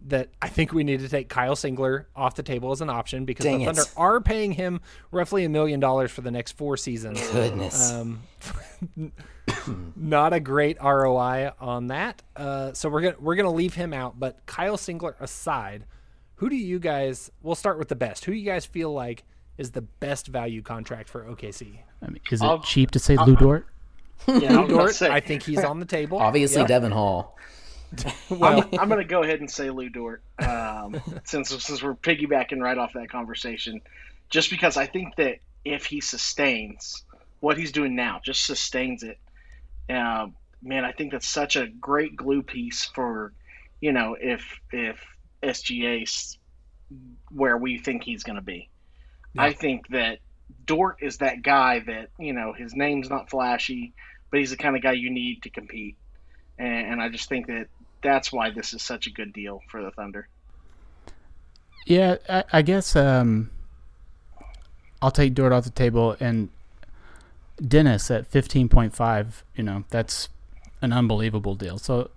that 0.07 0.29
I 0.41 0.49
think 0.49 0.73
we 0.73 0.83
need 0.85 1.01
to 1.01 1.09
take 1.09 1.29
Kyle 1.29 1.55
Singler 1.55 2.07
off 2.17 2.35
the 2.35 2.43
table 2.43 2.73
as 2.73 2.81
an 2.81 2.89
option 2.91 3.25
because 3.25 3.45
Dang 3.45 3.59
the 3.59 3.65
it. 3.65 3.67
Thunder 3.77 3.83
are 3.97 4.21
paying 4.21 4.53
him 4.53 4.81
roughly 5.13 5.45
a 5.45 5.49
million 5.49 5.79
dollars 5.81 6.11
for 6.11 6.23
the 6.23 6.31
next 6.31 6.53
four 6.53 6.77
seasons. 6.77 7.21
Goodness. 7.31 7.93
Um, 7.93 8.23
not 9.97 10.33
a 10.33 10.41
great 10.41 10.79
ROI 10.83 11.53
on 11.61 11.89
that. 11.89 12.23
Uh, 12.37 12.73
so 12.73 12.89
we're 12.89 13.03
gonna 13.03 13.17
we're 13.21 13.35
gonna 13.37 13.53
leave 13.53 13.75
him 13.75 13.93
out. 13.93 14.19
But 14.19 14.45
Kyle 14.47 14.77
Singler 14.77 15.15
aside, 15.21 15.85
who 16.37 16.49
do 16.49 16.57
you 16.57 16.79
guys? 16.79 17.31
We'll 17.43 17.55
start 17.55 17.79
with 17.79 17.89
the 17.89 17.97
best. 17.97 18.25
Who 18.25 18.33
do 18.33 18.39
you 18.39 18.47
guys 18.47 18.65
feel 18.65 18.93
like 18.93 19.25
is 19.59 19.73
the 19.73 19.83
best 19.83 20.29
value 20.29 20.63
contract 20.63 21.09
for 21.09 21.25
OKC? 21.25 21.79
I 22.03 22.07
mean, 22.07 22.21
is 22.31 22.41
it 22.41 22.45
I'll- 22.45 22.61
cheap 22.61 22.91
to 22.93 22.99
say 22.99 23.17
Lu 23.17 23.37
Dort? 23.37 23.67
Yeah, 24.27 24.35
I 24.35 24.39
was 24.39 24.73
about 24.73 24.93
to 24.93 24.99
Dort, 24.99 25.03
I 25.13 25.21
think 25.21 25.43
he's 25.43 25.65
on 25.65 25.81
the 25.81 25.87
table. 25.87 26.19
Obviously, 26.19 26.61
Yep. 26.61 26.69
Devon 26.69 26.93
Hall. 26.93 27.37
Well, 28.31 28.61
I'm, 28.61 28.81
I'm 28.81 28.89
going 28.89 29.01
to 29.01 29.09
go 29.09 29.23
ahead 29.23 29.41
and 29.41 29.51
say 29.51 29.71
Lu 29.71 29.89
Dort, 29.89 30.23
um, 30.39 31.01
since 31.25 31.49
since 31.49 31.83
we're 31.83 31.95
piggybacking 31.95 32.61
right 32.61 32.79
off 32.79 32.93
that 32.95 33.11
conversation, 33.11 33.81
just 34.29 34.51
because 34.51 34.77
I 34.77 34.87
think 34.87 35.17
that 35.17 35.39
if 35.65 35.85
he 35.85 36.01
sustains 36.01 37.03
what 37.41 37.59
he's 37.59 37.73
doing 37.73 37.97
now, 37.97 38.21
just 38.25 38.47
sustains 38.47 39.03
it, 39.03 39.19
uh, 39.93 40.29
man, 40.63 40.85
I 40.85 40.93
think 40.93 41.11
that's 41.13 41.29
such 41.29 41.57
a 41.57 41.67
great 41.67 42.17
glue 42.17 42.43
piece 42.43 42.85
for, 42.85 43.33
you 43.81 43.93
know, 43.93 44.17
if 44.19 44.61
if 44.71 45.01
SGA's 45.43 46.39
where 47.31 47.57
we 47.57 47.79
think 47.79 48.03
he's 48.03 48.23
going 48.23 48.37
to 48.37 48.43
be. 48.43 48.69
I 49.39 49.53
think 49.53 49.89
that 49.89 50.19
Dort 50.67 50.99
is 51.01 51.19
that 51.19 51.43
guy 51.43 51.81
that 51.81 52.11
you 52.19 52.33
know 52.33 52.53
his 52.53 52.75
name's 52.75 53.09
not 53.09 53.31
flashy, 53.31 53.93
but 54.31 54.41
he's 54.41 54.51
the 54.51 54.57
kind 54.57 54.77
of 54.77 54.83
guy 54.83 54.93
you 54.93 55.11
need 55.11 55.43
to 55.43 55.51
compete, 55.51 55.97
and, 56.59 56.93
and 56.93 57.03
I 57.03 57.09
just 57.09 57.29
think 57.29 57.47
that 57.47 57.69
that's 58.03 58.33
why 58.33 58.51
this 58.51 58.73
is 58.73 58.83
such 58.83 59.07
a 59.07 59.11
good 59.11 59.33
deal 59.33 59.63
for 59.69 59.83
the 59.83 59.91
Thunder. 59.91 60.29
Yeah, 61.87 62.17
I, 62.29 62.45
I 62.53 62.63
guess 62.63 62.95
um, 62.95 63.51
I'll 65.03 65.11
take 65.11 65.35
Dort 65.35 65.53
off 65.53 65.65
the 65.65 65.71
table 65.71 66.17
and 66.21 66.51
Dennis 67.67 68.11
at 68.11 68.27
fifteen 68.27 68.69
point 68.69 68.95
five. 68.95 69.45
You 69.55 69.65
know, 69.65 69.85
that's 69.91 70.29
an 70.83 70.93
unbelievable 70.93 71.55
deal. 71.55 71.79
So 71.79 72.11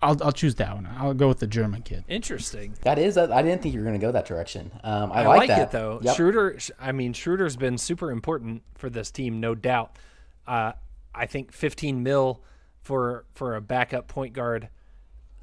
I'll 0.00 0.22
I'll 0.22 0.32
choose 0.32 0.54
that 0.56 0.74
one. 0.74 0.88
I'll 0.98 1.14
go 1.14 1.28
with 1.28 1.40
the 1.40 1.46
German 1.46 1.82
kid. 1.82 2.04
interesting. 2.08 2.74
That 2.82 2.98
is. 2.98 3.18
I 3.18 3.42
didn't 3.42 3.62
think 3.62 3.74
you 3.74 3.80
were 3.80 3.86
going 3.86 3.98
to 3.98 4.04
go 4.06 4.12
that 4.12 4.26
direction. 4.26 4.70
Um, 4.84 5.10
I, 5.12 5.22
I, 5.22 5.26
like, 5.26 5.38
like, 5.38 5.48
that 5.48 5.60
it 5.60 5.70
though. 5.70 6.00
Yep. 6.02 6.16
Schroeder, 6.16 6.58
I 6.80 6.92
mean, 6.92 7.12
Schroeder's 7.12 7.56
been 7.56 7.78
super 7.78 8.10
important 8.10 8.62
for 8.76 8.88
this 8.88 9.10
team, 9.10 9.40
no 9.40 9.54
doubt. 9.54 9.96
Uh, 10.46 10.72
I 11.14 11.26
think 11.26 11.52
15 11.52 12.02
mil 12.02 12.42
for 12.80 13.24
for 13.34 13.56
a 13.56 13.60
backup 13.60 14.06
point 14.08 14.34
guard. 14.34 14.68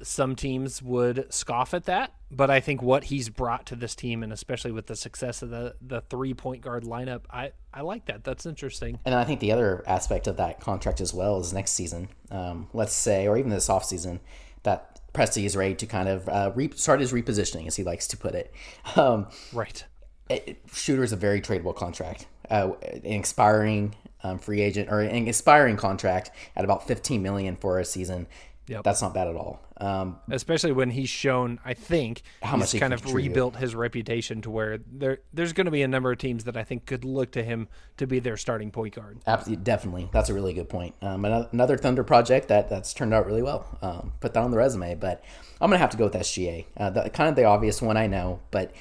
Some 0.02 0.36
teams 0.36 0.82
would 0.82 1.32
scoff 1.32 1.72
at 1.74 1.84
that, 1.84 2.12
but 2.30 2.50
I 2.50 2.60
think 2.60 2.82
what 2.82 3.04
he's 3.04 3.28
brought 3.28 3.66
to 3.66 3.76
this 3.76 3.94
team, 3.94 4.22
and 4.22 4.32
especially 4.32 4.72
with 4.72 4.86
the 4.86 4.96
success 4.96 5.42
of 5.42 5.50
the 5.50 5.74
the 5.80 6.00
three 6.02 6.34
point 6.34 6.62
guard 6.62 6.84
lineup, 6.84 7.22
I 7.30 7.52
I 7.72 7.80
like 7.82 8.06
that. 8.06 8.24
That's 8.24 8.46
interesting. 8.46 8.98
And 9.04 9.14
I 9.14 9.24
think 9.24 9.40
the 9.40 9.52
other 9.52 9.82
aspect 9.86 10.26
of 10.26 10.36
that 10.36 10.60
contract 10.60 11.00
as 11.00 11.14
well 11.14 11.38
is 11.40 11.52
next 11.52 11.72
season, 11.72 12.08
um, 12.30 12.68
let's 12.72 12.92
say, 12.94 13.26
or 13.26 13.36
even 13.38 13.50
this 13.50 13.68
offseason, 13.68 14.20
that 14.64 15.00
Presti 15.12 15.44
is 15.44 15.56
ready 15.56 15.74
to 15.74 15.86
kind 15.86 16.08
of 16.08 16.28
uh, 16.28 16.52
re- 16.54 16.70
start 16.74 17.00
his 17.00 17.12
repositioning, 17.12 17.66
as 17.66 17.76
he 17.76 17.82
likes 17.84 18.06
to 18.08 18.16
put 18.16 18.34
it. 18.34 18.52
Um, 18.96 19.28
Right. 19.52 19.84
it, 20.28 20.58
Schroeder 20.72 21.04
is 21.04 21.12
a 21.12 21.16
very 21.16 21.40
tradable 21.40 21.74
contract, 21.74 22.26
uh, 22.50 22.72
an 22.82 23.00
expiring 23.04 23.94
um, 24.22 24.38
free 24.38 24.60
agent 24.60 24.90
or 24.90 25.00
an 25.00 25.26
expiring 25.28 25.76
contract 25.76 26.30
at 26.54 26.64
about 26.64 26.86
15 26.86 27.22
million 27.22 27.56
for 27.56 27.78
a 27.78 27.84
season. 27.84 28.26
Yep. 28.68 28.82
That's 28.82 29.00
not 29.00 29.14
bad 29.14 29.28
at 29.28 29.36
all. 29.36 29.62
Um, 29.78 30.18
especially 30.30 30.72
when 30.72 30.90
he's 30.90 31.08
shown, 31.08 31.60
I 31.64 31.74
think, 31.74 32.22
How 32.42 32.56
he's 32.56 32.72
much 32.72 32.80
kind 32.80 32.94
can 32.94 33.08
of 33.08 33.14
rebuilt 33.14 33.56
his 33.56 33.74
reputation 33.74 34.40
to 34.42 34.50
where 34.50 34.78
there 34.90 35.18
there's 35.34 35.52
going 35.52 35.66
to 35.66 35.70
be 35.70 35.82
a 35.82 35.88
number 35.88 36.10
of 36.10 36.18
teams 36.18 36.44
that 36.44 36.56
I 36.56 36.64
think 36.64 36.86
could 36.86 37.04
look 37.04 37.32
to 37.32 37.42
him 37.42 37.68
to 37.98 38.06
be 38.06 38.18
their 38.18 38.36
starting 38.36 38.70
point 38.70 38.94
guard. 38.94 39.18
Absolutely, 39.26 39.64
definitely. 39.64 40.08
That's 40.12 40.30
a 40.30 40.34
really 40.34 40.54
good 40.54 40.68
point. 40.68 40.94
Um, 41.02 41.24
another 41.24 41.76
Thunder 41.76 42.04
project 42.04 42.48
that 42.48 42.70
that's 42.70 42.94
turned 42.94 43.12
out 43.12 43.26
really 43.26 43.42
well. 43.42 43.78
Um, 43.82 44.12
put 44.20 44.32
that 44.34 44.42
on 44.42 44.50
the 44.50 44.56
resume, 44.56 44.94
but 44.94 45.22
I'm 45.60 45.70
gonna 45.70 45.78
have 45.78 45.90
to 45.90 45.96
go 45.96 46.04
with 46.04 46.14
SGA. 46.14 46.64
Uh, 46.76 46.90
the, 46.90 47.10
kind 47.10 47.28
of 47.28 47.36
the 47.36 47.44
obvious 47.44 47.82
one, 47.82 47.96
I 47.96 48.06
know, 48.06 48.40
but 48.50 48.72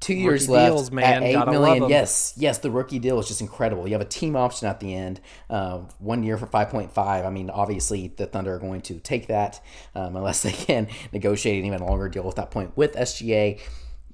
two 0.00 0.14
years 0.14 0.48
left 0.48 0.74
deals, 0.74 0.90
man. 0.90 1.04
at 1.04 1.22
eight 1.22 1.32
Gotta 1.32 1.50
million. 1.50 1.88
Yes, 1.88 2.34
yes, 2.36 2.58
the 2.58 2.70
rookie 2.70 2.98
deal 2.98 3.18
is 3.18 3.28
just 3.28 3.40
incredible. 3.40 3.86
You 3.86 3.94
have 3.94 4.00
a 4.00 4.04
team 4.04 4.36
option 4.36 4.68
at 4.68 4.80
the 4.80 4.94
end, 4.94 5.20
uh, 5.50 5.78
one 5.98 6.22
year 6.22 6.36
for 6.36 6.46
five 6.46 6.70
point 6.70 6.92
five. 6.92 7.24
I 7.24 7.30
mean, 7.30 7.50
obviously 7.50 8.08
the 8.08 8.26
Thunder 8.26 8.54
are 8.54 8.58
going 8.58 8.82
to 8.82 8.98
take 8.98 9.28
that 9.28 9.60
um, 9.94 10.16
unless 10.16 10.42
they 10.44 10.52
can 10.52 10.88
negotiate 11.12 11.60
an 11.60 11.66
even 11.66 11.80
longer 11.80 12.08
deal 12.08 12.28
at 12.28 12.36
that 12.36 12.50
point 12.50 12.76
with 12.76 12.94
SGA. 12.94 13.60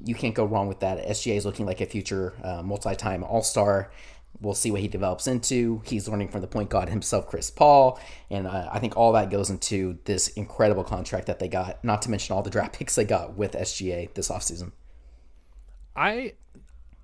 You 0.04 0.14
can't 0.14 0.34
go 0.34 0.44
wrong 0.44 0.66
with 0.66 0.80
that. 0.80 1.06
SGA 1.06 1.36
is 1.36 1.46
looking 1.46 1.66
like 1.66 1.80
a 1.80 1.86
future 1.86 2.34
uh, 2.42 2.62
multi-time 2.62 3.22
All 3.22 3.42
Star. 3.42 3.92
We'll 4.40 4.54
see 4.54 4.72
what 4.72 4.80
he 4.80 4.88
develops 4.88 5.28
into. 5.28 5.82
He's 5.84 6.08
learning 6.08 6.28
from 6.28 6.40
the 6.40 6.48
point 6.48 6.68
guard 6.68 6.88
himself, 6.88 7.28
Chris 7.28 7.50
Paul, 7.50 8.00
and 8.28 8.48
uh, 8.48 8.68
I 8.72 8.80
think 8.80 8.96
all 8.96 9.12
that 9.12 9.30
goes 9.30 9.50
into 9.50 9.98
this 10.04 10.28
incredible 10.28 10.82
contract 10.82 11.26
that 11.26 11.38
they 11.38 11.46
got. 11.46 11.84
Not 11.84 12.02
to 12.02 12.10
mention 12.10 12.34
all 12.34 12.42
the 12.42 12.50
draft 12.50 12.72
picks 12.78 12.96
they 12.96 13.04
got 13.04 13.36
with 13.36 13.52
SGA 13.52 14.12
this 14.14 14.30
offseason. 14.30 14.72
I 15.96 16.34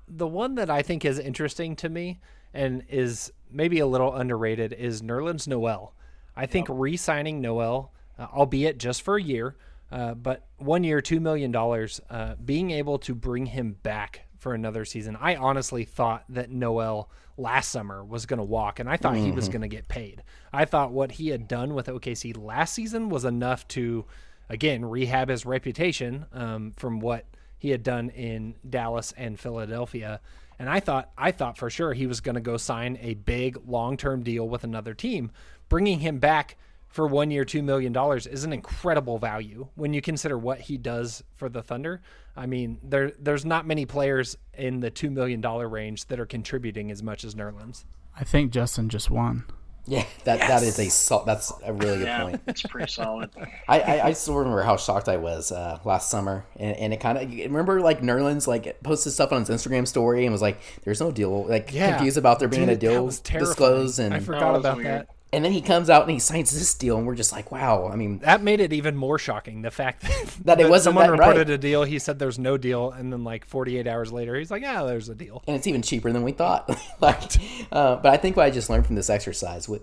the 0.07 0.27
one 0.27 0.55
that 0.55 0.71
I 0.71 0.83
think 0.83 1.05
is 1.05 1.19
interesting 1.19 1.77
to 1.77 1.89
me 1.89 2.21
and 2.55 2.83
is 2.89 3.33
maybe 3.51 3.79
a 3.79 3.87
little 3.87 4.15
underrated 4.15 4.73
is 4.73 5.03
Nerlens 5.03 5.47
Noel. 5.47 5.95
I 6.35 6.47
think 6.47 6.67
re-signing 6.71 7.41
Noel, 7.41 7.93
uh, 8.19 8.27
albeit 8.33 8.79
just 8.79 9.03
for 9.03 9.17
a 9.17 9.23
year, 9.23 9.57
uh, 9.91 10.15
but 10.15 10.47
one 10.59 10.85
year, 10.85 11.01
two 11.01 11.21
million 11.21 11.51
dollars, 11.51 12.01
uh, 12.11 12.35
being 12.43 12.71
able 12.71 12.99
to 13.01 13.15
bring 13.15 13.47
him 13.47 13.77
back 13.83 14.27
for 14.39 14.55
another 14.55 14.85
season. 14.85 15.17
I 15.21 15.37
honestly 15.37 15.85
thought 15.85 16.25
that 16.29 16.51
Noel 16.51 17.11
last 17.37 17.71
summer 17.71 18.05
was 18.05 18.27
going 18.27 18.39
to 18.39 18.45
walk, 18.45 18.79
and 18.79 18.89
I 18.89 18.97
thought 18.97 19.17
he 19.17 19.31
was 19.31 19.49
going 19.49 19.63
to 19.63 19.69
get 19.69 19.89
paid. 19.89 20.23
I 20.53 20.65
thought 20.65 20.93
what 20.93 21.13
he 21.13 21.29
had 21.29 21.49
done 21.49 21.75
with 21.75 21.87
OKC 21.87 22.37
last 22.37 22.75
season 22.75 23.09
was 23.09 23.25
enough 23.25 23.67
to, 23.69 24.05
again, 24.49 24.85
rehab 24.85 25.29
his 25.29 25.45
reputation 25.45 26.27
um, 26.33 26.73
from 26.77 27.01
what 27.01 27.25
he 27.59 27.71
had 27.71 27.83
done 27.83 28.11
in 28.11 28.55
Dallas 28.69 29.13
and 29.17 29.39
Philadelphia. 29.39 30.21
And 30.59 30.69
I 30.69 30.81
thought 30.81 31.11
I 31.17 31.31
thought 31.31 31.59
for 31.59 31.71
sure 31.71 31.93
he 31.93 32.07
was 32.07 32.21
going 32.21 32.35
to 32.35 32.41
go 32.41 32.57
sign 32.57 32.99
a 33.01 33.15
big 33.15 33.59
long-term 33.67 34.23
deal 34.23 34.49
with 34.49 34.65
another 34.65 34.95
team. 34.95 35.31
Bringing 35.69 36.01
him 36.01 36.19
back 36.19 36.57
for 36.89 37.07
1 37.07 37.31
year 37.31 37.45
2 37.45 37.63
million 37.63 37.93
dollars 37.93 38.27
is 38.27 38.45
an 38.45 38.53
incredible 38.53 39.19
value 39.19 39.69
when 39.75 39.93
you 39.93 40.01
consider 40.01 40.39
what 40.39 40.61
he 40.61 40.79
does 40.79 41.23
for 41.37 41.49
the 41.49 41.63
Thunder. 41.63 42.01
I 42.37 42.47
mean, 42.47 42.79
there 42.83 43.13
there's 43.19 43.45
not 43.45 43.67
many 43.67 43.87
players 43.87 44.37
in 44.55 44.81
the 44.81 44.91
2 44.91 45.11
million 45.11 45.41
dollar 45.41 45.69
range 45.69 46.07
that 46.07 46.19
are 46.19 46.27
contributing 46.27 46.91
as 46.91 47.03
much 47.03 47.25
as 47.25 47.35
Nerlens. 47.35 47.85
I 48.17 48.25
think 48.25 48.53
Justin 48.53 48.89
just 48.89 49.11
won. 49.11 49.45
Yeah, 49.91 50.05
that 50.25 50.39
that 50.41 50.63
is 50.63 50.79
a 50.79 50.91
sol- 50.91 51.25
that's 51.25 51.51
a 51.65 51.73
really 51.73 51.97
good 51.99 52.07
Yeah, 52.07 52.23
point. 52.25 52.43
it's 52.47 52.63
pretty 52.63 52.91
solid. 52.93 53.31
I, 53.69 53.81
I, 53.81 54.07
I 54.09 54.13
still 54.13 54.37
remember 54.37 54.63
how 54.63 54.77
shocked 54.77 55.09
I 55.09 55.17
was 55.17 55.51
uh, 55.51 55.79
last 55.85 56.11
summer, 56.11 56.45
and, 56.57 56.77
and 56.77 56.93
it 56.93 57.01
kind 57.01 57.17
of 57.17 57.31
remember 57.31 57.81
like 57.81 58.03
Nerlens 58.03 58.47
like 58.47 58.83
posted 58.83 59.13
stuff 59.15 59.33
on 59.33 59.41
his 59.45 59.49
Instagram 59.49 59.89
story 59.89 60.25
and 60.27 60.33
was 60.33 60.43
like, 60.43 60.61
"There's 60.85 61.01
no 61.01 61.11
deal," 61.11 61.47
like 61.47 61.73
Yeah. 61.73 61.97
confused 61.97 62.19
about 62.19 62.39
there 62.39 62.49
being 62.49 62.67
Dude, 62.67 62.77
a 62.77 62.77
deal 62.77 62.93
that 62.95 63.03
was 63.03 63.21
terrifying. 63.21 63.49
disclosed, 63.51 63.99
and 63.99 64.13
I 64.15 64.19
Oh, 64.19 64.21
forgot 64.21 64.41
that 64.41 64.51
was 64.53 64.61
about 64.61 64.77
weird. 64.77 64.87
that. 64.87 65.09
And 65.33 65.45
then 65.45 65.53
he 65.53 65.61
comes 65.61 65.91
out 65.91 66.03
and 66.03 66.11
he 66.11 66.19
signs 66.19 66.51
this 66.51 66.73
deal, 66.75 66.97
and 66.97 67.07
we're 67.07 67.15
just 67.15 67.33
like, 67.33 67.53
"Wow!" 67.53 67.89
I 67.93 67.97
mean, 67.97 68.21
That 68.21 68.43
made 68.43 68.61
it 68.61 68.73
even 68.73 68.97
more 68.97 69.19
shocking. 69.19 69.63
The 69.63 69.71
fact 69.71 70.03
that, 70.03 70.37
That 70.45 70.61
it 70.61 70.69
wasn't 70.69 70.95
someone 70.95 71.07
that 71.07 71.13
reported 71.13 71.49
right. 71.49 71.55
a 71.55 71.59
deal, 71.59 71.85
he 71.85 71.99
said 71.99 72.19
there's 72.19 72.39
no 72.39 72.57
deal, 72.57 72.91
and 72.91 73.13
then 73.13 73.25
like 73.25 73.45
48 73.45 73.87
hours 73.87 74.11
later, 74.11 74.37
he's 74.37 74.51
like, 74.51 74.63
"Yeah, 74.63 74.85
there's 74.85 75.09
a 75.09 75.15
deal." 75.15 75.43
and 75.47 75.57
it's 75.57 75.67
even 75.67 75.83
cheaper 75.83 76.13
than 76.13 76.23
we 76.23 76.33
thought. 76.33 76.69
like, 77.01 77.33
uh, 77.71 77.97
but 77.97 78.13
I 78.13 78.17
think 78.17 78.37
what 78.37 78.47
I 78.47 78.51
just 78.51 78.71
learned 78.71 78.87
from 78.87 78.97
this 78.97 79.11
exercise 79.11 79.69
with 79.69 79.83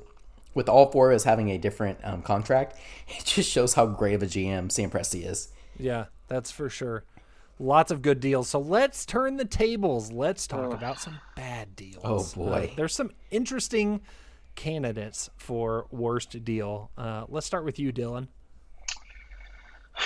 with 0.55 0.69
all 0.69 0.89
four 0.89 1.11
of 1.11 1.15
us 1.15 1.25
having 1.25 1.51
a 1.51 1.57
different 1.57 1.99
um, 2.03 2.21
contract, 2.21 2.77
it 3.07 3.25
just 3.25 3.49
shows 3.51 3.75
how 3.75 3.85
great 3.85 4.15
of 4.15 4.23
a 4.23 4.27
GM 4.27 4.71
Sam 4.71 4.89
Presti 4.89 5.27
is. 5.27 5.49
Yeah, 5.77 6.05
that's 6.27 6.49
for 6.49 6.69
sure. 6.69 7.03
Lots 7.59 7.91
of 7.91 8.01
good 8.01 8.19
deals. 8.19 8.49
So 8.49 8.59
let's 8.59 9.05
turn 9.05 9.37
the 9.37 9.45
tables. 9.45 10.11
Let's 10.11 10.45
talk 10.45 10.73
about 10.73 10.99
some 10.99 11.19
bad 11.37 11.73
deals. 11.75 12.01
Oh, 12.03 12.25
boy. 12.35 12.71
Uh, 12.71 12.75
there's 12.75 12.93
some 12.93 13.11
interesting 13.31 14.01
candidates 14.55 15.29
for 15.37 15.85
worst 15.91 16.43
deal. 16.43 16.91
Uh, 16.97 17.25
let's 17.29 17.45
start 17.45 17.65
with 17.65 17.77
you, 17.79 17.91
Dillon. 17.91 18.27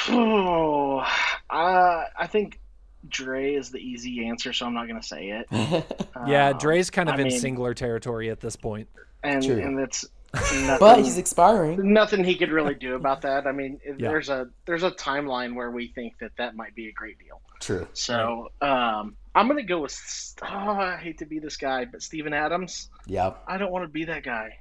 Oh, 0.09 0.99
uh, 1.49 2.03
I 2.17 2.27
think 2.27 2.59
Dre 3.07 3.53
is 3.55 3.71
the 3.71 3.79
easy 3.79 4.25
answer, 4.27 4.53
so 4.53 4.65
I'm 4.65 4.73
not 4.73 4.87
going 4.87 4.99
to 5.01 5.07
say 5.07 5.29
it. 5.29 5.47
yeah, 6.27 6.49
Um, 6.49 6.57
Dre's 6.57 6.89
kind 6.89 7.09
of 7.09 7.15
I 7.15 7.21
in 7.21 7.27
mean- 7.29 7.41
singler 7.41 7.75
territory 7.75 8.29
at 8.29 8.39
this 8.39 8.55
point. 8.55 8.87
and 9.23 9.43
True. 9.43 9.59
and 9.59 9.79
it's 9.79 10.05
nothing, 10.33 10.77
But 10.79 10.99
he's 10.99 11.17
expiring. 11.17 11.93
nothing 11.93 12.23
he 12.23 12.35
could 12.35 12.51
really 12.51 12.75
do 12.75 12.95
about 12.95 13.21
that. 13.21 13.47
I 13.47 13.51
mean, 13.51 13.79
Yeah. 13.85 14.09
there's 14.09 14.29
a 14.29 14.49
there's 14.65 14.83
a 14.83 14.91
timeline 14.91 15.55
where 15.55 15.71
we 15.71 15.87
think 15.87 16.13
that 16.19 16.31
that 16.37 16.55
might 16.55 16.75
be 16.75 16.87
a 16.89 16.91
great 16.91 17.17
deal. 17.19 17.41
True. 17.59 17.87
So 17.93 18.49
um, 18.61 19.15
I'm 19.35 19.47
going 19.47 19.57
to 19.59 19.63
go 19.63 19.81
with. 19.81 19.95
Oh, 20.41 20.45
I 20.47 20.97
hate 20.97 21.19
to 21.19 21.25
be 21.25 21.39
this 21.39 21.57
guy, 21.57 21.85
but 21.85 22.01
Steven 22.01 22.33
Adams. 22.33 22.89
Yep. 23.07 23.43
I 23.47 23.57
don't 23.57 23.71
want 23.71 23.83
to 23.85 23.89
be 23.89 24.05
that 24.05 24.23
guy, 24.23 24.59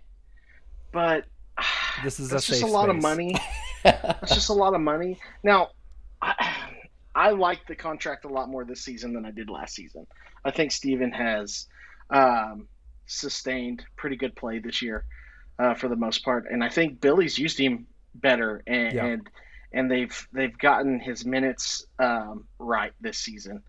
but 0.93 1.25
This 2.05 2.21
is 2.21 2.29
that's 2.31 2.49
a 2.49 2.53
just 2.53 2.62
a 2.62 2.66
lot 2.66 2.89
of 2.89 2.97
money. 3.01 3.35
That's 3.85 4.35
just 4.35 4.51
a 4.51 4.53
lot 4.55 4.75
of 4.75 4.81
money. 4.81 5.19
Now, 5.43 5.71
I, 6.23 6.35
I 7.14 7.31
like 7.31 7.66
the 7.66 7.75
contract 7.75 8.25
a 8.25 8.29
lot 8.29 8.49
more 8.49 8.64
this 8.64 8.83
season 8.83 9.12
than 9.12 9.25
I 9.25 9.31
did 9.31 9.51
last 9.51 9.75
season. 9.75 10.07
I 10.45 10.51
think 10.53 10.71
Steven 10.71 11.11
has 11.12 11.66
um, 12.11 12.69
sustained 13.07 13.85
pretty 13.97 14.16
good 14.16 14.37
play 14.37 14.61
this 14.61 14.81
year 14.83 15.05
uh, 15.59 15.75
for 15.75 15.89
the 15.89 15.97
most 15.97 16.25
part, 16.25 16.47
and 16.51 16.62
I 16.62 16.69
think 16.69 17.01
Billy's 17.01 17.37
used 17.39 17.59
him 17.59 17.87
better, 18.14 18.62
and 18.66 18.93
Yeah. 18.95 19.07
and, 19.07 19.31
and 19.73 19.91
they've 19.91 20.29
they've 20.33 20.57
gotten 20.59 21.01
his 21.01 21.25
minutes 21.25 21.85
um, 21.99 22.45
right 22.59 22.93
this 23.01 23.19
season. 23.19 23.62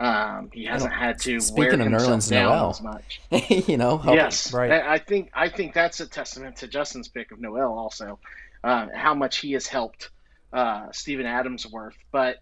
Um, 0.00 0.48
he 0.52 0.64
hasn't 0.64 0.92
had 0.94 1.18
to 1.20 1.32
wear 1.34 1.40
Speaking 1.40 1.80
of 1.82 1.86
himself 1.88 2.10
Nerlens 2.10 2.30
down 2.30 2.48
Noel. 2.56 2.70
as 2.70 2.80
much. 2.80 3.20
you 3.68 3.76
know. 3.76 3.98
help- 3.98 4.16
Yes, 4.16 4.52
Right. 4.52 4.70
I 4.72 4.94
I 4.94 4.98
think 4.98 5.30
I 5.34 5.48
think 5.50 5.74
that's 5.74 6.00
a 6.00 6.06
testament 6.06 6.56
to 6.56 6.68
Justin's 6.68 7.08
pick 7.08 7.32
of 7.32 7.40
Noel 7.40 7.70
also, 7.78 8.18
uh, 8.64 8.86
how 8.94 9.12
much 9.14 9.38
he 9.38 9.52
has 9.52 9.66
helped 9.66 10.08
uh, 10.54 10.86
Steven 10.90 11.26
Adams 11.26 11.66
worth. 11.70 11.96
But 12.12 12.36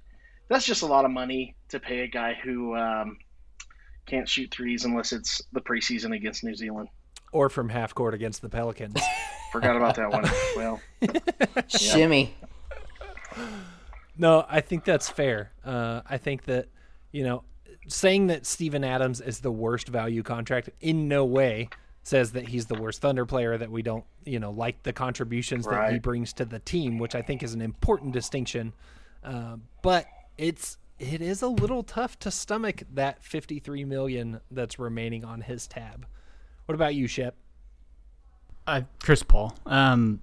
that's 0.48 0.64
just 0.64 0.82
a 0.82 0.86
lot 0.86 1.04
of 1.04 1.10
money 1.10 1.56
to 1.70 1.80
pay 1.80 2.00
a 2.00 2.06
guy 2.06 2.34
who 2.42 2.76
um, 2.76 3.18
can't 4.06 4.28
shoot 4.28 4.50
threes 4.52 4.84
unless 4.84 5.12
it's 5.12 5.42
the 5.52 5.60
preseason 5.60 6.14
against 6.14 6.44
New 6.44 6.54
Zealand. 6.54 6.88
Or 7.32 7.50
from 7.50 7.68
half 7.68 7.92
court 7.94 8.14
against 8.14 8.40
the 8.40 8.48
Pelicans. 8.48 9.00
Forgot 9.52 9.76
about 9.76 9.96
that 9.96 10.10
one. 10.12 10.24
Well, 10.56 10.80
Shimmy. 11.66 12.34
No, 14.16 14.44
I 14.48 14.60
think 14.60 14.84
that's 14.84 15.08
fair. 15.08 15.52
Uh, 15.64 16.02
I 16.08 16.18
think 16.18 16.44
that, 16.44 16.68
you 17.12 17.24
know, 17.24 17.44
saying 17.86 18.28
that 18.28 18.46
Steven 18.46 18.84
Adams 18.84 19.20
is 19.20 19.40
the 19.40 19.50
worst 19.50 19.88
value 19.88 20.22
contract 20.22 20.70
in 20.80 21.08
no 21.08 21.24
way 21.24 21.68
says 22.02 22.32
that 22.32 22.48
he's 22.48 22.66
the 22.66 22.74
worst 22.74 23.02
Thunder 23.02 23.26
player, 23.26 23.58
that 23.58 23.70
we 23.70 23.82
don't, 23.82 24.04
you 24.24 24.40
know, 24.40 24.50
like 24.50 24.82
the 24.82 24.92
contributions 24.92 25.66
that 25.66 25.92
he 25.92 25.98
brings 25.98 26.32
to 26.32 26.44
the 26.44 26.58
team, 26.58 26.98
which 26.98 27.14
I 27.14 27.22
think 27.22 27.42
is 27.42 27.52
an 27.52 27.60
important 27.60 28.12
distinction. 28.12 28.72
Uh, 29.22 29.56
but 29.82 30.06
it's 30.38 30.78
it 30.98 31.20
is 31.20 31.42
a 31.42 31.48
little 31.48 31.82
tough 31.82 32.18
to 32.20 32.30
stomach 32.30 32.82
that 32.94 33.22
53 33.22 33.84
million 33.84 34.40
that's 34.50 34.78
remaining 34.78 35.24
on 35.24 35.42
his 35.42 35.66
tab. 35.66 36.06
What 36.66 36.74
about 36.74 36.94
you, 36.94 37.06
Shep? 37.06 37.34
Uh, 38.66 38.82
Chris 39.00 39.22
Paul. 39.22 39.56
Um, 39.66 40.20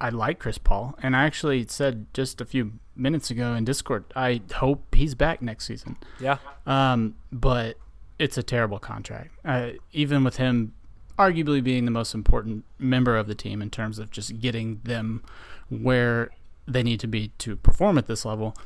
I 0.00 0.10
like 0.10 0.38
Chris 0.38 0.58
Paul, 0.58 0.98
and 1.02 1.14
I 1.14 1.24
actually 1.24 1.66
said 1.68 2.06
just 2.12 2.40
a 2.40 2.44
few 2.44 2.72
minutes 2.96 3.30
ago 3.30 3.54
in 3.54 3.64
Discord, 3.64 4.04
I 4.14 4.40
hope 4.54 4.94
he's 4.94 5.14
back 5.14 5.42
next 5.42 5.66
season. 5.66 5.96
Yeah. 6.20 6.38
Um, 6.66 7.16
but 7.30 7.76
it's 8.18 8.38
a 8.38 8.42
terrible 8.42 8.78
contract. 8.78 9.30
Uh, 9.44 9.70
even 9.92 10.24
with 10.24 10.36
him 10.36 10.72
arguably 11.18 11.62
being 11.62 11.84
the 11.84 11.90
most 11.90 12.14
important 12.14 12.64
member 12.78 13.16
of 13.16 13.26
the 13.26 13.34
team 13.34 13.62
in 13.62 13.70
terms 13.70 13.98
of 13.98 14.10
just 14.10 14.38
getting 14.40 14.80
them 14.84 15.22
where 15.70 16.30
they 16.68 16.82
need 16.82 17.00
to 17.00 17.06
be 17.06 17.28
to 17.38 17.56
perform 17.56 17.96
at 17.98 18.06
this 18.06 18.24
level. 18.24 18.56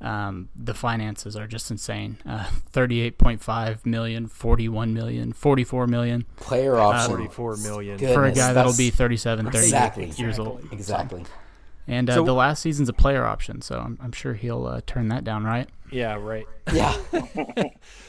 Um, 0.00 0.48
the 0.56 0.74
finances 0.74 1.36
are 1.36 1.46
just 1.46 1.70
insane. 1.70 2.18
Uh, 2.26 2.48
38.5 2.72 3.86
million, 3.86 4.26
41 4.26 4.92
million, 4.92 5.32
44 5.32 5.86
million 5.86 6.26
Player 6.36 6.76
option. 6.76 7.10
44 7.10 7.56
million. 7.58 7.96
Goodness, 7.98 8.14
for 8.14 8.24
a 8.24 8.32
guy 8.32 8.52
that'll 8.52 8.76
be 8.76 8.90
37, 8.90 9.46
38 9.46 9.62
Exactly. 9.62 10.10
years 10.16 10.40
old. 10.40 10.66
Exactly. 10.72 11.24
And 11.86 12.08
uh, 12.08 12.14
So- 12.14 12.24
the 12.24 12.34
last 12.34 12.62
season's 12.62 12.88
a 12.88 12.92
player 12.92 13.24
option, 13.24 13.60
so 13.60 13.78
I'm, 13.78 13.98
I'm 14.00 14.12
sure 14.12 14.34
he'll 14.34 14.66
uh, 14.66 14.80
turn 14.86 15.08
that 15.08 15.24
down, 15.24 15.44
right? 15.44 15.68
Yeah, 15.90 16.14
right. 16.14 16.46
Yeah. 16.72 16.96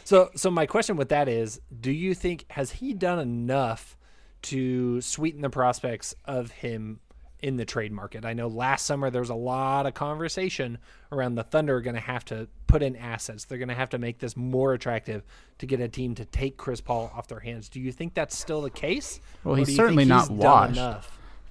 So, 0.03 0.29
so 0.35 0.51
my 0.51 0.65
question 0.65 0.95
with 0.95 1.09
that 1.09 1.27
is, 1.27 1.59
do 1.81 1.91
you 1.91 2.13
think 2.13 2.45
has 2.51 2.71
he 2.71 2.93
done 2.93 3.19
enough 3.19 3.97
to 4.43 5.01
sweeten 5.01 5.41
the 5.41 5.49
prospects 5.49 6.13
of 6.25 6.51
him 6.51 6.99
in 7.43 7.57
the 7.57 7.65
trade 7.65 7.91
market. 7.91 8.23
I 8.23 8.31
know 8.31 8.47
last 8.47 8.85
summer 8.85 9.09
there 9.09 9.21
was 9.21 9.29
a 9.29 9.35
lot 9.35 9.85
of 9.85 9.93
conversation 9.93 10.77
around 11.11 11.35
the 11.35 11.43
Thunder 11.43 11.75
are 11.75 11.81
going 11.81 11.95
to 11.95 12.01
have 12.01 12.23
to 12.25 12.47
put 12.67 12.81
in 12.81 12.95
assets. 12.95 13.43
They're 13.43 13.57
going 13.57 13.67
to 13.67 13.75
have 13.75 13.89
to 13.89 13.97
make 13.97 14.19
this 14.19 14.37
more 14.37 14.73
attractive 14.73 15.23
to 15.57 15.65
get 15.65 15.81
a 15.81 15.89
team 15.89 16.15
to 16.15 16.25
take 16.25 16.55
Chris 16.55 16.79
Paul 16.79 17.11
off 17.13 17.27
their 17.27 17.41
hands. 17.41 17.67
Do 17.67 17.81
you 17.81 17.91
think 17.91 18.13
that's 18.13 18.37
still 18.37 18.61
the 18.61 18.69
case? 18.69 19.19
Well, 19.43 19.55
he's 19.55 19.75
certainly 19.75 20.05
not 20.05 20.29
washed. 20.31 20.79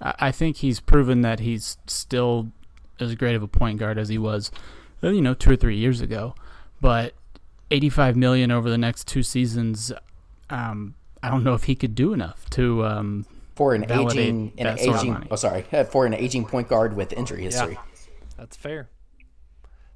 I 0.03 0.33
think 0.33 0.57
he's 0.57 0.81
proven 0.81 1.21
that 1.23 1.41
he's 1.41 1.77
still 1.87 2.51
as 2.99 3.15
great 3.15 3.37
of 3.37 3.43
a 3.43 3.49
point 3.49 3.79
guard 3.79 3.99
as 3.99 4.09
he 4.09 4.19
was, 4.19 4.51
uh, 5.03 5.11
you 5.11 5.23
know, 5.23 5.35
two 5.35 5.51
or 5.53 5.57
three 5.57 5.77
years 5.77 6.01
ago. 6.01 6.35
But 6.81 7.15
85 7.71 8.17
million 8.17 8.51
over 8.51 8.69
the 8.69 8.79
next 8.79 9.07
two 9.07 9.23
seasons, 9.23 9.93
um, 10.51 10.95
I 11.23 11.31
don't 11.31 11.45
know 11.45 11.55
if 11.55 11.65
he 11.65 11.75
could 11.75 11.95
do 11.95 12.13
enough 12.13 12.51
to 12.51 12.85
um, 12.85 13.27
for 13.55 13.75
an 13.75 13.91
aging 13.91 14.53
an 14.59 14.79
aging 14.79 15.29
oh 15.31 15.37
sorry 15.37 15.65
for 15.91 16.05
an 16.05 16.15
aging 16.15 16.45
point 16.45 16.69
guard 16.69 16.97
with 16.97 17.13
injury 17.13 17.43
history. 17.43 17.75
Yeah, 17.75 18.03
that's 18.37 18.57
fair. 18.57 18.89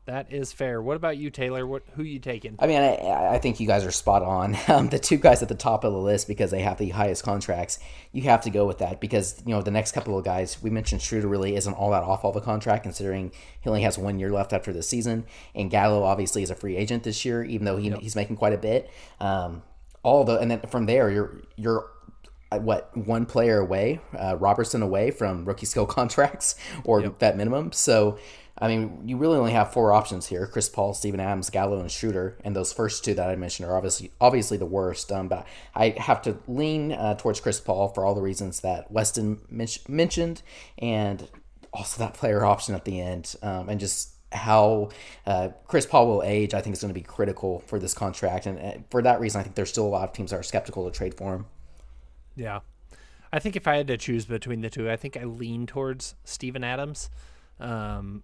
That 0.06 0.32
is 0.32 0.52
fair. 0.52 0.80
What 0.80 0.96
about 0.96 1.16
you, 1.16 1.32
Tayler? 1.32 1.66
What 1.66 1.82
who 1.94 2.04
you 2.04 2.20
taking? 2.20 2.54
I 2.60 2.68
mean, 2.68 2.80
I, 2.80 3.34
I 3.34 3.38
think 3.38 3.58
you 3.58 3.66
guys 3.66 3.84
are 3.84 3.90
spot 3.90 4.22
on. 4.22 4.56
Um, 4.68 4.88
the 4.88 4.98
two 4.98 5.16
guys 5.16 5.42
at 5.42 5.48
the 5.48 5.54
top 5.54 5.84
of 5.84 5.92
the 5.92 5.98
list 5.98 6.26
because 6.26 6.50
they 6.50 6.60
have 6.60 6.76
the 6.76 6.88
highest 6.90 7.22
contracts. 7.22 7.78
You 8.12 8.22
have 8.22 8.40
to 8.42 8.50
go 8.50 8.66
with 8.66 8.78
that 8.78 9.00
because 9.00 9.40
you 9.46 9.54
know 9.54 9.62
the 9.62 9.70
next 9.70 9.92
couple 9.92 10.18
of 10.18 10.24
guys 10.24 10.60
we 10.60 10.70
mentioned. 10.70 11.02
Schroeder 11.02 11.28
really 11.28 11.54
isn't 11.56 11.72
all 11.72 11.92
that 11.92 12.02
off 12.02 12.24
of 12.24 12.36
a 12.36 12.40
contract 12.40 12.82
considering 12.82 13.32
he 13.60 13.68
only 13.70 13.82
has 13.82 13.96
one 13.96 14.18
year 14.18 14.30
left 14.30 14.52
after 14.52 14.72
the 14.72 14.82
season, 14.82 15.24
and 15.54 15.70
Gallo 15.70 16.02
obviously 16.02 16.42
is 16.42 16.50
a 16.50 16.54
free 16.54 16.76
agent 16.76 17.04
this 17.04 17.24
year, 17.24 17.44
even 17.44 17.64
though 17.64 17.76
he, 17.76 17.88
yep. 17.88 18.00
he's 18.00 18.16
making 18.16 18.36
quite 18.36 18.52
a 18.52 18.58
bit. 18.58 18.90
Um, 19.20 19.62
all 20.02 20.24
the 20.24 20.38
and 20.38 20.50
then 20.50 20.60
from 20.62 20.86
there 20.86 21.10
you're 21.10 21.40
you're 21.56 21.90
uh, 22.52 22.58
what 22.58 22.96
one 22.96 23.26
player 23.26 23.58
away, 23.58 24.00
uh, 24.16 24.36
Roberson 24.38 24.80
away 24.80 25.10
from 25.10 25.44
rookie 25.44 25.66
skill 25.66 25.86
contracts 25.98 26.54
or 26.84 27.00
yep. 27.00 27.18
vet 27.18 27.36
minimum. 27.36 27.72
So, 27.72 28.18
I 28.58 28.68
mean, 28.68 29.02
you 29.06 29.18
really 29.18 29.36
only 29.36 29.52
have 29.52 29.72
four 29.72 29.92
options 29.92 30.26
here: 30.26 30.46
Chris 30.46 30.68
Paul, 30.68 30.94
Steven 30.94 31.20
Adams, 31.20 31.50
Gallo, 31.50 31.80
and 31.80 31.90
Schroeder. 31.90 32.38
And 32.44 32.56
those 32.56 32.72
first 32.72 33.04
two 33.04 33.14
that 33.14 33.28
I 33.28 33.36
mentioned 33.36 33.68
are 33.68 33.76
obviously 33.76 34.12
obviously 34.20 34.56
the 34.56 34.66
worst. 34.66 35.12
Um, 35.12 35.28
but 35.28 35.46
I 35.74 35.90
have 35.98 36.22
to 36.22 36.38
lean 36.48 36.92
uh, 36.92 37.14
towards 37.14 37.40
Chris 37.40 37.60
Paul 37.60 37.88
for 37.88 38.04
all 38.04 38.14
the 38.14 38.22
reasons 38.22 38.60
that 38.60 38.90
Weston 38.90 39.40
men- 39.50 39.68
mentioned, 39.88 40.42
and 40.78 41.28
also 41.72 41.98
that 41.98 42.14
player 42.14 42.44
option 42.44 42.74
at 42.74 42.84
the 42.84 43.00
end, 43.00 43.34
um, 43.42 43.68
and 43.68 43.78
just 43.78 44.14
how 44.32 44.90
uh, 45.26 45.48
Chris 45.66 45.86
Paul 45.86 46.06
will 46.06 46.22
age, 46.22 46.54
I 46.54 46.60
think 46.60 46.74
is 46.74 46.80
going 46.80 46.92
to 46.92 46.98
be 46.98 47.04
critical 47.04 47.60
for 47.60 47.78
this 47.78 47.94
contract, 47.94 48.46
and 48.46 48.58
uh, 48.58 48.78
for 48.90 49.02
that 49.02 49.20
reason, 49.20 49.40
I 49.40 49.44
think 49.44 49.54
there's 49.54 49.70
still 49.70 49.86
a 49.86 49.88
lot 49.88 50.08
of 50.08 50.14
teams 50.14 50.30
that 50.30 50.38
are 50.38 50.42
skeptical 50.42 50.84
to 50.90 50.96
trade 50.96 51.14
for 51.14 51.34
him. 51.34 51.46
Yeah. 52.34 52.60
I 53.32 53.38
think 53.38 53.56
if 53.56 53.66
I 53.66 53.76
had 53.76 53.88
to 53.88 53.96
choose 53.96 54.24
between 54.24 54.60
the 54.60 54.70
two, 54.70 54.90
I 54.90 54.96
think 54.96 55.16
I 55.16 55.24
lean 55.24 55.66
towards 55.66 56.14
Steven 56.24 56.62
Adams. 56.62 57.10
Um, 57.58 58.22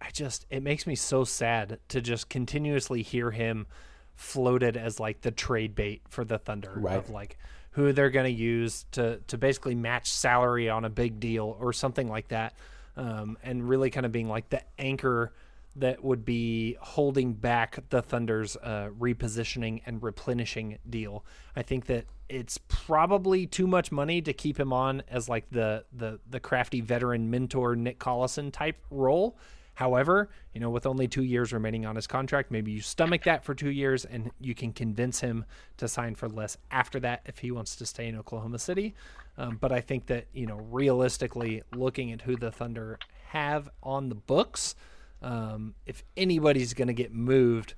I 0.00 0.10
just 0.12 0.46
it 0.50 0.62
makes 0.62 0.86
me 0.86 0.94
so 0.94 1.24
sad 1.24 1.78
to 1.88 2.00
just 2.00 2.28
continuously 2.28 3.02
hear 3.02 3.30
him 3.30 3.66
floated 4.14 4.76
as 4.76 5.00
like 5.00 5.22
the 5.22 5.30
trade 5.30 5.74
bait 5.74 6.02
for 6.08 6.24
the 6.24 6.38
Thunder 6.38 6.72
right. 6.76 6.96
of 6.96 7.10
like 7.10 7.38
who 7.72 7.92
they're 7.92 8.10
going 8.10 8.24
to 8.24 8.42
use 8.42 8.84
to 8.92 9.18
to 9.26 9.38
basically 9.38 9.74
match 9.74 10.10
salary 10.10 10.68
on 10.68 10.84
a 10.84 10.90
big 10.90 11.20
deal 11.20 11.56
or 11.60 11.72
something 11.72 12.08
like 12.08 12.28
that, 12.28 12.54
um, 12.96 13.38
and 13.42 13.68
really 13.68 13.90
kind 13.90 14.06
of 14.06 14.12
being 14.12 14.28
like 14.28 14.48
the 14.50 14.62
anchor 14.78 15.32
that 15.76 16.04
would 16.04 16.24
be 16.24 16.76
holding 16.80 17.32
back 17.32 17.78
the 17.88 18.02
Thunder's 18.02 18.56
uh, 18.56 18.90
repositioning 18.98 19.80
and 19.86 20.02
replenishing 20.02 20.78
deal. 20.88 21.24
I 21.56 21.62
think 21.62 21.86
that 21.86 22.04
it's 22.28 22.58
probably 22.68 23.46
too 23.46 23.66
much 23.66 23.90
money 23.90 24.20
to 24.22 24.32
keep 24.32 24.60
him 24.60 24.72
on 24.72 25.02
as 25.08 25.28
like 25.28 25.50
the 25.50 25.84
the 25.92 26.20
the 26.28 26.40
crafty 26.40 26.80
veteran 26.80 27.30
mentor 27.30 27.74
Nick 27.74 27.98
Collison 27.98 28.52
type 28.52 28.76
role. 28.90 29.36
However, 29.82 30.28
you 30.54 30.60
know, 30.60 30.70
with 30.70 30.86
only 30.86 31.08
two 31.08 31.24
years 31.24 31.52
remaining 31.52 31.86
on 31.86 31.96
his 31.96 32.06
contract, 32.06 32.52
maybe 32.52 32.70
you 32.70 32.80
stomach 32.80 33.24
that 33.24 33.44
for 33.44 33.52
two 33.52 33.70
years 33.70 34.04
and 34.04 34.30
you 34.40 34.54
can 34.54 34.72
convince 34.72 35.18
him 35.18 35.44
to 35.78 35.88
sign 35.88 36.14
for 36.14 36.28
less 36.28 36.56
after 36.70 37.00
that 37.00 37.22
if 37.26 37.38
he 37.38 37.50
wants 37.50 37.74
to 37.74 37.84
stay 37.84 38.06
in 38.06 38.16
Oklahoma 38.16 38.60
City. 38.60 38.94
Um, 39.36 39.58
but 39.60 39.72
I 39.72 39.80
think 39.80 40.06
that, 40.06 40.26
you 40.32 40.46
know, 40.46 40.60
realistically, 40.70 41.64
looking 41.74 42.12
at 42.12 42.22
who 42.22 42.36
the 42.36 42.52
Thunder 42.52 42.96
have 43.30 43.68
on 43.82 44.08
the 44.08 44.14
books, 44.14 44.76
um, 45.20 45.74
if 45.84 46.04
anybody's 46.16 46.74
going 46.74 46.86
to 46.86 46.94
get 46.94 47.12
moved 47.12 47.74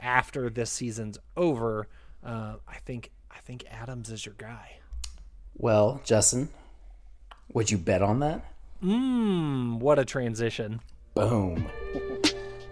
after 0.00 0.48
this 0.50 0.70
season's 0.70 1.18
over, 1.36 1.88
uh, 2.24 2.54
I 2.68 2.76
think 2.84 3.10
I 3.32 3.40
think 3.40 3.64
Adams 3.68 4.10
is 4.10 4.24
your 4.24 4.36
guy. 4.38 4.78
Well, 5.56 6.00
Justin, 6.04 6.50
would 7.52 7.68
you 7.68 7.78
bet 7.78 8.00
on 8.00 8.20
that? 8.20 8.44
Mmm, 8.80 9.80
what 9.80 9.98
a 9.98 10.04
transition. 10.04 10.82
Boom. 11.18 11.66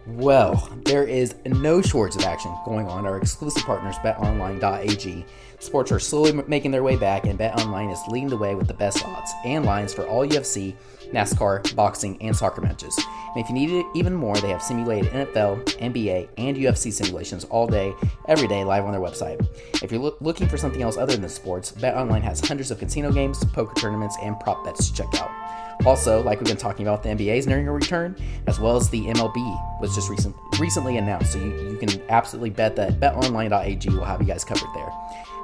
Well, 0.07 0.71
there 0.85 1.03
is 1.03 1.35
no 1.47 1.83
shortage 1.83 2.23
of 2.23 2.29
action 2.29 2.55
going 2.65 2.87
on. 2.87 3.05
Our 3.05 3.19
exclusive 3.19 3.65
partners, 3.65 3.97
betonline.ag. 4.05 5.27
Sports 5.59 5.91
are 5.91 5.99
slowly 5.99 6.33
making 6.47 6.71
their 6.71 6.85
way 6.85 6.95
back, 6.95 7.27
and 7.27 7.37
BetOnline 7.37 7.93
is 7.93 7.99
leading 8.07 8.29
the 8.29 8.37
way 8.37 8.55
with 8.55 8.69
the 8.69 8.75
best 8.75 9.05
odds 9.05 9.33
and 9.45 9.65
lines 9.65 9.93
for 9.93 10.07
all 10.07 10.25
UFC, 10.25 10.77
NASCAR, 11.13 11.75
boxing, 11.75 12.23
and 12.23 12.37
soccer 12.37 12.61
matches. 12.61 12.97
And 13.35 13.43
if 13.43 13.49
you 13.49 13.55
need 13.57 13.71
it 13.71 13.87
even 13.97 14.15
more, 14.15 14.37
they 14.37 14.51
have 14.51 14.63
simulated 14.63 15.11
NFL, 15.11 15.65
NBA, 15.81 16.29
and 16.39 16.57
UFC 16.57 16.93
simulations 16.93 17.43
all 17.47 17.67
day, 17.67 17.93
every 18.29 18.47
day, 18.47 18.63
live 18.63 18.85
on 18.85 18.93
their 18.93 19.01
website. 19.01 19.45
If 19.83 19.91
you're 19.91 20.01
lo- 20.01 20.17
looking 20.21 20.49
for 20.49 20.57
something 20.57 20.83
else 20.83 20.97
other 20.97 21.17
than 21.17 21.29
sports, 21.29 21.73
BetOnline 21.73 22.23
has 22.23 22.39
hundreds 22.39 22.71
of 22.71 22.79
casino 22.79 23.11
games, 23.11 23.45
poker 23.47 23.75
tournaments, 23.75 24.17
and 24.23 24.39
prop 24.39 24.65
bets 24.65 24.89
to 24.89 24.95
check 24.95 25.21
out. 25.21 25.46
Also, 25.85 26.23
like 26.23 26.41
we've 26.41 26.49
been 26.49 26.57
talking 26.57 26.87
about, 26.87 27.03
the 27.03 27.11
NBA 27.11 27.37
is 27.37 27.47
nearing 27.47 27.69
a 27.69 27.73
return, 27.73 28.17
as 28.47 28.59
well 28.59 28.77
as 28.77 28.89
the 28.91 29.03
MLB 29.03 29.81
was 29.81 29.95
just 29.95 30.09
recent, 30.09 30.35
recently 30.59 30.97
announced. 30.97 31.33
So 31.33 31.39
you, 31.39 31.71
you 31.71 31.77
can 31.77 32.03
absolutely 32.09 32.51
bet 32.51 32.77
that 32.77 32.99
betonline.ag 32.99 33.89
will 33.91 34.05
have 34.05 34.21
you 34.21 34.27
guys 34.27 34.45
covered 34.45 34.69
there. 34.75 34.91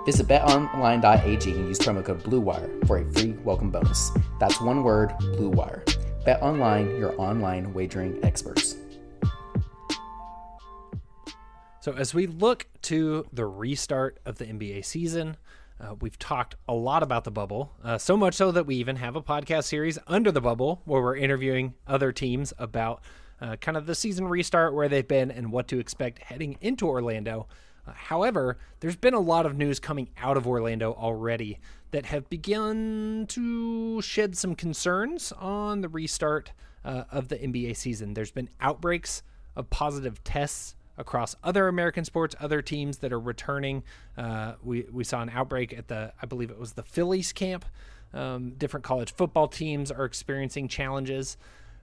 Visit 0.05 0.27
betonline.ag 0.27 1.51
and 1.51 1.69
use 1.69 1.79
promo 1.79 2.05
code 2.05 2.25
BLUEWIRE 2.25 2.87
for 2.87 2.99
a 2.99 3.13
free 3.13 3.33
welcome 3.45 3.71
bonus. 3.71 4.11
That's 4.41 4.61
one 4.61 4.83
word, 4.83 5.11
BLUEWIRE. 5.21 5.85
BetOnline, 6.27 6.99
your 6.99 7.21
online 7.21 7.73
wagering 7.73 8.19
experts. 8.25 8.77
So 11.81 11.93
as 11.95 12.15
we 12.15 12.29
look 12.29 12.69
to 12.83 13.27
the 13.33 13.45
restart 13.45 14.19
of 14.25 14.39
the 14.39 14.45
NBA 14.45 14.85
season, 14.85 15.37
uh, 15.83 15.95
we've 16.01 16.19
talked 16.19 16.55
a 16.69 16.75
lot 16.75 17.03
about 17.03 17.25
the 17.25 17.31
bubble, 17.31 17.73
uh, 17.83 17.99
so 17.99 18.17
much 18.17 18.35
so 18.35 18.53
that 18.53 18.67
we 18.67 18.77
even 18.77 18.97
have 18.97 19.17
a 19.17 19.23
podcast 19.23 19.65
series 19.65 19.99
under 20.07 20.31
the 20.31 20.41
bubble 20.41 20.81
where 20.85 21.03
we're 21.03 21.17
interviewing 21.17 21.75
other 21.87 22.13
teams 22.13 22.53
about 22.59 23.03
uh, 23.41 23.57
kind 23.57 23.77
of 23.77 23.87
the 23.87 23.95
season 23.95 24.29
restart, 24.29 24.73
where 24.73 24.89
they've 24.89 25.09
been, 25.09 25.31
and 25.31 25.51
what 25.51 25.67
to 25.67 25.81
expect 25.81 26.21
heading 26.21 26.57
into 26.61 26.87
Orlando. 26.87 27.49
Uh, 27.87 27.93
however, 27.93 28.59
there's 28.79 28.95
been 28.95 29.15
a 29.15 29.21
lot 29.21 29.45
of 29.45 29.57
news 29.57 29.81
coming 29.81 30.09
out 30.17 30.37
of 30.37 30.47
Orlando 30.47 30.93
already 30.93 31.59
that 31.91 32.07
have 32.07 32.31
begun 32.31 33.27
to 33.29 34.01
shed 34.03 34.37
some 34.37 34.55
concerns 34.55 35.33
on 35.33 35.81
the 35.81 35.89
restart 35.89 36.53
uh, 36.85 37.05
of 37.11 37.27
the 37.29 37.37
NBA 37.37 37.77
season. 37.77 38.15
There's 38.15 38.31
been 38.31 38.49
outbreaks 38.61 39.25
of 39.57 39.69
positive 39.71 40.23
tests 40.23 40.77
across 40.99 41.35
other 41.43 41.69
American 41.69 42.05
sports, 42.05 42.35
other 42.41 42.63
teams 42.63 42.99
that 42.99 43.13
are 43.13 43.21
returning. 43.21 43.83
Uh, 44.17 44.55
we 44.63 44.87
we 44.93 45.05
saw 45.05 45.23
an 45.23 45.31
outbreak 45.31 45.73
at 45.73 45.89
the 45.89 46.13
I 46.23 46.27
believe 46.27 46.51
it 46.51 46.59
was 46.59 46.73
the 46.73 46.83
Phillies 46.83 47.33
camp. 47.33 47.65
Um, 48.15 48.51
different 48.53 48.85
college 48.85 49.13
football 49.13 49.49
teams 49.49 49.91
are 49.91 50.05
experiencing 50.05 50.69
challenges. 50.69 51.37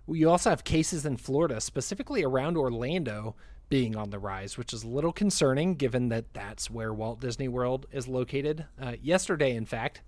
We 0.06 0.26
also 0.26 0.50
have 0.50 0.64
cases 0.64 1.06
in 1.06 1.18
Florida, 1.18 1.60
specifically 1.62 2.24
around 2.24 2.58
Orlando, 2.58 3.36
being 3.70 3.96
on 3.96 4.10
the 4.10 4.20
rise, 4.20 4.58
which 4.58 4.74
is 4.74 4.84
a 4.84 4.88
little 4.88 5.12
concerning 5.12 5.76
given 5.76 6.10
that 6.10 6.34
that's 6.34 6.70
where 6.70 6.94
Walt 6.94 7.20
Disney 7.20 7.48
World 7.48 7.86
is 7.92 8.08
located. 8.08 8.66
Uh, 8.82 8.94
yesterday, 9.02 9.56
in 9.56 9.66
fact, 9.66 10.02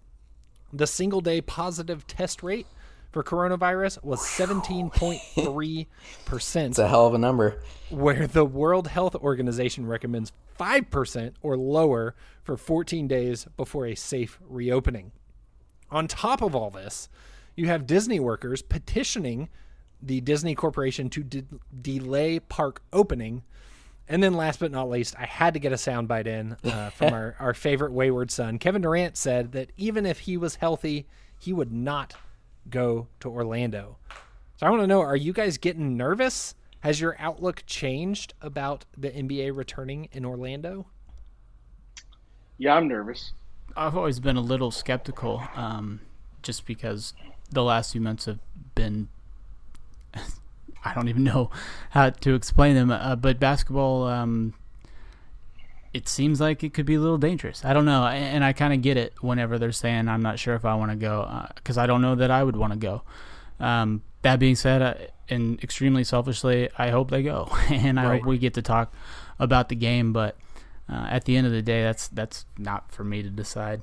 the 0.73 0.87
single 0.87 1.21
day 1.21 1.41
positive 1.41 2.07
test 2.07 2.41
rate 2.43 2.65
for 3.11 3.23
coronavirus 3.23 4.03
was 4.03 4.21
17.3%. 4.21 6.67
It's 6.67 6.79
a 6.79 6.87
hell 6.87 7.07
of 7.07 7.13
a 7.13 7.17
number. 7.17 7.61
Where 7.89 8.25
the 8.25 8.45
World 8.45 8.87
Health 8.87 9.15
Organization 9.15 9.85
recommends 9.85 10.31
5% 10.59 11.33
or 11.41 11.57
lower 11.57 12.15
for 12.43 12.57
14 12.57 13.07
days 13.07 13.47
before 13.57 13.87
a 13.87 13.95
safe 13.95 14.39
reopening. 14.47 15.11
On 15.89 16.07
top 16.07 16.41
of 16.41 16.55
all 16.55 16.69
this, 16.69 17.09
you 17.55 17.67
have 17.67 17.85
Disney 17.85 18.19
workers 18.19 18.61
petitioning 18.61 19.49
the 20.01 20.21
Disney 20.21 20.55
Corporation 20.55 21.09
to 21.09 21.23
de- 21.23 21.43
delay 21.81 22.39
park 22.39 22.81
opening. 22.93 23.43
And 24.07 24.23
then, 24.23 24.33
last 24.33 24.59
but 24.59 24.71
not 24.71 24.89
least, 24.89 25.15
I 25.17 25.25
had 25.25 25.53
to 25.53 25.59
get 25.59 25.71
a 25.71 25.75
soundbite 25.75 26.27
in 26.27 26.57
uh, 26.63 26.89
from 26.91 27.13
our, 27.13 27.35
our 27.39 27.53
favorite 27.53 27.91
wayward 27.91 28.31
son. 28.31 28.57
Kevin 28.57 28.81
Durant 28.81 29.17
said 29.17 29.51
that 29.51 29.71
even 29.77 30.05
if 30.05 30.19
he 30.19 30.37
was 30.37 30.55
healthy, 30.55 31.07
he 31.37 31.53
would 31.53 31.71
not 31.71 32.15
go 32.69 33.07
to 33.19 33.29
Orlando. 33.29 33.97
So 34.57 34.67
I 34.67 34.69
want 34.69 34.81
to 34.83 34.87
know 34.87 35.01
are 35.01 35.15
you 35.15 35.33
guys 35.33 35.57
getting 35.57 35.97
nervous? 35.97 36.55
Has 36.81 36.99
your 36.99 37.15
outlook 37.19 37.63
changed 37.65 38.33
about 38.41 38.85
the 38.97 39.09
NBA 39.09 39.55
returning 39.55 40.09
in 40.11 40.25
Orlando? 40.25 40.87
Yeah, 42.57 42.75
I'm 42.75 42.87
nervous. 42.87 43.33
I've 43.75 43.95
always 43.95 44.19
been 44.19 44.37
a 44.37 44.41
little 44.41 44.71
skeptical 44.71 45.43
um, 45.55 46.01
just 46.41 46.65
because 46.65 47.13
the 47.49 47.63
last 47.63 47.91
few 47.91 48.01
months 48.01 48.25
have 48.25 48.39
been. 48.75 49.09
I 50.83 50.93
don't 50.95 51.09
even 51.09 51.23
know 51.23 51.51
how 51.91 52.09
to 52.09 52.33
explain 52.33 52.75
them, 52.75 52.89
uh, 52.91 53.15
but 53.15 53.39
basketball. 53.39 54.07
Um, 54.07 54.53
it 55.93 56.07
seems 56.07 56.39
like 56.39 56.63
it 56.63 56.73
could 56.73 56.85
be 56.85 56.95
a 56.95 56.99
little 56.99 57.17
dangerous. 57.17 57.65
I 57.65 57.73
don't 57.73 57.85
know, 57.85 58.05
and 58.05 58.43
I 58.43 58.53
kind 58.53 58.73
of 58.73 58.81
get 58.81 58.97
it 58.97 59.13
whenever 59.21 59.59
they're 59.59 59.71
saying 59.71 60.07
I'm 60.07 60.21
not 60.21 60.39
sure 60.39 60.55
if 60.55 60.63
I 60.63 60.75
want 60.75 60.91
to 60.91 60.97
go 60.97 61.45
because 61.55 61.77
uh, 61.77 61.81
I 61.81 61.87
don't 61.87 62.01
know 62.01 62.15
that 62.15 62.31
I 62.31 62.43
would 62.43 62.55
want 62.55 62.73
to 62.73 62.79
go. 62.79 63.01
Um, 63.59 64.01
that 64.21 64.39
being 64.39 64.55
said, 64.55 64.81
uh, 64.81 64.93
and 65.29 65.61
extremely 65.63 66.03
selfishly, 66.03 66.69
I 66.77 66.89
hope 66.89 67.09
they 67.09 67.23
go, 67.23 67.49
and 67.69 67.99
I 67.99 68.05
right. 68.05 68.21
hope 68.21 68.27
we 68.27 68.37
get 68.37 68.53
to 68.55 68.61
talk 68.61 68.93
about 69.37 69.69
the 69.69 69.75
game. 69.75 70.13
But 70.13 70.37
uh, 70.89 71.07
at 71.09 71.25
the 71.25 71.35
end 71.35 71.45
of 71.45 71.53
the 71.53 71.61
day, 71.61 71.83
that's 71.83 72.07
that's 72.07 72.45
not 72.57 72.91
for 72.91 73.03
me 73.03 73.21
to 73.21 73.29
decide. 73.29 73.81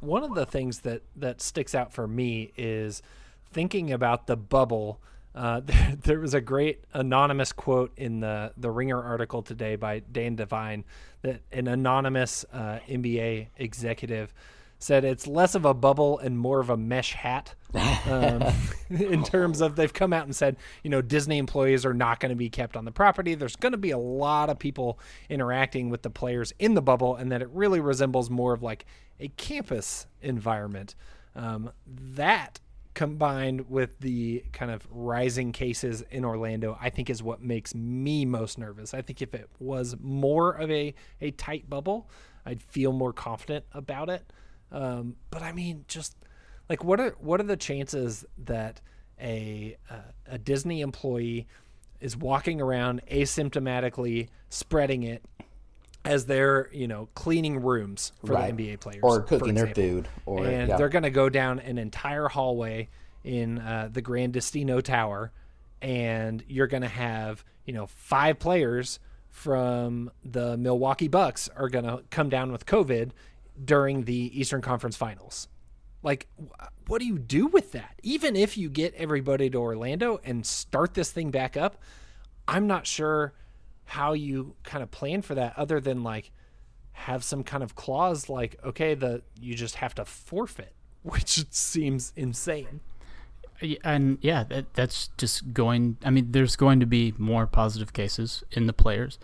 One 0.00 0.22
of 0.22 0.34
the 0.34 0.46
things 0.46 0.80
that 0.80 1.02
that 1.16 1.40
sticks 1.40 1.74
out 1.74 1.94
for 1.94 2.06
me 2.06 2.52
is 2.58 3.02
thinking 3.50 3.90
about 3.90 4.26
the 4.26 4.36
bubble 4.36 5.00
uh, 5.36 5.60
there, 5.64 5.96
there, 6.02 6.20
was 6.20 6.34
a 6.34 6.40
great 6.40 6.84
anonymous 6.92 7.52
quote 7.52 7.92
in 7.96 8.20
the 8.20 8.52
the 8.56 8.70
Ringer 8.70 9.02
article 9.02 9.42
today 9.42 9.76
by 9.76 10.00
Dan 10.00 10.36
Devine 10.36 10.84
that 11.22 11.42
an 11.52 11.68
anonymous 11.68 12.44
uh, 12.52 12.78
NBA 12.88 13.48
executive 13.56 14.32
said 14.78 15.04
it's 15.04 15.26
less 15.26 15.54
of 15.54 15.64
a 15.64 15.72
bubble 15.72 16.18
and 16.18 16.38
more 16.38 16.60
of 16.60 16.70
a 16.70 16.76
mesh 16.76 17.14
hat. 17.14 17.54
Um, 18.06 18.44
in 18.90 19.24
terms 19.24 19.60
of 19.60 19.76
they've 19.76 19.92
come 19.92 20.12
out 20.12 20.24
and 20.24 20.36
said, 20.36 20.56
you 20.82 20.90
know, 20.90 21.00
Disney 21.00 21.38
employees 21.38 21.86
are 21.86 21.94
not 21.94 22.20
going 22.20 22.30
to 22.30 22.36
be 22.36 22.50
kept 22.50 22.76
on 22.76 22.84
the 22.84 22.92
property. 22.92 23.34
There's 23.34 23.56
going 23.56 23.72
to 23.72 23.78
be 23.78 23.90
a 23.90 23.98
lot 23.98 24.50
of 24.50 24.58
people 24.58 24.98
interacting 25.28 25.88
with 25.88 26.02
the 26.02 26.10
players 26.10 26.52
in 26.58 26.74
the 26.74 26.82
bubble, 26.82 27.16
and 27.16 27.32
that 27.32 27.42
it 27.42 27.48
really 27.52 27.80
resembles 27.80 28.30
more 28.30 28.52
of 28.52 28.62
like 28.62 28.84
a 29.18 29.28
campus 29.28 30.06
environment. 30.20 30.94
Um, 31.34 31.70
that 31.86 32.60
combined 32.96 33.68
with 33.68 34.00
the 34.00 34.42
kind 34.54 34.70
of 34.70 34.88
rising 34.90 35.52
cases 35.52 36.02
in 36.10 36.24
Orlando, 36.24 36.78
I 36.80 36.88
think 36.88 37.10
is 37.10 37.22
what 37.22 37.42
makes 37.42 37.74
me 37.74 38.24
most 38.24 38.56
nervous. 38.56 38.94
I 38.94 39.02
think 39.02 39.20
if 39.20 39.34
it 39.34 39.50
was 39.60 39.96
more 40.00 40.52
of 40.52 40.70
a, 40.70 40.94
a 41.20 41.30
tight 41.32 41.68
bubble, 41.68 42.08
I'd 42.46 42.62
feel 42.62 42.92
more 42.92 43.12
confident 43.12 43.66
about 43.72 44.08
it. 44.08 44.32
Um, 44.72 45.16
but 45.30 45.42
I 45.42 45.52
mean, 45.52 45.84
just 45.88 46.16
like 46.70 46.82
what 46.82 46.98
are 46.98 47.14
what 47.20 47.38
are 47.38 47.44
the 47.44 47.56
chances 47.58 48.24
that 48.38 48.80
a 49.20 49.76
uh, 49.90 50.12
a 50.26 50.38
Disney 50.38 50.80
employee 50.80 51.46
is 52.00 52.16
walking 52.16 52.62
around 52.62 53.02
asymptomatically 53.12 54.28
spreading 54.48 55.02
it 55.02 55.22
as 56.06 56.26
they're 56.26 56.68
you 56.72 56.88
know 56.88 57.08
cleaning 57.14 57.62
rooms 57.62 58.12
for 58.24 58.32
right. 58.32 58.56
the 58.56 58.68
NBA 58.68 58.80
players 58.80 59.00
or 59.02 59.22
cooking 59.22 59.54
their 59.54 59.74
food, 59.74 60.08
or 60.24 60.44
and 60.44 60.68
yeah. 60.68 60.76
they're 60.76 60.88
going 60.88 61.02
to 61.02 61.10
go 61.10 61.28
down 61.28 61.58
an 61.60 61.78
entire 61.78 62.28
hallway 62.28 62.88
in 63.24 63.58
uh, 63.58 63.88
the 63.92 64.00
Gran 64.00 64.30
Destino 64.30 64.80
Tower, 64.80 65.32
and 65.82 66.42
you're 66.48 66.68
going 66.68 66.82
to 66.82 66.88
have 66.88 67.44
you 67.64 67.72
know 67.72 67.86
five 67.86 68.38
players 68.38 68.98
from 69.28 70.10
the 70.24 70.56
Milwaukee 70.56 71.08
Bucks 71.08 71.50
are 71.54 71.68
going 71.68 71.84
to 71.84 72.02
come 72.10 72.30
down 72.30 72.52
with 72.52 72.64
COVID 72.64 73.10
during 73.62 74.04
the 74.04 74.38
Eastern 74.38 74.62
Conference 74.62 74.96
Finals. 74.96 75.48
Like, 76.02 76.28
what 76.86 77.00
do 77.00 77.06
you 77.06 77.18
do 77.18 77.46
with 77.46 77.72
that? 77.72 77.98
Even 78.02 78.36
if 78.36 78.56
you 78.56 78.70
get 78.70 78.94
everybody 78.94 79.50
to 79.50 79.58
Orlando 79.58 80.20
and 80.24 80.46
start 80.46 80.94
this 80.94 81.10
thing 81.10 81.30
back 81.30 81.56
up, 81.56 81.76
I'm 82.48 82.66
not 82.66 82.86
sure 82.86 83.34
how 83.86 84.12
you 84.12 84.54
kind 84.64 84.82
of 84.82 84.90
plan 84.90 85.22
for 85.22 85.34
that 85.34 85.54
other 85.56 85.80
than 85.80 86.02
like 86.02 86.30
have 86.92 87.22
some 87.22 87.42
kind 87.42 87.62
of 87.62 87.74
clause 87.74 88.28
like 88.28 88.56
okay 88.64 88.94
the 88.94 89.22
you 89.40 89.54
just 89.54 89.76
have 89.76 89.94
to 89.94 90.04
forfeit 90.04 90.74
which 91.02 91.44
seems 91.50 92.12
insane. 92.16 92.80
And 93.84 94.18
yeah 94.20 94.44
that, 94.44 94.74
that's 94.74 95.08
just 95.16 95.54
going 95.54 95.96
i 96.04 96.10
mean 96.10 96.32
there's 96.32 96.56
going 96.56 96.80
to 96.80 96.86
be 96.86 97.14
more 97.16 97.46
positive 97.46 97.92
cases 97.92 98.44
in 98.50 98.66
the 98.66 98.72
players. 98.72 99.18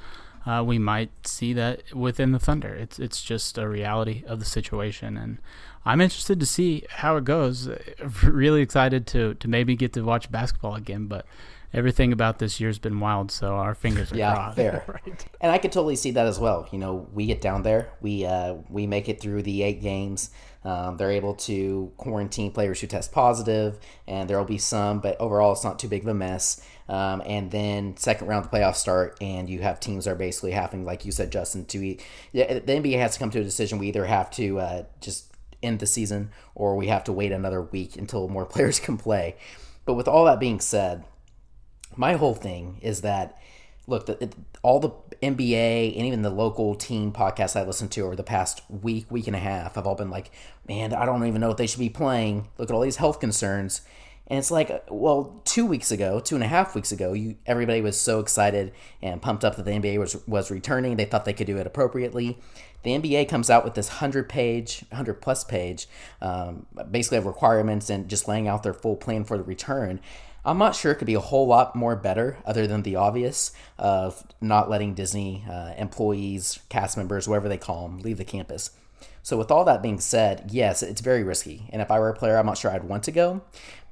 Uh, 0.45 0.63
we 0.67 0.77
might 0.77 1.11
see 1.25 1.53
that 1.53 1.95
within 1.95 2.33
the 2.33 2.39
thunder. 2.39 2.75
It's 2.75 2.99
it's 2.99 3.23
just 3.23 3.59
a 3.59 3.69
reality 3.69 4.25
of 4.27 4.39
the 4.39 4.45
situation 4.45 5.17
and 5.17 5.39
i'm 5.85 6.01
interested 6.01 6.39
to 6.41 6.47
see 6.47 6.85
how 6.89 7.17
it 7.17 7.25
goes. 7.25 7.69
Really 8.23 8.63
excited 8.63 9.07
to 9.09 9.35
to 9.35 9.49
maybe 9.49 9.77
get 9.77 9.93
to 9.95 10.03
watch 10.03 10.31
basketball 10.31 10.77
again 10.77 11.07
but 11.07 11.27
everything 11.75 12.13
about 12.13 12.39
this 12.39 12.61
year's 12.61 12.79
been 12.79 13.01
wild, 13.01 13.31
so 13.31 13.55
our 13.55 13.75
fingers 13.75 14.13
are 14.13 14.17
yeah, 14.17 14.35
crossed. 14.35 14.57
fair. 14.57 14.85
right. 15.07 15.25
And 15.41 15.53
I 15.53 15.59
could 15.59 15.73
totally 15.73 15.97
see 15.97 16.11
that 16.13 16.27
as 16.27 16.39
well. 16.39 16.69
You 16.71 16.79
know, 16.79 17.09
we 17.13 17.27
get 17.27 17.41
down 17.41 17.63
there, 17.63 17.93
we 18.01 18.25
uh, 18.25 18.57
we 18.69 18.87
make 18.87 19.09
it 19.09 19.21
through 19.21 19.43
the 19.43 19.63
eight 19.63 19.83
games. 19.83 20.31
Um, 20.65 20.97
they're 20.97 21.11
able 21.11 21.35
to 21.35 21.93
quarantine 21.97 22.53
players 22.53 22.81
who 22.81 22.87
test 22.87 23.11
positive, 23.11 23.79
and 24.07 24.31
there 24.31 24.39
will 24.39 24.45
be 24.45 24.59
some, 24.59 25.01
but 25.01 25.21
overall, 25.21 25.53
it's 25.53 25.65
not 25.65 25.79
too 25.79 25.89
big 25.89 26.03
of 26.03 26.09
a 26.09 26.15
mess. 26.15 26.65
Um, 26.89 27.23
and 27.27 27.51
then 27.51 27.97
second 27.97 28.29
round 28.29 28.45
of 28.45 28.51
the 28.51 28.59
playoffs 28.59 28.77
start, 28.77 29.17
and 29.21 29.49
you 29.49 29.61
have 29.63 29.81
teams 29.81 30.07
are 30.07 30.15
basically 30.15 30.53
having, 30.53 30.85
like 30.85 31.05
you 31.05 31.11
said, 31.11 31.33
Justin, 31.33 31.65
to 31.67 31.79
eat. 31.79 32.05
The 32.33 32.45
NBA 32.45 32.99
has 32.99 33.15
to 33.15 33.19
come 33.19 33.31
to 33.31 33.41
a 33.41 33.45
decision. 33.45 33.79
We 33.79 33.89
either 33.89 34.05
have 34.05 34.31
to 34.33 34.61
uh, 34.61 34.85
just 35.01 35.33
end 35.63 35.81
the 35.81 35.87
season, 35.87 36.31
or 36.55 36.77
we 36.77 36.89
have 36.89 37.05
to 37.05 37.13
wait 37.13 37.33
another 37.33 37.63
week 37.63 37.97
until 37.97 38.29
more 38.29 38.45
players 38.47 38.79
can 38.79 38.99
play. 38.99 39.37
But 39.85 39.95
with 39.95 40.07
all 40.07 40.27
that 40.27 40.39
being 40.39 40.61
said, 40.61 41.05
my 41.97 42.15
whole 42.15 42.35
thing 42.35 42.79
is 42.83 43.03
that 43.03 43.39
look, 43.87 44.07
the, 44.07 44.23
it, 44.23 44.35
all 44.63 44.81
the 44.81 44.91
NBA 45.23 45.97
and 45.97 46.07
even 46.07 46.23
the 46.23 46.31
local 46.31 46.75
team 46.75 47.13
podcasts 47.13 47.59
I 47.59 47.65
listened 47.65 47.91
to 47.93 48.03
over 48.03 48.17
the 48.17 48.23
past 48.23 48.63
week, 48.69 49.11
week 49.11 49.27
and 49.27 49.37
a 49.37 49.41
half 49.41 49.75
have 49.75 49.87
all 49.87 49.95
been 49.95 50.11
like, 50.11 50.31
man, 50.69 50.93
I 50.93 51.05
don't 51.05 51.27
even 51.27 51.41
know 51.41 51.51
if 51.51 51.57
they 51.57 51.67
should 51.67 51.81
be 51.81 51.89
playing. 51.89 52.49
Look 52.59 52.71
at 52.71 52.75
all 52.75 52.81
these 52.81 52.97
health 52.97 53.21
concerns. 53.21 53.83
And 54.29 54.39
it's 54.39 54.51
like, 54.51 54.85
well, 54.89 55.43
two 55.45 55.67
weeks 55.67 55.91
ago, 55.91 56.21
two 56.21 56.37
and 56.37 56.45
a 56.45 56.49
half 56.49 56.75
weeks 56.75 56.93
ago, 56.93 57.13
you 57.13 57.37
everybody 57.45 57.81
was 57.81 58.01
so 58.01 58.21
excited 58.21 58.73
and 59.03 59.21
pumped 59.21 59.45
up 59.45 59.57
that 59.57 59.65
the 59.65 59.73
NBA 59.73 59.99
was 59.99 60.27
was 60.27 60.51
returning. 60.51 60.97
They 60.97 61.05
thought 61.05 61.25
they 61.25 61.33
could 61.33 61.49
do 61.49 61.59
it 61.59 61.67
appropriately. 61.67 62.39
The 62.85 62.93
NBA 62.93 63.29
comes 63.29 63.51
out 63.51 63.65
with 63.65 63.75
this 63.75 63.89
hundred 63.89 64.29
page, 64.29 64.85
hundred 64.93 65.15
plus 65.15 65.45
page, 65.45 65.89
um, 66.21 66.67
basically 66.91 67.19
of 67.19 67.27
requirements 67.27 67.91
and 67.91 68.09
just 68.09 68.29
laying 68.29 68.49
out 68.49 68.63
their 68.63 68.73
full 68.73 68.97
plan 68.97 69.25
for 69.25 69.37
the 69.37 69.45
return. 69.45 70.01
I'm 70.45 70.59
not 70.59 70.75
sure 70.75 70.91
it 70.91 70.97
could 70.97 71.07
be 71.07 71.15
a 71.15 71.21
whole 71.21 71.47
lot 71.47 71.77
more 71.77 71.95
better, 71.95 72.39
other 72.45 72.67
than 72.67 72.83
the 72.83 72.97
obvious 72.97 73.53
of 73.79 74.27
not 74.41 74.69
letting 74.69 74.95
Disney 74.95 75.45
uh, 75.49 75.75
employees, 75.77 76.59
cast 76.69 76.97
members, 76.97 77.27
whoever 77.27 77.49
they 77.49 77.59
call 77.59 77.89
them, 77.89 78.01
leave 78.01 78.19
the 78.19 78.25
campus. 78.25 78.71
So, 79.23 79.37
with 79.37 79.53
all 79.53 79.65
that 79.65 79.83
being 79.83 80.01
said, 80.01 80.51
yes, 80.51 80.83
it's 80.83 81.01
very 81.01 81.23
risky. 81.23 81.69
And 81.71 81.81
if 81.81 81.93
I 81.93 82.01
were 82.01 82.09
a 82.09 82.15
player, 82.15 82.37
I'm 82.37 82.47
not 82.47 82.59
sure 82.59 82.73
I'd 82.73 82.85
want 82.85 83.05
to 83.05 83.13
go. 83.13 83.43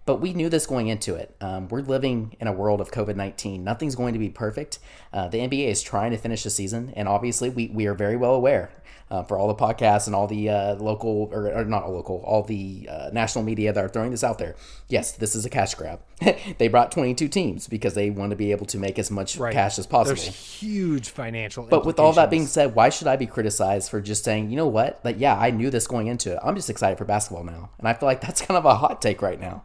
But 0.06 0.20
we 0.20 0.32
knew 0.32 0.48
this 0.48 0.66
going 0.66 0.88
into 0.88 1.14
it. 1.14 1.36
Um, 1.40 1.68
we're 1.68 1.82
living 1.82 2.34
in 2.40 2.48
a 2.48 2.52
world 2.52 2.80
of 2.80 2.90
COVID 2.90 3.14
19. 3.14 3.62
Nothing's 3.62 3.94
going 3.94 4.12
to 4.14 4.18
be 4.18 4.28
perfect. 4.28 4.80
Uh, 5.12 5.28
the 5.28 5.38
NBA 5.38 5.68
is 5.68 5.82
trying 5.82 6.10
to 6.10 6.16
finish 6.16 6.42
the 6.42 6.50
season, 6.50 6.92
and 6.96 7.06
obviously, 7.06 7.48
we, 7.48 7.68
we 7.68 7.86
are 7.86 7.94
very 7.94 8.16
well 8.16 8.34
aware 8.34 8.72
uh, 9.10 9.24
for 9.24 9.38
all 9.38 9.48
the 9.48 9.54
podcasts 9.54 10.06
and 10.06 10.14
all 10.14 10.26
the 10.26 10.48
uh, 10.48 10.74
local 10.76 11.28
or, 11.32 11.52
or, 11.52 11.64
not 11.64 11.90
local, 11.90 12.22
all 12.24 12.42
the 12.42 12.88
uh, 12.88 13.10
national 13.12 13.44
media 13.44 13.72
that 13.72 13.84
are 13.84 13.88
throwing 13.88 14.12
this 14.12 14.22
out 14.22 14.38
there. 14.38 14.54
Yes, 14.88 15.12
this 15.12 15.34
is 15.34 15.44
a 15.44 15.50
cash 15.50 15.74
grab. 15.74 16.00
they 16.58 16.68
brought 16.68 16.92
22 16.92 17.28
teams 17.28 17.66
because 17.66 17.94
they 17.94 18.10
want 18.10 18.30
to 18.30 18.36
be 18.36 18.52
able 18.52 18.66
to 18.66 18.78
make 18.78 18.98
as 18.98 19.10
much 19.10 19.36
right. 19.36 19.52
cash 19.52 19.78
as 19.78 19.86
possible. 19.86 20.14
There's 20.14 20.26
huge 20.26 21.08
financial. 21.08 21.64
But 21.64 21.84
with 21.84 21.98
all 21.98 22.12
that 22.12 22.30
being 22.30 22.46
said, 22.46 22.74
why 22.74 22.88
should 22.88 23.08
I 23.08 23.16
be 23.16 23.26
criticized 23.26 23.90
for 23.90 24.00
just 24.00 24.22
saying, 24.22 24.50
you 24.50 24.56
know 24.56 24.68
what? 24.68 25.00
Like, 25.04 25.16
yeah, 25.18 25.36
I 25.36 25.50
knew 25.50 25.70
this 25.70 25.88
going 25.88 26.06
into 26.06 26.32
it. 26.34 26.38
I'm 26.42 26.54
just 26.54 26.70
excited 26.70 26.96
for 26.96 27.04
basketball 27.04 27.44
now, 27.44 27.70
and 27.78 27.88
I 27.88 27.94
feel 27.94 28.06
like 28.06 28.20
that's 28.20 28.40
kind 28.46 28.56
of 28.56 28.64
a 28.64 28.76
hot 28.76 29.02
take 29.02 29.22
right 29.22 29.40
now. 29.40 29.64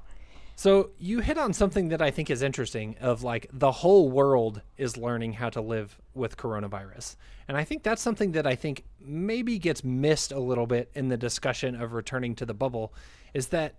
So 0.55 0.91
you 0.97 1.19
hit 1.19 1.37
on 1.37 1.51
something 1.53 1.89
that 1.89 2.01
I 2.01 2.11
think 2.11 2.29
is 2.29 2.41
interesting 2.41 2.95
of 3.01 3.23
like 3.23 3.47
the 3.51 3.71
whole 3.71 4.09
world 4.09 4.61
is 4.77 4.95
learning 4.95 5.33
how 5.33 5.49
to 5.49 5.61
live 5.61 5.99
with 6.13 6.37
coronavirus. 6.37 7.17
And 7.47 7.55
I 7.57 7.63
think 7.63 7.83
that's 7.83 8.01
something 8.01 8.31
that 8.33 8.47
I 8.47 8.55
think 8.55 8.83
maybe 8.99 9.59
gets 9.59 9.83
missed 9.83 10.31
a 10.31 10.39
little 10.39 10.65
bit 10.65 10.89
in 10.95 11.09
the 11.09 11.17
discussion 11.17 11.75
of 11.79 11.93
returning 11.93 12.35
to 12.35 12.45
the 12.45 12.53
bubble 12.53 12.93
is 13.33 13.47
that 13.47 13.75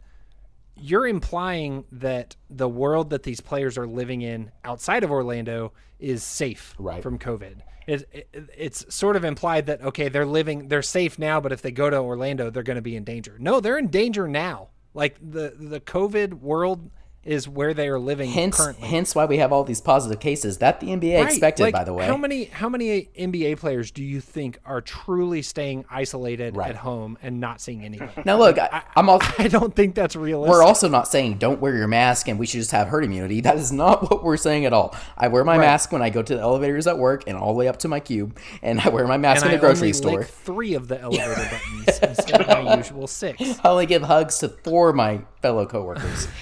you're 0.77 1.07
implying 1.07 1.85
that 1.91 2.37
the 2.51 2.69
world 2.69 3.11
that 3.11 3.23
these 3.23 3.41
players 3.41 3.79
are 3.79 3.87
living 3.87 4.23
in 4.23 4.51
outside 4.65 5.03
of 5.03 5.11
Orlando 5.11 5.73
is 5.99 6.23
safe 6.23 6.75
right. 6.79 7.03
from 7.03 7.19
COVID. 7.19 7.57
It, 7.87 8.09
it, 8.13 8.51
it's 8.57 8.95
sort 8.95 9.17
of 9.17 9.25
implied 9.25 9.67
that 9.67 9.83
okay, 9.83 10.09
they're 10.09 10.27
living, 10.27 10.69
they're 10.69 10.83
safe 10.83 11.19
now, 11.19 11.41
but 11.41 11.53
if 11.53 11.63
they 11.63 11.71
go 11.71 11.89
to 11.89 11.97
Orlando, 11.97 12.51
they're 12.51 12.63
going 12.63 12.77
to 12.77 12.83
be 12.83 12.97
in 12.97 13.05
danger. 13.05 13.37
No, 13.39 13.61
they're 13.61 13.79
in 13.79 13.89
danger 13.89 14.29
now. 14.29 14.69
Like 14.93 15.17
the 15.21 15.55
the 15.59 15.81
COVID 15.81 16.35
world 16.35 16.91
is 17.27 17.49
where 17.49 17.75
they 17.75 17.89
are 17.89 17.99
living 17.99 18.31
Hence, 18.31 18.57
currently. 18.57 18.89
hence 18.89 19.15
why 19.15 19.25
we 19.27 19.39
have 19.39 19.53
all 19.53 19.65
these 19.65 19.81
positive 19.81 20.21
cases 20.21 20.59
that 20.59 20.81
the 20.81 20.89
NBA 20.89 21.19
Right, 21.21 21.29
expected. 21.33 21.63
like, 21.65 21.75
by 21.75 21.85
the 21.85 21.93
way, 21.93 22.07
how 22.07 22.17
many 22.17 22.45
how 22.45 22.69
many 22.69 23.09
NBA 23.19 23.59
players 23.59 23.91
do 23.91 24.03
you 24.03 24.21
think 24.21 24.59
are 24.65 24.81
truly 24.81 25.43
staying 25.43 25.85
isolated 25.91 26.57
Right. 26.57 26.71
at 26.71 26.77
home 26.77 27.19
and 27.23 27.41
not 27.41 27.61
seeing 27.61 27.85
anyone? 27.85 28.11
now 28.25 28.39
look, 28.39 28.59
I, 28.59 28.83
I'm 28.95 29.09
all. 29.09 29.21
I 29.39 29.49
don't 29.49 29.75
think 29.75 29.95
that's 29.95 30.17
realistic. 30.17 30.53
We're 30.53 30.63
also 30.63 30.89
not 30.89 31.09
saying 31.09 31.39
don't 31.39 31.61
wear 31.61 31.77
your 31.77 31.89
mask 31.89 32.29
and 32.29 32.39
we 32.39 32.47
should 32.47 32.61
just 32.61 32.71
have 32.73 32.89
herd 32.89 33.05
immunity. 33.05 33.41
That 33.41 33.57
is 33.57 33.73
not 33.73 34.03
what 34.11 34.23
we're 34.25 34.37
saying 34.37 34.65
at 34.65 34.73
all. 34.73 34.95
I 35.19 35.29
wear 35.29 35.45
my 35.45 35.59
mask 35.59 35.93
when 35.93 36.03
I 36.03 36.11
go 36.11 36.23
to 36.23 36.35
the 36.35 36.41
elevators 36.41 36.87
at 36.87 36.99
work 36.99 37.25
and 37.27 37.37
all 37.37 37.53
the 37.53 37.59
way 37.59 37.69
up 37.69 37.79
to 37.81 37.89
my 37.89 38.01
cube, 38.01 38.39
and 38.63 38.81
I 38.81 38.89
wear 38.91 39.07
my 39.07 39.17
mask 39.19 39.43
and 39.43 39.51
in 39.53 39.59
I 39.59 39.61
the 39.61 39.67
grocery 39.67 39.89
only 39.89 39.93
store. 39.95 40.25
three 40.25 40.75
of 40.75 40.89
the 40.89 41.01
elevator 41.01 41.35
buttons 41.35 41.99
instead 42.19 42.41
of 42.43 42.47
my 42.65 42.77
usual 42.77 43.07
six. 43.07 43.43
I 43.65 43.69
only 43.69 43.87
give 43.87 44.03
hugs 44.03 44.39
to 44.39 44.49
four 44.49 44.91
of 44.91 44.97
my 44.97 45.23
fellow 45.43 45.67
coworkers. 45.67 46.29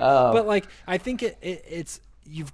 Uh, 0.00 0.32
but 0.32 0.46
like 0.46 0.66
I 0.86 0.96
think 0.96 1.24
it, 1.24 1.36
it 1.42 1.64
it's 1.68 2.00
you've 2.24 2.52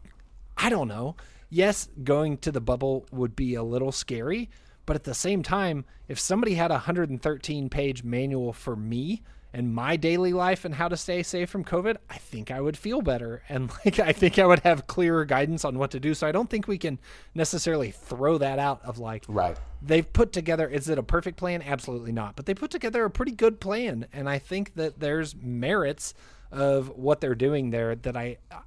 I 0.57 0.71
don't 0.71 0.89
know. 0.89 1.15
Yes, 1.51 1.89
going 2.03 2.39
to 2.39 2.51
the 2.51 2.61
bubble 2.61 3.07
would 3.13 3.37
be 3.37 3.55
a 3.55 3.63
little 3.63 3.93
scary, 3.93 4.49
but 4.87 4.97
at 4.97 5.05
the 5.05 5.15
same 5.15 5.43
time, 5.43 5.85
if 6.09 6.19
somebody 6.19 6.55
had 6.55 6.71
a 6.71 6.75
113 6.75 7.69
page 7.69 8.03
manual 8.03 8.53
for 8.55 8.75
me 8.77 9.23
and 9.55 9.73
my 9.73 9.97
daily 9.97 10.33
life 10.33 10.65
and 10.65 10.75
how 10.75 10.89
to 10.89 10.97
stay 10.97 11.23
safe 11.23 11.49
from 11.49 11.65
COVID, 11.65 11.97
I 12.11 12.19
think 12.19 12.51
I 12.51 12.61
would 12.61 12.77
feel 12.77 13.01
better 13.01 13.43
and 13.49 13.71
like 13.85 14.01
I 14.01 14.13
think 14.13 14.39
I 14.39 14.47
would 14.47 14.59
have 14.61 14.89
clearer 14.89 15.25
guidance 15.25 15.65
on 15.65 15.79
what 15.79 15.93
to 15.93 16.01
do. 16.01 16.13
So 16.13 16.27
I 16.27 16.33
don't 16.33 16.51
think 16.51 16.67
we 16.67 16.77
can 16.77 16.99
necessarily 17.35 17.93
throw 17.93 18.37
that 18.39 18.59
out 18.59 18.85
of 18.85 18.99
like 18.99 19.25
right. 19.29 19.57
they've 19.81 20.13
put 20.13 20.33
together 20.33 20.67
is 20.69 20.89
it 20.89 20.99
a 20.99 21.03
perfect 21.03 21.39
plan 21.39 21.63
absolutely 21.63 22.13
not 22.13 22.35
but 22.37 22.47
they 22.47 22.55
put 22.55 22.71
together 22.71 23.05
a 23.05 23.11
pretty 23.11 23.33
good 23.33 23.61
plan 23.61 24.07
and 24.13 24.29
i 24.29 24.39
think 24.39 24.75
that 24.75 24.99
there's 25.01 25.35
merits 25.37 26.15
of 26.51 26.89
what 26.97 27.21
they're 27.21 27.35
doing 27.35 27.71
there 27.71 27.95
that 27.95 28.17
i 28.17 28.37
I- 28.51 28.61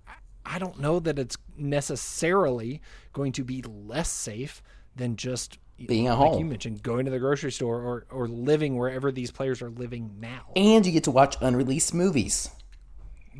i 0.45 0.59
don't 0.59 0.79
know 0.79 0.99
that 0.99 1.19
it's 1.19 1.37
necessarily 1.57 2.81
going 3.13 3.31
to 3.33 3.43
be 3.43 3.61
less 3.61 4.09
safe 4.09 4.61
than 4.95 5.15
just 5.15 5.57
Being 5.85 6.07
at 6.07 6.17
like 6.17 6.39
you 6.39 6.45
mentioned 6.45 6.81
going 6.81 7.05
to 7.05 7.11
the 7.11 7.19
grocery 7.19 7.51
store 7.51 7.81
or 7.81 8.05
or 8.09 8.27
living 8.27 8.77
wherever 8.77 9.11
these 9.11 9.29
players 9.31 9.61
are 9.61 9.69
living 9.69 10.15
now 10.19 10.41
And 10.55 10.85
you 10.85 10.91
get 10.91 11.03
to 11.03 11.11
watch 11.11 11.35
unreleased 11.41 11.93
movies. 11.93 12.49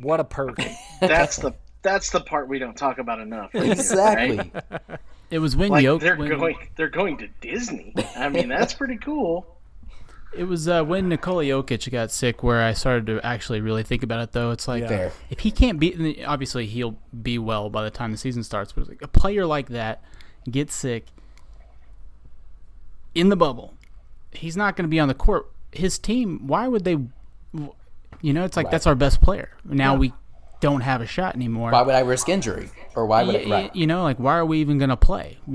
what 0.00 0.20
a 0.20 0.24
perk 0.24 0.56
That's 1.00 1.36
the 1.36 1.54
that's 1.82 2.10
the 2.10 2.20
part 2.20 2.48
we 2.48 2.58
don't 2.58 2.76
talk 2.76 2.98
about 2.98 3.20
enough. 3.20 3.50
right 3.54 3.62
here, 3.64 3.72
Exactly. 3.72 4.52
right? 4.70 5.00
It 5.30 5.40
was 5.40 5.54
when 5.56 5.68
Like 5.70 5.84
Jokic. 5.84 6.00
they're 6.00 6.16
when- 6.16 6.28
going 6.38 6.56
they're 6.76 6.88
going 6.88 7.18
to 7.18 7.28
Disney. 7.40 7.92
I 8.16 8.28
mean, 8.30 8.48
that's 8.48 8.72
pretty 8.72 8.96
cool. 8.96 9.56
It 10.34 10.44
was 10.44 10.68
uh, 10.68 10.84
when 10.84 11.08
Nikola 11.08 11.42
Jokic 11.44 11.90
got 11.90 12.10
sick 12.10 12.42
where 12.42 12.62
I 12.62 12.72
started 12.74 13.06
to 13.06 13.20
actually 13.26 13.60
really 13.60 13.82
think 13.82 14.02
about 14.02 14.20
it. 14.20 14.32
Though 14.32 14.50
it's 14.52 14.66
like 14.68 14.86
Fair. 14.88 15.12
if 15.30 15.40
he 15.40 15.50
can't 15.50 15.78
be, 15.78 16.24
obviously 16.24 16.66
he'll 16.66 16.98
be 17.22 17.38
well 17.38 17.68
by 17.70 17.82
the 17.84 17.90
time 17.90 18.12
the 18.12 18.18
season 18.18 18.42
starts. 18.44 18.72
But 18.72 18.82
it's 18.82 18.90
like 18.90 19.02
a 19.02 19.08
player 19.08 19.44
like 19.46 19.68
that 19.70 20.02
gets 20.50 20.74
sick 20.74 21.06
in 23.18 23.28
the 23.28 23.36
bubble, 23.36 23.74
he's 24.32 24.56
not 24.56 24.76
going 24.76 24.84
to 24.84 24.88
be 24.88 25.00
on 25.00 25.08
the 25.08 25.14
court. 25.14 25.50
His 25.72 25.98
team, 25.98 26.46
why 26.46 26.68
would 26.68 26.84
they? 26.84 26.96
You 28.20 28.32
know, 28.32 28.44
it's 28.44 28.56
like 28.56 28.70
that's 28.70 28.86
our 28.86 28.94
best 28.94 29.20
player. 29.20 29.50
Now 29.64 29.94
we 29.94 30.12
don't 30.60 30.80
have 30.80 31.00
a 31.00 31.06
shot 31.06 31.34
anymore. 31.36 31.70
Why 31.70 31.82
would 31.82 31.94
I 31.94 32.00
risk 32.00 32.28
injury? 32.28 32.70
Or 32.96 33.06
why 33.06 33.22
would 33.22 33.34
Y- 33.34 33.40
it? 33.42 33.48
Right. 33.48 33.76
You 33.76 33.86
know, 33.86 34.02
like 34.02 34.18
why 34.18 34.36
are 34.36 34.44
we 34.46 34.60
even 34.60 34.78
going 34.78 34.90
to 34.90 34.96
play? 34.96 35.38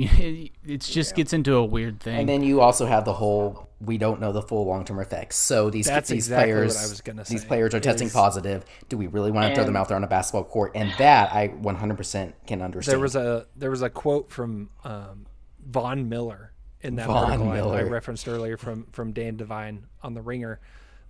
It 0.66 0.80
just 0.82 1.14
gets 1.16 1.34
into 1.34 1.56
a 1.56 1.66
weird 1.66 2.00
thing. 2.00 2.20
And 2.22 2.30
then 2.30 2.42
you 2.42 2.62
also 2.62 2.86
have 2.86 3.04
the 3.04 3.14
whole 3.14 3.70
we 3.82 3.98
don't 3.98 4.22
know 4.22 4.32
the 4.32 4.42
full 4.42 4.66
long 4.66 4.86
term 4.86 5.00
effects. 5.00 5.36
So 5.36 5.70
these 5.70 5.88
That's 5.88 6.10
these 6.10 6.28
exactly 6.28 6.54
what 6.54 6.60
players 6.60 6.78
I 6.78 6.90
was 6.90 7.02
gonna 7.02 7.24
these 7.26 7.44
players 7.44 7.74
are 7.76 7.82
testing 7.82 8.10
positive. 8.10 8.64
Do 8.88 8.98
we 8.98 9.08
really 9.08 9.30
want 9.32 9.50
to 9.50 9.56
throw 9.56 9.66
them 9.66 9.76
out 9.76 9.90
there 9.90 9.98
on 9.98 10.06
a 10.06 10.08
basketball 10.08 10.46
court? 10.46 10.72
And 10.76 10.94
that 11.00 11.34
I 11.34 11.50
100% 11.50 12.34
can 12.48 12.62
understand. 12.62 12.94
there 12.94 13.00
was 13.02 13.16
a 13.18 13.46
there 13.58 13.72
was 13.72 13.82
a 13.82 13.90
quote 13.90 14.32
from 14.32 14.70
um, 14.86 15.26
Von 15.66 16.08
Miller 16.08 16.54
in 16.84 16.96
that 16.96 17.08
Von 17.08 17.32
article 17.32 17.72
I- 17.72 17.80
I, 17.80 17.84
referenced 17.84 18.28
earlier 18.28 18.58
from 18.58 18.86
from 18.92 19.14
Dan 19.14 19.38
Devine 19.38 19.86
on 20.02 20.14
the 20.14 20.22
Ringer. 20.22 20.60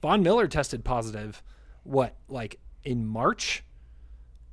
Von 0.02 0.22
Miller 0.22 0.48
tested 0.48 0.84
positive, 0.84 1.42
what 1.84 2.16
like 2.28 2.60
in 2.84 3.06
March, 3.06 3.64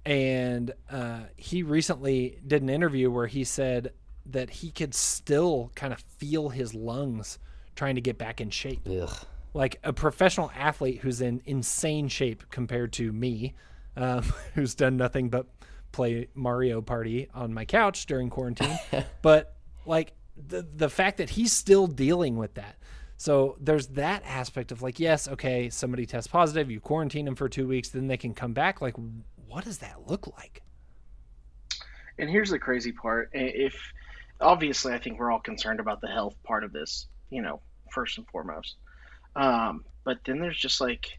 and 0.05 0.73
uh, 0.91 1.21
he 1.37 1.63
recently 1.63 2.39
did 2.47 2.63
an 2.63 2.69
interview 2.69 3.11
where 3.11 3.27
he 3.27 3.45
said 3.45 3.93
that 4.27 4.51
he 4.51 4.71
could 4.71 4.95
still 4.95 5.73
kind 5.75 5.93
of 5.93 6.01
feel 6.01 6.49
his 6.51 6.75
lungs 6.75 7.39
trying 7.75 7.97
to 7.97 8.01
get 8.01 8.19
back 8.19 8.41
in 8.41 8.51
shape 8.51 8.87
Ugh. 8.89 9.11
like 9.55 9.79
a 9.83 9.93
professional 9.93 10.51
athlete 10.55 11.01
who's 11.01 11.21
in 11.21 11.43
insane 11.47 12.09
shape 12.09 12.45
compared 12.51 12.93
to 12.95 13.13
me, 13.13 13.55
um, 13.97 14.23
who's 14.55 14.75
done 14.75 14.97
nothing 14.97 15.29
but 15.31 15.47
play 15.93 16.29
Mario 16.35 16.81
Party 16.81 17.29
on 17.35 17.53
my 17.53 17.65
couch 17.65 18.07
during 18.07 18.31
quarantine. 18.31 18.79
but 19.23 19.57
like 19.85 20.13
the 20.47 20.63
the 20.63 20.89
fact 20.89 21.19
that 21.19 21.31
he's 21.31 21.53
still 21.53 21.87
dealing 21.87 22.37
with 22.37 22.55
that. 22.55 22.77
So 23.17 23.57
there's 23.61 23.89
that 23.89 24.23
aspect 24.25 24.73
of 24.73 24.81
like, 24.81 24.99
yes, 24.99 25.29
okay, 25.29 25.69
somebody 25.69 26.07
tests 26.07 26.27
positive, 26.27 26.71
you 26.71 26.81
quarantine 26.81 27.27
them 27.27 27.35
for 27.35 27.51
two 27.51 27.69
weeks, 27.69 27.91
then 27.91 28.07
they 28.07 28.17
can 28.17 28.33
come 28.33 28.55
back. 28.55 28.81
Like, 28.81 28.95
what 29.47 29.65
does 29.65 29.79
that 29.79 30.09
look 30.09 30.27
like? 30.39 30.63
And 32.19 32.31
here's 32.31 32.51
the 32.51 32.59
crazy 32.59 32.93
part: 32.93 33.31
if 33.33 33.75
obviously, 34.41 34.95
I 34.95 34.99
think 34.99 35.19
we're 35.19 35.31
all 35.31 35.41
concerned 35.41 35.81
about 35.81 36.01
the 36.01 36.09
health 36.09 36.35
part 36.45 36.65
of 36.65 36.73
this, 36.73 37.09
you 37.29 37.43
know, 37.43 37.61
first 37.93 38.17
and 38.19 38.27
foremost. 38.29 38.77
Um, 39.37 39.85
but 40.05 40.19
then 40.25 40.41
there's 40.41 40.59
just 40.59 40.81
like, 40.81 41.19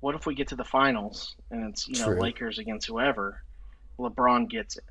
what 0.00 0.14
if 0.14 0.26
we 0.26 0.34
get 0.34 0.48
to 0.48 0.56
the 0.56 0.64
finals 0.64 1.36
and 1.50 1.70
it's 1.70 1.88
you 1.88 1.98
know 1.98 2.06
True. 2.06 2.20
Lakers 2.20 2.58
against 2.58 2.86
whoever, 2.86 3.42
LeBron 3.98 4.48
gets 4.48 4.76
it. 4.76 4.84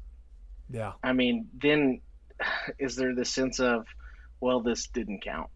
Yeah. 0.69 0.93
I 1.03 1.13
mean, 1.13 1.47
then 1.53 2.01
is 2.79 2.95
there 2.95 3.15
this 3.15 3.29
sense 3.29 3.59
of, 3.59 3.85
well, 4.39 4.61
this 4.61 4.87
didn't 4.87 5.21
count. 5.23 5.49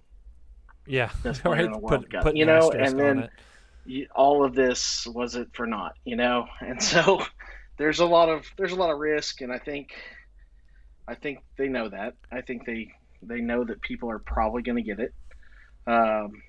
Yeah. 0.87 1.09
Player 1.21 1.35
right. 1.45 1.65
in 1.65 1.71
the 1.71 1.77
World 1.77 2.09
Put, 2.09 2.23
put 2.23 2.35
you 2.35 2.45
know, 2.45 2.71
and 2.71 2.99
then 2.99 3.29
you, 3.85 4.07
all 4.15 4.43
of 4.43 4.55
this 4.55 5.05
was 5.07 5.35
it 5.35 5.49
for 5.53 5.65
naught, 5.67 5.95
you 6.05 6.15
know? 6.15 6.47
And 6.61 6.81
so 6.81 7.21
there's 7.77 7.99
a 7.99 8.05
lot 8.05 8.29
of 8.29 8.45
there's 8.57 8.73
a 8.73 8.75
lot 8.75 8.91
of 8.91 8.99
risk, 8.99 9.41
and 9.41 9.51
I 9.51 9.57
think 9.57 9.93
I 11.07 11.15
think 11.15 11.39
they 11.57 11.67
know 11.67 11.89
that. 11.89 12.13
I 12.31 12.41
think 12.41 12.65
they 12.65 12.91
they 13.23 13.41
know 13.41 13.63
that 13.63 13.81
people 13.81 14.09
are 14.09 14.19
probably 14.19 14.61
going 14.61 14.77
to 14.77 14.83
get 14.83 14.99
it. 14.99 15.13
Um, 15.87 16.43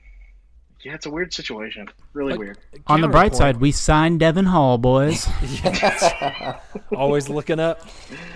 yeah, 0.82 0.94
it's 0.94 1.06
a 1.06 1.10
weird 1.10 1.32
situation, 1.32 1.88
really 2.12 2.32
Like, 2.32 2.40
weird. 2.40 2.58
On 2.86 3.00
the 3.00 3.08
bright 3.08 3.32
counterpoint- 3.32 3.36
side, 3.36 3.56
we 3.60 3.72
signed 3.72 4.20
Devon 4.20 4.46
Hall, 4.46 4.78
boys. 4.78 5.28
always 6.96 7.28
looking 7.28 7.60
up. 7.60 7.86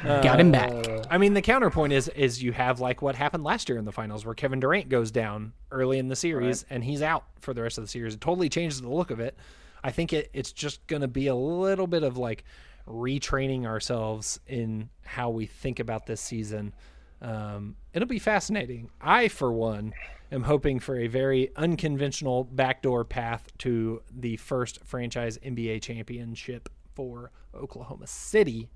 Got 0.05 0.41
him 0.41 0.53
back. 0.53 0.71
Uh, 0.71 1.03
I 1.11 1.19
mean, 1.19 1.35
the 1.35 1.43
counterpoint 1.43 1.93
is 1.93 2.09
is 2.09 2.43
you 2.43 2.53
have 2.53 2.81
like 2.81 3.03
what 3.03 3.15
happened 3.15 3.45
last 3.45 3.69
year 3.69 3.79
in 3.79 3.85
the 3.85 3.93
finals, 3.93 4.25
where 4.25 4.35
Kevin 4.35 4.61
Durant 4.61 4.89
goes 4.89 5.11
down 5.11 5.53
early 5.71 5.99
in 5.99 6.09
the 6.09 6.17
series 6.17 6.65
and 6.71 6.85
he's 6.85 7.03
out 7.03 7.25
for 7.41 7.53
the 7.53 7.63
rest 7.63 7.79
of 7.79 7.85
the 7.85 7.89
series. 7.89 8.15
It 8.15 8.21
totally 8.21 8.49
changes 8.49 8.81
the 8.81 8.89
look 8.89 9.11
of 9.11 9.21
it. 9.21 9.37
I 9.83 9.91
think 9.91 10.13
it, 10.13 10.31
it's 10.33 10.53
just 10.53 10.87
going 10.87 11.03
to 11.03 11.09
be 11.09 11.27
a 11.27 11.35
little 11.35 11.87
bit 11.87 12.03
of 12.03 12.17
like 12.17 12.45
retraining 12.89 13.67
ourselves 13.67 14.41
in 14.47 14.89
how 15.05 15.31
we 15.31 15.47
think 15.47 15.81
about 15.81 16.07
this 16.07 16.21
season. 16.21 16.75
Um, 17.21 17.77
it'll 17.93 18.09
be 18.09 18.19
fascinating. 18.19 18.91
I, 19.01 19.29
for 19.29 19.53
one, 19.53 19.95
am 20.31 20.43
hoping 20.43 20.81
for 20.81 20.97
a 20.97 21.07
very 21.07 21.51
unconventional 21.57 22.45
backdoor 22.45 23.05
path 23.05 23.47
to 23.59 24.03
the 24.15 24.37
first 24.37 24.85
franchise 24.85 25.39
NBA 25.39 25.83
championship 25.83 26.69
for 26.95 27.31
Oklahoma 27.55 28.07
City. 28.07 28.71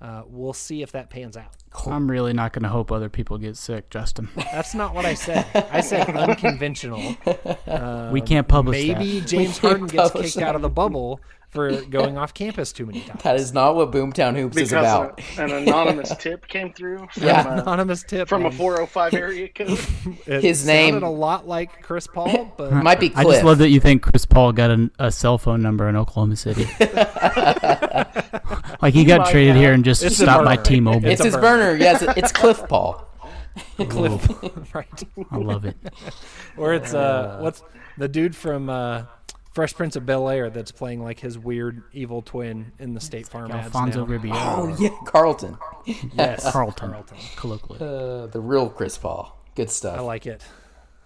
Uh, 0.00 0.22
we'll 0.28 0.52
see 0.52 0.82
if 0.82 0.92
that 0.92 1.10
pans 1.10 1.36
out. 1.36 1.50
I'm 1.86 2.08
really 2.10 2.32
not 2.32 2.52
going 2.52 2.62
to 2.62 2.68
hope 2.68 2.92
other 2.92 3.08
people 3.08 3.36
get 3.36 3.56
sick, 3.56 3.90
Justin. 3.90 4.28
That's 4.36 4.72
not 4.74 4.94
what 4.94 5.04
I 5.04 5.14
said. 5.14 5.44
I 5.72 5.80
said 5.80 6.08
unconventional. 6.16 7.16
we 8.12 8.20
can't 8.20 8.46
publish 8.46 8.86
Maybe 8.86 9.18
that. 9.20 9.28
James 9.28 9.58
Harden 9.58 9.86
gets 9.88 10.10
publish 10.12 10.34
kicked 10.34 10.44
out 10.46 10.54
of 10.54 10.62
the 10.62 10.68
bubble 10.68 11.20
for 11.50 11.80
going 11.82 12.16
off 12.18 12.32
campus 12.34 12.72
too 12.72 12.84
many 12.86 13.00
times. 13.00 13.22
That 13.22 13.36
is 13.36 13.52
not 13.54 13.74
what 13.74 13.90
Boomtown 13.90 14.36
Hoops 14.36 14.56
is 14.58 14.70
about. 14.72 15.18
a- 15.38 15.42
an 15.42 15.50
anonymous 15.50 16.14
tip 16.16 16.46
came 16.46 16.72
through 16.74 17.08
from, 17.10 17.22
Yeah. 17.24 17.40
uh, 17.40 17.62
Anonymous 17.62 18.02
tip 18.04 18.28
from 18.28 18.44
a 18.46 18.50
405 18.52 19.14
area 19.14 19.48
code. 19.48 19.68
His 20.26 20.66
name- 20.66 20.92
sounded 20.94 21.06
a 21.06 21.10
lot 21.10 21.48
like 21.48 21.82
Chris 21.82 22.06
Paul, 22.06 22.52
but 22.58 22.72
Might 22.72 23.00
be 23.00 23.10
I 23.16 23.24
just 23.24 23.42
love 23.44 23.58
that 23.58 23.70
you 23.70 23.80
think 23.80 24.02
Chris 24.02 24.26
Paul 24.26 24.52
got 24.52 24.70
an, 24.70 24.90
a 24.98 25.10
cell 25.10 25.38
phone 25.38 25.62
number 25.62 25.88
in 25.88 25.96
Oklahoma 25.96 26.36
City. 26.36 26.66
like 28.80 28.94
he 28.94 29.04
got 29.04 29.28
traded 29.30 29.54
have. 29.54 29.62
here 29.62 29.72
and 29.72 29.84
just 29.84 30.02
It's 30.02 30.16
stopped 30.16 30.44
by 30.44 30.56
burner. 30.56 30.64
T-Mobile. 30.68 31.08
it's 31.08 31.20
a 31.20 31.24
his 31.24 31.34
burner. 31.34 31.72
burner. 31.72 31.76
Yes, 31.76 32.02
it's 32.16 32.32
Cliff 32.32 32.62
Paul. 32.68 33.04
Cliff, 33.88 34.74
right? 34.74 35.02
I 35.30 35.36
love 35.36 35.64
it. 35.64 35.76
Or 36.56 36.74
it's 36.74 36.92
uh, 36.92 37.38
what's 37.40 37.62
the 37.98 38.08
dude 38.08 38.34
from 38.34 38.68
uh, 38.68 39.04
Fresh 39.52 39.74
Prince 39.74 39.94
of 39.94 40.04
Bel 40.04 40.28
Air 40.28 40.50
that's 40.50 40.72
playing 40.72 41.00
like 41.02 41.20
his 41.20 41.38
weird 41.38 41.84
evil 41.92 42.20
twin 42.20 42.72
in 42.80 42.94
the 42.94 43.00
State 43.00 43.28
Farm 43.28 43.52
ads 43.52 43.66
Alfonso 43.66 44.00
now. 44.00 44.06
Ribeiro, 44.06 44.36
Oh 44.36 44.76
yeah, 44.80 44.90
Carlton. 45.04 45.56
Yes, 46.14 46.50
Carlton, 46.50 46.94
colloquially. 47.36 47.78
Uh, 47.80 48.26
the 48.26 48.40
real 48.40 48.68
Chris 48.70 48.98
Paul. 48.98 49.40
Good 49.54 49.70
stuff. 49.70 49.96
I 49.98 50.00
like 50.02 50.26
it. 50.26 50.44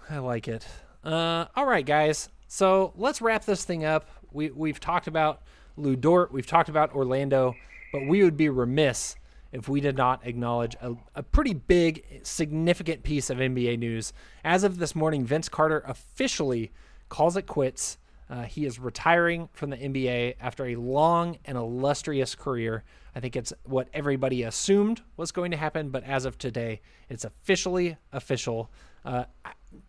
I 0.08 0.18
like 0.18 0.48
it. 0.48 0.66
Uh, 1.04 1.44
all 1.54 1.66
right, 1.66 1.84
guys. 1.84 2.30
So 2.48 2.94
let's 2.96 3.20
wrap 3.20 3.44
this 3.44 3.64
thing 3.66 3.84
up. 3.84 4.08
We 4.32 4.50
we've 4.50 4.80
talked 4.80 5.06
about 5.06 5.42
Lu 5.76 5.96
Dort. 5.96 6.32
We've 6.32 6.46
talked 6.46 6.68
about 6.68 6.94
Orlando, 6.94 7.54
but 7.92 8.06
we 8.06 8.22
would 8.22 8.36
be 8.36 8.48
remiss 8.48 9.16
if 9.52 9.68
we 9.68 9.80
did 9.80 9.96
not 9.96 10.26
acknowledge 10.26 10.74
a, 10.80 10.94
a 11.14 11.22
pretty 11.22 11.54
big, 11.54 12.04
significant 12.22 13.02
piece 13.02 13.30
of 13.30 13.38
NBA 13.38 13.78
news. 13.78 14.12
As 14.44 14.64
of 14.64 14.78
this 14.78 14.94
morning, 14.94 15.24
Vince 15.24 15.48
Carter 15.48 15.82
officially 15.86 16.72
calls 17.08 17.36
it 17.36 17.46
quits. 17.46 17.98
Uh, 18.30 18.44
he 18.44 18.64
is 18.64 18.78
retiring 18.78 19.50
from 19.52 19.68
the 19.68 19.76
NBA 19.76 20.36
after 20.40 20.66
a 20.66 20.76
long 20.76 21.36
and 21.44 21.58
illustrious 21.58 22.34
career. 22.34 22.82
I 23.14 23.20
think 23.20 23.36
it's 23.36 23.52
what 23.64 23.88
everybody 23.92 24.42
assumed 24.42 25.02
was 25.18 25.32
going 25.32 25.50
to 25.50 25.58
happen, 25.58 25.90
but 25.90 26.02
as 26.04 26.24
of 26.24 26.38
today, 26.38 26.80
it's 27.10 27.24
officially 27.24 27.98
official. 28.10 28.70
Uh, 29.04 29.24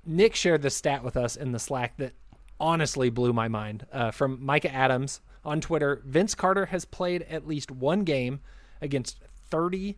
Nick 0.05 0.35
shared 0.35 0.61
this 0.61 0.75
stat 0.75 1.03
with 1.03 1.15
us 1.15 1.37
in 1.37 1.53
the 1.53 1.59
Slack 1.59 1.95
that 1.97 2.13
honestly 2.63 3.09
blew 3.09 3.33
my 3.33 3.49
mind. 3.49 3.85
Uh, 3.91 4.09
from 4.09 4.43
Micah 4.43 4.73
Adams 4.73 5.19
on 5.43 5.59
Twitter, 5.59 6.01
Vince 6.05 6.33
Carter 6.33 6.67
has 6.67 6.85
played 6.85 7.23
at 7.23 7.45
least 7.45 7.69
one 7.69 8.05
game 8.05 8.39
against 8.81 9.19
37% 9.51 9.97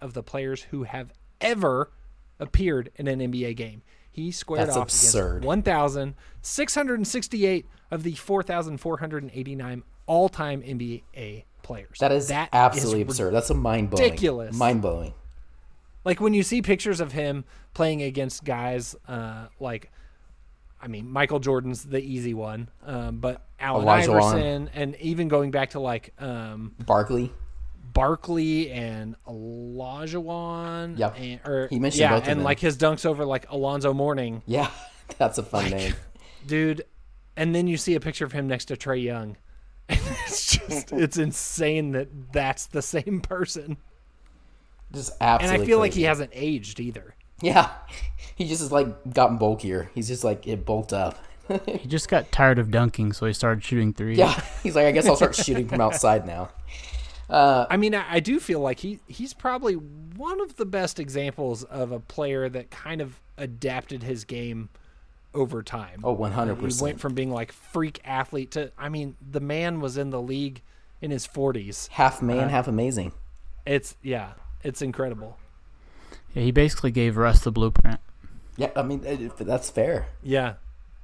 of 0.00 0.14
the 0.14 0.22
players 0.22 0.62
who 0.70 0.84
have 0.84 1.12
ever 1.40 1.90
appeared 2.38 2.90
in 2.96 3.08
an 3.08 3.18
NBA 3.18 3.56
game. 3.56 3.82
He 4.10 4.30
squared 4.30 4.68
That's 4.68 4.76
off 4.76 4.84
absurd. 4.84 5.44
against 5.44 5.46
1,668 5.46 7.66
of 7.90 8.02
the 8.04 8.14
4,489 8.14 9.82
all-time 10.06 10.62
NBA 10.62 11.44
players. 11.62 11.98
That 11.98 12.12
is 12.12 12.28
That 12.28 12.48
absolutely 12.52 13.02
is 13.02 13.08
absurd. 13.08 13.34
That's 13.34 13.50
a 13.50 13.54
mind 13.54 13.90
blowing. 13.90 14.04
ridiculous. 14.04 14.56
Mind 14.56 14.82
blowing. 14.82 15.14
Like 16.04 16.20
when 16.20 16.34
you 16.34 16.42
see 16.42 16.62
pictures 16.62 17.00
of 17.00 17.12
him 17.12 17.44
playing 17.72 18.02
against 18.02 18.44
guys 18.44 18.94
uh, 19.08 19.46
like, 19.58 19.90
I 20.84 20.86
mean, 20.86 21.10
Michael 21.10 21.40
Jordan's 21.40 21.82
the 21.82 21.98
easy 21.98 22.34
one, 22.34 22.68
um, 22.84 23.16
but 23.16 23.40
Allen 23.58 23.84
Elijah. 23.84 24.12
Iverson, 24.12 24.70
and 24.74 24.94
even 24.96 25.28
going 25.28 25.50
back 25.50 25.70
to 25.70 25.80
like 25.80 26.12
um, 26.18 26.74
Barkley. 26.84 27.32
Barkley 27.94 28.70
and 28.70 29.16
Olajuwon. 29.26 30.98
Yep. 30.98 31.14
And, 31.18 31.40
or, 31.46 31.68
He 31.68 31.78
mentioned 31.78 32.00
yeah, 32.00 32.10
both 32.10 32.24
of 32.24 32.28
and 32.28 32.44
like 32.44 32.58
his 32.58 32.76
dunks 32.76 33.06
over 33.06 33.24
like 33.24 33.50
Alonzo 33.50 33.94
Mourning, 33.94 34.42
Yeah, 34.44 34.70
that's 35.18 35.38
a 35.38 35.42
fun 35.42 35.70
name. 35.70 35.94
dude. 36.46 36.84
And 37.36 37.54
then 37.54 37.66
you 37.66 37.78
see 37.78 37.94
a 37.94 38.00
picture 38.00 38.26
of 38.26 38.32
him 38.32 38.46
next 38.46 38.66
to 38.66 38.76
Trae 38.76 39.02
Young. 39.02 39.38
And 39.88 40.00
it's 40.24 40.56
just, 40.56 40.92
it's 40.92 41.18
insane 41.18 41.92
that 41.92 42.08
that's 42.32 42.66
the 42.66 42.80
same 42.80 43.20
person. 43.20 43.76
Just 44.92 45.12
absolutely. 45.20 45.54
And. 45.54 45.62
I 45.62 45.66
feel 45.66 45.78
like 45.78 45.92
he 45.92 46.04
hasn't 46.04 46.30
aged 46.32 46.80
either. 46.80 47.14
Yeah, 47.44 47.70
he 48.36 48.46
just 48.46 48.60
has 48.62 48.72
like 48.72 49.12
gotten 49.12 49.36
bulkier. 49.38 49.90
He's 49.94 50.08
just 50.08 50.24
like 50.24 50.46
it 50.46 50.64
bulked 50.64 50.92
up. 50.92 51.18
He 51.66 51.86
just 51.88 52.08
got 52.08 52.32
tired 52.32 52.58
of 52.58 52.70
dunking, 52.70 53.12
so 53.12 53.26
he 53.26 53.34
started 53.34 53.62
shooting 53.62 53.92
threes. 53.92 54.16
Yeah, 54.16 54.32
he's 54.62 54.74
like 54.74 54.86
I 54.86 54.92
guess 54.92 55.06
I'll 55.06 55.14
start 55.16 55.34
shooting 55.34 55.68
from 55.68 55.78
outside 55.80 56.26
now. 56.26 56.48
Uh, 57.28 57.66
I 57.68 57.76
mean, 57.76 57.94
I, 57.94 58.04
I 58.14 58.20
do 58.20 58.40
feel 58.40 58.60
like 58.60 58.80
he 58.80 59.00
he's 59.08 59.34
probably 59.34 59.74
one 59.74 60.40
of 60.40 60.56
the 60.56 60.64
best 60.64 60.98
examples 60.98 61.62
of 61.64 61.92
a 61.92 62.00
player 62.00 62.48
that 62.48 62.70
kind 62.70 63.02
of 63.02 63.20
adapted 63.36 64.02
his 64.02 64.24
game 64.24 64.70
over 65.34 65.62
time. 65.62 66.00
Oh, 66.04 66.16
100%. 66.16 66.76
He 66.78 66.82
went 66.82 67.00
from 67.00 67.12
being 67.14 67.30
like 67.30 67.52
freak 67.52 68.00
athlete 68.04 68.52
to 68.52 68.72
I 68.78 68.88
mean, 68.88 69.16
the 69.30 69.40
man 69.40 69.80
was 69.80 69.98
in 69.98 70.08
the 70.10 70.22
league 70.22 70.62
in 71.02 71.10
his 71.10 71.26
40s. 71.26 71.88
half 71.88 72.22
man, 72.22 72.44
Uh, 72.44 72.48
half 72.48 72.68
amazing. 72.68 73.12
It's 73.66 73.96
yeah, 74.02 74.32
it's 74.62 74.80
incredible. 74.80 75.36
Yeah, 76.34 76.42
he 76.42 76.50
basically 76.50 76.90
gave 76.90 77.16
Russ 77.16 77.40
the 77.40 77.52
blueprint. 77.52 78.00
Yeah, 78.56 78.70
I 78.76 78.82
mean 78.82 79.02
it, 79.04 79.36
that's 79.36 79.70
fair. 79.70 80.08
Yeah. 80.22 80.54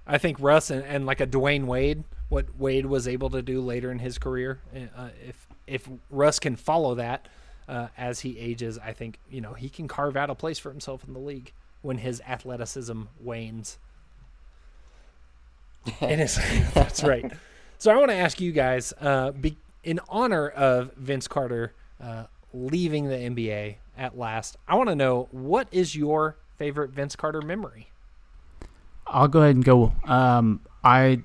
I 0.07 0.19
think 0.19 0.39
Russ 0.41 0.71
and, 0.71 0.85
and 0.85 1.07
like 1.07 1.21
a 1.21 1.27
Dwyane 1.27 1.67
Wade, 1.67 2.05
what 2.29 2.47
Wade 2.59 2.87
was 2.87 3.07
able 3.07 3.31
to 3.31 3.43
do 3.43 3.61
later 3.61 3.93
in 3.93 4.01
his 4.01 4.19
career, 4.19 4.61
uh, 4.75 5.09
if 5.27 5.47
if 5.67 5.89
Russ 6.11 6.39
can 6.39 6.57
follow 6.57 6.97
that 6.97 7.29
uh, 7.69 7.89
as 7.97 8.21
he 8.21 8.39
ages, 8.39 8.79
I 8.79 8.93
think 8.93 9.19
you 9.31 9.41
know 9.41 9.55
he 9.55 9.69
can 9.69 9.87
carve 9.89 10.17
out 10.17 10.31
a 10.31 10.35
place 10.35 10.59
for 10.59 10.71
himself 10.71 11.05
in 11.07 11.13
the 11.13 11.21
league 11.21 11.53
when 11.83 11.99
his 11.99 12.21
athleticism 12.27 13.03
wanes. 13.21 13.79
and 16.01 16.21
it's, 16.21 16.39
that's 16.75 17.03
right. 17.03 17.33
So 17.79 17.91
I 17.91 17.97
want 17.97 18.11
to 18.11 18.17
ask 18.17 18.41
you 18.41 18.53
guys, 18.53 18.93
uh, 19.01 19.31
be, 19.31 19.57
in 19.83 20.01
honor 20.09 20.49
of 20.49 20.93
Vince 20.95 21.27
Carter 21.27 21.73
uh, 22.03 22.25
leaving 22.53 23.09
the 23.09 23.17
NBA 23.17 23.77
at 24.01 24.19
last, 24.19 24.57
I 24.67 24.75
want 24.77 24.89
to 24.89 24.97
know 24.97 25.29
what 25.31 25.69
is 25.71 25.95
your 25.95 26.37
favorite 26.59 26.91
Vince 26.91 27.15
Carter 27.15 27.43
memory? 27.43 27.91
I'll 29.07 29.29
go 29.29 29.41
ahead 29.43 29.57
and 29.57 29.65
go. 29.65 29.93
Um, 30.07 30.61
I 30.83 31.21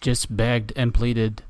just 0.00 0.34
begged 0.34 0.72
and 0.74 0.94
pleaded 0.94 1.42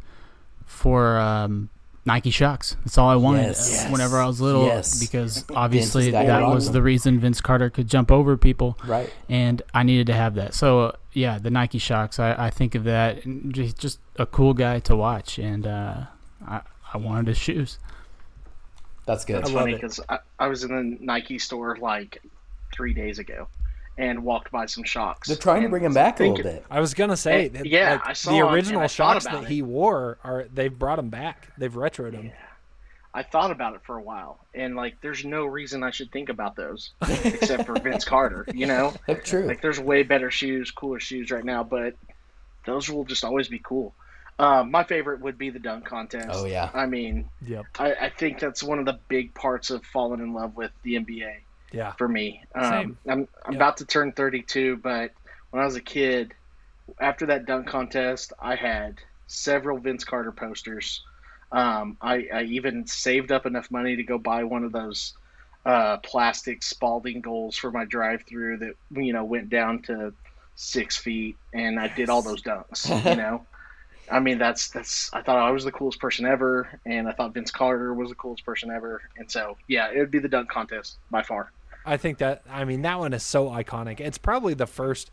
for 0.66 1.18
um, 1.18 1.68
Nike 2.04 2.30
Shox. 2.30 2.74
That's 2.84 2.98
all 2.98 3.08
I 3.08 3.16
wanted 3.16 3.42
Yes. 3.42 3.84
uh, 3.84 3.88
whenever 3.90 4.18
I 4.18 4.26
was 4.26 4.40
little, 4.40 4.66
Yes. 4.66 4.98
because 4.98 5.44
obviously 5.54 6.10
that 6.10 6.42
was 6.48 6.66
wrong. 6.66 6.72
the 6.72 6.82
reason 6.82 7.20
Vince 7.20 7.40
Carter 7.40 7.70
could 7.70 7.86
jump 7.88 8.10
over 8.10 8.36
people, 8.36 8.76
Right. 8.84 9.12
and 9.28 9.62
I 9.72 9.84
needed 9.84 10.06
to 10.08 10.14
have 10.14 10.34
that. 10.34 10.54
So 10.54 10.80
uh, 10.80 10.92
yeah, 11.12 11.38
the 11.38 11.50
Nike 11.50 11.78
Shox. 11.78 12.18
I, 12.18 12.46
I 12.46 12.50
think 12.50 12.74
of 12.74 12.84
that 12.84 13.24
and 13.24 13.54
just 13.54 13.78
just 13.78 14.00
a 14.16 14.26
cool 14.26 14.54
guy 14.54 14.80
to 14.80 14.96
watch, 14.96 15.38
and 15.38 15.66
uh, 15.66 16.04
I 16.46 16.62
I 16.92 16.96
wanted 16.98 17.28
his 17.28 17.38
shoes. 17.38 17.78
That's 19.06 19.24
good. 19.24 19.38
That's 19.38 19.50
I 19.50 19.54
funny 19.54 19.74
because 19.74 20.00
I, 20.08 20.18
I 20.38 20.46
was 20.48 20.64
in 20.64 20.70
the 20.70 21.04
Nike 21.04 21.38
store 21.38 21.76
like 21.80 22.22
three 22.72 22.94
days 22.94 23.18
ago 23.18 23.48
and 23.98 24.24
walked 24.24 24.50
by 24.50 24.66
some 24.66 24.84
Shox. 24.84 25.26
They're 25.26 25.36
trying 25.36 25.62
to 25.62 25.68
bring 25.68 25.84
him 25.84 25.94
back 25.94 26.20
a 26.20 26.24
little 26.24 26.42
bit. 26.42 26.64
I 26.70 26.80
was 26.80 26.94
gonna 26.94 27.16
say, 27.16 27.48
that, 27.48 27.66
yeah, 27.66 27.92
like, 27.92 28.06
I 28.08 28.12
saw 28.14 28.30
the 28.30 28.40
original 28.40 28.80
I 28.80 28.86
Shox 28.86 29.24
that 29.24 29.44
it. 29.44 29.48
he 29.48 29.62
wore 29.62 30.18
are 30.24 30.46
they've 30.52 30.76
brought 30.76 30.98
him 30.98 31.10
back. 31.10 31.48
They've 31.58 31.72
retroed 31.72 32.14
him. 32.14 32.32
I 33.14 33.22
thought 33.22 33.50
about 33.50 33.74
it 33.74 33.82
for 33.84 33.98
a 33.98 34.02
while, 34.02 34.38
and 34.54 34.74
like, 34.74 34.98
there's 35.02 35.22
no 35.22 35.44
reason 35.44 35.82
I 35.82 35.90
should 35.90 36.10
think 36.10 36.30
about 36.30 36.56
those 36.56 36.92
except 37.24 37.66
for 37.66 37.78
Vince 37.78 38.06
Carter. 38.06 38.46
You 38.54 38.66
know, 38.66 38.94
That's 39.06 39.28
true. 39.28 39.44
like 39.46 39.60
there's 39.60 39.78
way 39.78 40.02
better 40.02 40.30
shoes, 40.30 40.70
cooler 40.70 40.98
shoes 40.98 41.30
right 41.30 41.44
now, 41.44 41.62
but 41.62 41.94
those 42.64 42.88
will 42.88 43.04
just 43.04 43.24
always 43.24 43.48
be 43.48 43.58
cool. 43.58 43.94
Uh, 44.38 44.64
my 44.64 44.82
favorite 44.84 45.20
would 45.20 45.38
be 45.38 45.50
the 45.50 45.58
dunk 45.58 45.84
contest. 45.84 46.28
Oh, 46.32 46.46
yeah. 46.46 46.70
I 46.74 46.86
mean, 46.86 47.28
Yep. 47.46 47.66
I, 47.78 47.94
I 47.94 48.08
think 48.10 48.38
that's 48.40 48.62
one 48.62 48.78
of 48.78 48.86
the 48.86 48.98
big 49.08 49.34
parts 49.34 49.70
of 49.70 49.84
falling 49.86 50.20
in 50.20 50.32
love 50.32 50.56
with 50.56 50.70
the 50.82 50.94
NBA. 50.94 51.34
Yeah. 51.72 51.92
for 51.92 52.06
me. 52.06 52.42
Um, 52.54 52.64
Same. 52.70 52.98
I'm 53.08 53.28
I'm 53.46 53.52
Yeah. 53.52 53.56
about 53.58 53.78
to 53.78 53.86
turn 53.86 54.12
32, 54.12 54.76
but 54.76 55.10
when 55.50 55.62
I 55.62 55.64
was 55.64 55.74
a 55.76 55.80
kid, 55.80 56.34
after 57.00 57.24
that 57.26 57.46
dunk 57.46 57.66
contest, 57.66 58.34
I 58.38 58.56
had 58.56 58.98
several 59.26 59.78
Vince 59.78 60.04
Carter 60.04 60.32
posters. 60.32 61.02
Um, 61.50 61.96
I, 62.02 62.26
I 62.32 62.42
even 62.42 62.86
saved 62.86 63.32
up 63.32 63.46
enough 63.46 63.70
money 63.70 63.96
to 63.96 64.02
go 64.02 64.18
buy 64.18 64.44
one 64.44 64.64
of 64.64 64.72
those 64.72 65.14
uh, 65.64 65.96
plastic 65.98 66.62
Spalding 66.62 67.22
goals 67.22 67.56
for 67.56 67.70
my 67.70 67.84
drive-through 67.86 68.58
that 68.58 68.74
you 68.90 69.12
know 69.14 69.24
went 69.24 69.48
down 69.48 69.80
to 69.82 70.12
six 70.56 70.98
feet, 70.98 71.36
and 71.54 71.78
I 71.80 71.88
did 71.88 72.10
all 72.10 72.20
those 72.22 72.42
dunks. 72.42 72.86
You 73.10 73.16
know. 73.16 73.46
I 74.10 74.20
mean, 74.20 74.38
that's 74.38 74.68
that's. 74.70 75.12
I 75.12 75.22
thought 75.22 75.36
I 75.36 75.50
was 75.50 75.64
the 75.64 75.72
coolest 75.72 76.00
person 76.00 76.26
ever, 76.26 76.80
and 76.84 77.08
I 77.08 77.12
thought 77.12 77.32
Vince 77.34 77.50
Carter 77.50 77.94
was 77.94 78.08
the 78.10 78.14
coolest 78.14 78.44
person 78.44 78.70
ever, 78.70 79.00
and 79.16 79.30
so 79.30 79.56
yeah, 79.68 79.90
it 79.90 79.98
would 79.98 80.10
be 80.10 80.18
the 80.18 80.28
dunk 80.28 80.48
contest 80.50 80.98
by 81.10 81.22
far. 81.22 81.52
I 81.86 81.96
think 81.96 82.18
that 82.18 82.42
I 82.50 82.64
mean 82.64 82.82
that 82.82 82.98
one 82.98 83.12
is 83.12 83.22
so 83.22 83.46
iconic. 83.46 84.00
It's 84.00 84.18
probably 84.18 84.54
the 84.54 84.66
first 84.66 85.10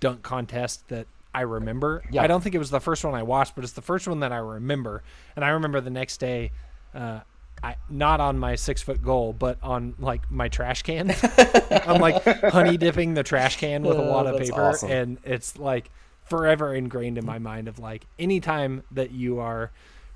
dunk 0.00 0.22
contest 0.22 0.88
that 0.88 1.06
I 1.34 1.42
remember. 1.42 2.02
Yeah. 2.10 2.22
I 2.22 2.26
don't 2.26 2.42
think 2.42 2.54
it 2.54 2.58
was 2.58 2.70
the 2.70 2.80
first 2.80 3.04
one 3.04 3.14
I 3.14 3.22
watched, 3.22 3.54
but 3.54 3.62
it's 3.64 3.74
the 3.74 3.82
first 3.82 4.08
one 4.08 4.20
that 4.20 4.32
I 4.32 4.38
remember. 4.38 5.02
And 5.36 5.44
I 5.44 5.50
remember 5.50 5.80
the 5.80 5.90
next 5.90 6.18
day, 6.18 6.50
uh, 6.94 7.20
I 7.62 7.76
not 7.88 8.20
on 8.20 8.38
my 8.38 8.56
six 8.56 8.82
foot 8.82 9.02
goal, 9.02 9.32
but 9.32 9.58
on 9.62 9.94
like 9.98 10.30
my 10.30 10.48
trash 10.48 10.82
can. 10.82 11.14
I'm 11.86 12.00
like 12.00 12.24
honey 12.24 12.76
dipping 12.76 13.14
the 13.14 13.22
trash 13.22 13.56
can 13.58 13.82
with 13.82 13.96
a 13.98 14.02
Oh, 14.02 14.10
wad 14.10 14.26
of 14.26 14.40
paper, 14.40 14.60
awesome. 14.70 14.90
and 14.90 15.18
it's 15.24 15.56
like 15.58 15.90
forever 16.30 16.74
ingrained 16.74 17.18
in 17.18 17.26
my 17.26 17.38
mind 17.38 17.68
of 17.68 17.78
like 17.78 18.06
anytime 18.18 18.82
that 18.92 19.10
you 19.10 19.38
are 19.40 19.70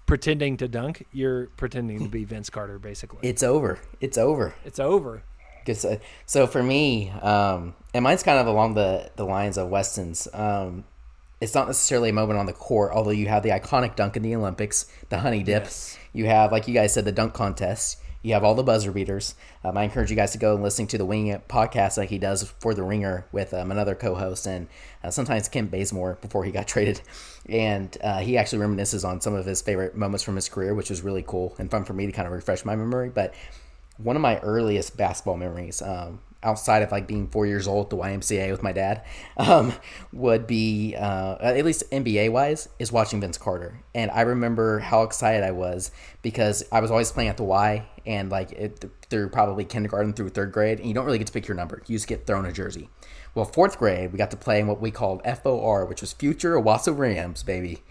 pretending 0.07 0.57
to 0.59 0.69
dunk, 0.69 1.07
you're 1.13 1.47
pretending 1.57 1.99
to 2.05 2.09
be 2.09 2.25
Vince 2.33 2.49
Carter, 2.49 2.79
basically. 2.79 3.19
It's 3.29 3.43
over. 3.43 3.79
It's 4.01 4.17
over. 4.17 4.55
it's 4.65 4.79
over. 4.79 5.23
'Cause, 5.67 5.85
uh, 5.85 5.97
so 6.27 6.47
for 6.47 6.63
me, 6.63 7.09
um, 7.23 7.75
and 7.95 8.03
mine's 8.05 8.23
kind 8.23 8.39
of 8.39 8.47
along 8.47 8.75
the, 8.75 9.11
the 9.17 9.25
lines 9.25 9.57
of 9.57 9.69
Weston's. 9.71 10.29
Um, 10.35 10.85
it's 11.41 11.55
not 11.55 11.67
necessarily 11.67 12.11
a 12.11 12.13
moment 12.13 12.39
on 12.39 12.45
the 12.45 12.53
court, 12.53 12.93
although 12.93 13.11
you 13.11 13.29
have 13.29 13.43
the 13.43 13.49
iconic 13.49 13.97
dunk 13.97 14.15
in 14.17 14.23
the 14.23 14.35
Olympics, 14.37 14.85
the 15.09 15.19
honey 15.21 15.43
dip. 15.43 15.65
Yes. 15.65 15.99
You 16.13 16.27
have, 16.27 16.53
like 16.53 16.69
you 16.69 16.75
guys 16.75 16.93
said, 16.93 17.07
the 17.07 17.13
dunk 17.13 17.33
contest. 17.33 17.99
You 18.25 18.33
have 18.33 18.43
all 18.43 18.55
the 18.55 18.63
buzzer 18.63 18.91
beaters. 18.91 19.35
Um, 19.63 19.77
I 19.77 19.83
encourage 19.83 20.09
you 20.09 20.17
guys 20.17 20.33
to 20.33 20.39
go 20.39 20.55
and 20.55 20.63
listen 20.63 20.87
to 20.87 20.97
the 20.97 21.05
Wing 21.05 21.27
It 21.27 21.47
podcast 21.47 21.99
like 21.99 22.09
he 22.09 22.17
does 22.17 22.43
for 22.59 22.73
the 22.73 22.83
Ringer 22.83 23.27
with 23.33 23.53
um, 23.53 23.71
another 23.71 23.95
co-host 23.95 24.47
and 24.47 24.67
uh, 25.03 25.11
sometimes 25.11 25.47
Kent 25.47 25.71
Bazemore 25.71 26.17
before 26.23 26.43
he 26.43 26.51
got 26.51 26.67
traded. 26.75 27.03
And 27.51 27.95
uh, 28.03 28.21
he 28.21 28.39
actually 28.39 28.67
reminisces 28.67 29.07
on 29.07 29.21
some 29.21 29.35
of 29.35 29.45
his 29.45 29.61
favorite 29.61 29.95
moments 29.95 30.25
from 30.25 30.37
his 30.37 30.49
career, 30.49 30.75
which 30.75 30.89
was 30.89 31.03
really 31.03 31.23
cool 31.27 31.55
and 31.59 31.71
fun 31.71 31.85
for 31.85 31.93
me 31.93 32.07
to 32.07 32.13
kind 32.13 32.27
of 32.27 32.33
refresh 32.33 32.65
my 32.65 32.75
memory. 32.75 33.11
But 33.11 33.35
one 33.99 34.17
of 34.17 34.23
my 34.23 34.39
earliest 34.39 34.97
basketball 34.97 35.37
memories. 35.37 35.83
Um, 35.83 36.21
outside 36.45 36.83
of 36.83 36.93
like 36.93 37.07
being 37.07 37.29
four 37.29 37.47
years 37.47 37.67
old, 37.67 37.87
at 37.87 37.91
the 37.91 37.97
YMCA 37.97 38.51
with 38.51 38.63
my 38.63 38.73
dad, 38.73 39.03
um, 39.37 39.73
would 40.13 40.47
be 40.47 40.95
uh, 40.97 41.37
at 41.41 41.65
least 41.65 41.91
NBA 41.91 42.31
wise 42.31 42.69
is 42.79 42.93
watching 42.93 43.21
Vince 43.21 43.39
Carter, 43.39 43.83
and 43.95 44.11
I 44.11 44.23
remember 44.23 44.79
how 44.79 45.03
excited 45.03 45.43
I 45.43 45.51
was 45.51 45.91
because 46.23 46.65
I 46.71 46.81
was 46.81 46.91
always 46.91 47.11
playing 47.11 47.31
at 47.31 47.37
the 47.37 47.45
Y, 47.45 47.87
and 48.07 48.31
like 48.31 48.53
it, 48.53 48.85
through 49.11 49.31
probably 49.31 49.65
kindergarten 49.65 50.13
through 50.13 50.31
third 50.31 50.53
grade, 50.53 50.79
and 50.79 50.89
you 50.89 50.95
don't 50.95 51.07
really 51.07 51.19
get 51.19 51.27
to 51.27 51.33
pick 51.33 51.49
your 51.49 51.57
number; 51.57 51.83
you 51.87 51.97
just 51.97 52.09
get 52.09 52.27
thrown 52.27 52.47
a 52.47 52.53
jersey. 52.53 52.89
Well, 53.35 53.45
fourth 53.45 53.79
grade, 53.79 54.13
we 54.13 54.19
got 54.19 54.31
to 54.31 54.37
play 54.37 54.61
in 54.61 54.69
what 54.69 54.81
we 54.81 54.93
called 54.93 55.21
FOR, 55.25 55.87
which 55.87 56.01
was 56.01 56.13
Future 56.13 56.55
Owasso 56.55 56.97
Rams, 56.97 57.43
baby 57.43 57.83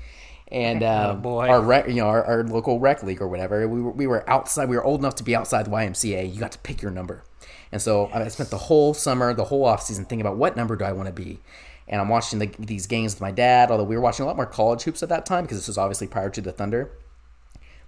and 0.54 0.84
uh, 0.84 1.14
Oh, 1.14 1.20
boy. 1.20 1.50
our 1.50 1.62
rec, 1.62 1.88
you 1.88 1.96
know 1.96 2.08
our, 2.08 2.24
our 2.24 2.44
local 2.44 2.80
rec 2.80 3.04
league 3.04 3.22
or 3.22 3.28
whatever. 3.28 3.68
We 3.68 3.82
were, 3.82 3.92
we 3.92 4.08
were 4.08 4.30
outside. 4.30 4.70
We 4.70 4.78
were 4.78 4.84
old 4.84 5.02
enough 5.02 5.16
to 5.16 5.24
be 5.24 5.36
outside 5.36 5.66
the 5.66 5.72
YMCA. 5.72 6.34
You 6.34 6.40
got 6.40 6.52
to 6.54 6.60
pick 6.60 6.82
your 6.82 6.92
number, 6.92 7.24
and 7.72 7.82
so 7.82 8.10
I 8.14 8.26
spent 8.30 8.50
the 8.52 8.58
whole 8.58 8.94
summer, 8.94 9.34
the 9.34 9.46
whole 9.46 9.66
off 9.66 9.84
season, 9.84 10.06
thinking 10.06 10.22
about 10.26 10.38
what 10.38 10.56
number 10.56 10.76
do 10.76 10.86
I 10.86 10.94
want 10.94 11.08
to 11.08 11.14
be. 11.14 11.40
And 11.86 12.00
I'm 12.00 12.08
watching 12.08 12.40
the, 12.40 12.50
these 12.60 12.88
games 12.88 13.14
with 13.16 13.22
my 13.22 13.32
dad. 13.32 13.70
Although 13.70 13.84
we 13.84 13.96
were 13.98 14.02
watching 14.02 14.24
a 14.24 14.28
lot 14.28 14.38
more 14.38 14.46
college 14.46 14.84
hoops 14.84 15.04
at 15.04 15.10
that 15.10 15.26
time 15.26 15.44
because 15.44 15.58
this 15.58 15.68
was 15.68 15.78
obviously 15.78 16.08
prior 16.08 16.30
to 16.30 16.40
the 16.40 16.54
Thunder. 16.54 16.92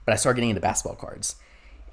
But 0.04 0.14
I 0.14 0.18
started 0.18 0.36
getting 0.38 0.50
into 0.50 0.62
basketball 0.62 0.98
cards. 0.98 1.38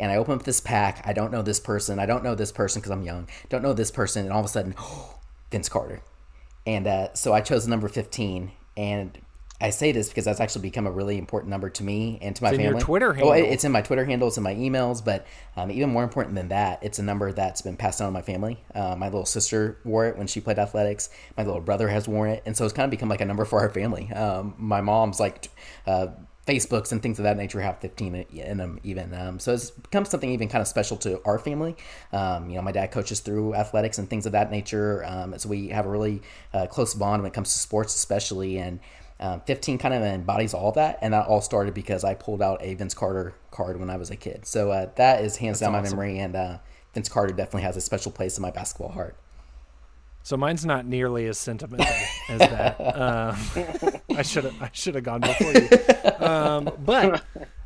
And 0.00 0.10
I 0.10 0.16
open 0.16 0.34
up 0.34 0.42
this 0.42 0.58
pack. 0.60 1.00
I 1.06 1.12
don't 1.12 1.30
know 1.30 1.42
this 1.42 1.60
person. 1.60 2.00
I 2.00 2.06
don't 2.06 2.24
know 2.24 2.34
this 2.34 2.50
person 2.50 2.80
because 2.80 2.90
I'm 2.90 3.04
young. 3.04 3.28
Don't 3.50 3.62
know 3.62 3.72
this 3.72 3.92
person. 3.92 4.24
And 4.24 4.32
all 4.32 4.40
of 4.40 4.46
a 4.46 4.48
sudden, 4.48 4.74
Vince 5.52 5.68
Carter. 5.68 6.00
And 6.66 6.88
uh, 6.88 7.14
so 7.14 7.32
I 7.32 7.40
chose 7.40 7.64
the 7.64 7.70
number 7.70 7.86
15. 7.88 8.50
And 8.76 9.18
I 9.62 9.70
say 9.70 9.92
this 9.92 10.08
because 10.08 10.24
that's 10.24 10.40
actually 10.40 10.62
become 10.62 10.86
a 10.86 10.90
really 10.90 11.16
important 11.16 11.50
number 11.50 11.70
to 11.70 11.84
me 11.84 12.18
and 12.20 12.34
to 12.36 12.42
my 12.42 12.50
It's 12.50 12.58
in 12.58 12.64
family. 12.64 12.78
your 12.80 12.80
Twitter 12.84 13.16
Oh, 13.22 13.32
it- 13.32 13.44
it's 13.44 13.64
in 13.64 13.72
my 13.72 13.80
Twitter 13.80 14.04
handle. 14.04 14.28
It's 14.28 14.36
in 14.36 14.42
my 14.42 14.54
emails. 14.54 15.02
But 15.04 15.24
um, 15.56 15.70
even 15.70 15.90
more 15.90 16.02
important 16.02 16.34
than 16.34 16.48
that, 16.48 16.80
it's 16.82 16.98
a 16.98 17.02
number 17.02 17.32
that's 17.32 17.62
been 17.62 17.76
passed 17.76 18.00
down 18.00 18.08
to 18.08 18.12
my 18.12 18.22
family. 18.22 18.62
Uh, 18.74 18.96
my 18.96 19.06
little 19.06 19.24
sister 19.24 19.78
wore 19.84 20.06
it 20.06 20.18
when 20.18 20.26
she 20.26 20.40
played 20.40 20.58
athletics. 20.58 21.08
My 21.36 21.44
little 21.44 21.60
brother 21.60 21.88
has 21.88 22.08
worn 22.08 22.30
it. 22.30 22.42
And 22.44 22.56
so 22.56 22.64
it's 22.64 22.74
kind 22.74 22.84
of 22.84 22.90
become 22.90 23.08
like 23.08 23.20
a 23.20 23.24
number 23.24 23.44
for 23.44 23.60
our 23.60 23.70
family. 23.70 24.12
Um, 24.12 24.54
my 24.58 24.80
mom's 24.80 25.20
like 25.20 25.48
uh, 25.86 26.08
Facebooks 26.46 26.90
and 26.90 27.00
things 27.00 27.20
of 27.20 27.22
that 27.22 27.36
nature 27.36 27.60
have 27.60 27.78
15 27.78 28.16
in 28.16 28.58
them 28.58 28.80
even. 28.82 29.14
Um, 29.14 29.38
so 29.38 29.54
it's 29.54 29.70
become 29.70 30.04
something 30.04 30.28
even 30.30 30.48
kind 30.48 30.60
of 30.60 30.66
special 30.66 30.96
to 30.98 31.20
our 31.24 31.38
family. 31.38 31.76
Um, 32.12 32.50
you 32.50 32.56
know, 32.56 32.62
my 32.62 32.72
dad 32.72 32.90
coaches 32.90 33.20
through 33.20 33.54
athletics 33.54 33.98
and 33.98 34.10
things 34.10 34.26
of 34.26 34.32
that 34.32 34.50
nature. 34.50 35.04
Um, 35.06 35.38
so 35.38 35.48
we 35.48 35.68
have 35.68 35.86
a 35.86 35.88
really 35.88 36.20
uh, 36.52 36.66
close 36.66 36.94
bond 36.94 37.22
when 37.22 37.30
it 37.30 37.34
comes 37.34 37.52
to 37.52 37.58
sports, 37.60 37.94
especially. 37.94 38.58
And 38.58 38.80
um, 39.22 39.40
15 39.42 39.78
kind 39.78 39.94
of 39.94 40.02
embodies 40.02 40.52
all 40.52 40.72
that. 40.72 40.98
And 41.00 41.14
that 41.14 41.26
all 41.26 41.40
started 41.40 41.74
because 41.74 42.04
I 42.04 42.14
pulled 42.14 42.42
out 42.42 42.62
a 42.62 42.74
Vince 42.74 42.94
Carter 42.94 43.34
card 43.50 43.78
when 43.78 43.88
I 43.88 43.96
was 43.96 44.10
a 44.10 44.16
kid. 44.16 44.46
So 44.46 44.70
uh, 44.70 44.90
that 44.96 45.24
is 45.24 45.36
hands 45.36 45.60
down 45.60 45.72
my 45.72 45.80
memory. 45.80 46.18
And 46.18 46.36
uh, 46.36 46.58
Vince 46.92 47.08
Carter 47.08 47.32
definitely 47.32 47.62
has 47.62 47.76
a 47.76 47.80
special 47.80 48.12
place 48.12 48.36
in 48.36 48.42
my 48.42 48.50
basketball 48.50 48.90
heart. 48.90 49.16
So 50.24 50.36
mine's 50.36 50.64
not 50.64 50.86
nearly 50.86 51.26
as 51.26 51.38
sentimental 51.38 51.86
as 52.28 52.38
that. 52.38 52.76
Um, 52.92 53.36
I 54.16 54.22
should 54.22 54.44
have 54.44 54.62
I 54.62 54.70
should 54.72 54.94
have 54.94 55.04
gone 55.04 55.20
before 55.20 55.52
you. 55.52 56.26
Um, 56.26 56.70
but 56.84 57.24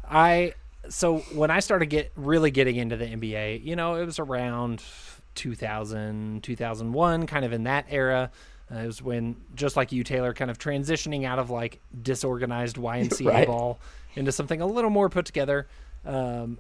I 0.09 0.55
so 0.89 1.19
when 1.35 1.51
I 1.51 1.61
started 1.61 1.87
get 1.87 2.13
really 2.17 2.51
getting 2.51 2.77
into 2.77 2.97
the 2.97 3.07
NBA, 3.07 3.65
you 3.65 3.77
know, 3.77 3.97
it 3.97 4.05
was 4.05 4.19
around 4.19 4.83
2000, 5.35 6.43
2001, 6.43 7.27
kind 7.27 7.45
of 7.45 7.53
in 7.53 7.65
that 7.65 7.87
era. 7.89 8.31
Uh, 8.75 8.79
it 8.81 8.87
was 8.87 9.01
when, 9.03 9.37
just 9.55 9.77
like 9.77 9.93
you, 9.93 10.03
Tayler, 10.03 10.35
kind 10.35 10.51
of 10.51 10.59
transitioning 10.59 11.25
out 11.25 11.39
of 11.39 11.51
like 11.51 11.81
disorganized 12.03 12.77
YMCA 12.77 13.27
Right. 13.33 13.47
ball 13.47 13.79
into 14.17 14.33
something 14.33 14.61
a 14.61 14.67
little 14.67 14.91
more 14.91 15.09
put 15.09 15.25
together. 15.27 15.67
Um, 16.05 16.59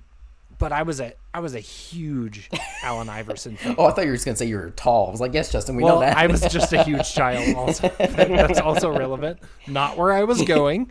but 0.58 0.72
I 0.72 0.82
was 0.84 1.00
a 1.00 1.12
I 1.34 1.40
was 1.40 1.54
a 1.54 1.60
huge 1.60 2.48
Allen 2.82 3.08
Iverson 3.10 3.56
fan. 3.56 3.74
Oh, 3.76 3.86
I 3.86 3.90
thought 3.90 4.04
you 4.04 4.10
were 4.10 4.14
just 4.16 4.24
going 4.24 4.34
to 4.36 4.38
say 4.38 4.46
you 4.46 4.56
were 4.56 4.70
tall. 4.70 5.08
I 5.08 5.10
was 5.10 5.20
like, 5.20 5.34
yes, 5.34 5.52
Justin, 5.52 5.76
we 5.76 5.82
Well, 5.84 5.96
know 5.96 6.00
that. 6.00 6.16
I 6.16 6.26
was 6.28 6.40
just 6.42 6.72
a 6.72 6.82
huge 6.84 7.12
child. 7.12 7.44
Also, 7.56 7.88
that's 7.98 8.60
also 8.60 8.90
relevant. 8.96 9.38
Not 9.66 9.96
where 9.98 10.12
I 10.12 10.24
was 10.24 10.40
going. 10.42 10.90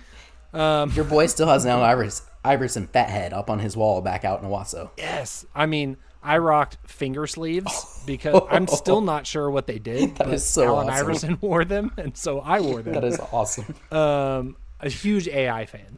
Um, 0.54 0.92
Your 0.92 1.06
boy 1.06 1.26
still 1.28 1.48
has 1.48 1.66
an 1.66 1.72
Allen 1.72 1.84
Iverson, 1.84 2.26
Iverson 2.44 2.88
fat 2.88 3.10
head 3.10 3.34
up 3.34 3.50
on 3.50 3.60
his 3.60 3.76
wall 3.76 4.02
back 4.02 4.24
out 4.24 4.42
in 4.44 4.48
Owasso. 4.50 4.90
yes, 4.98 5.46
I 5.56 5.66
mean, 5.66 5.98
I 6.26 6.40
rocked 6.40 6.78
finger 6.88 7.28
sleeves 7.28 8.04
because 8.06 8.42
I'm 8.50 8.68
still 8.68 9.02
not 9.02 9.28
sure 9.28 9.50
what 9.50 9.68
they 9.68 9.80
did. 9.80 10.16
That 10.18 10.26
but 10.26 10.34
is 10.34 10.46
so 10.46 10.66
Allen 10.66 10.90
awesome. 10.90 11.06
Iverson 11.06 11.38
wore 11.42 11.66
them, 11.66 11.92
and 11.98 12.18
so 12.18 12.40
I 12.40 12.60
wore 12.62 12.82
them. 12.82 12.94
That 12.94 13.04
is 13.04 13.20
awesome. 13.32 13.76
um, 13.92 14.56
a 14.80 14.90
huge 14.90 15.28
AI 15.28 15.66
fan. 15.66 15.98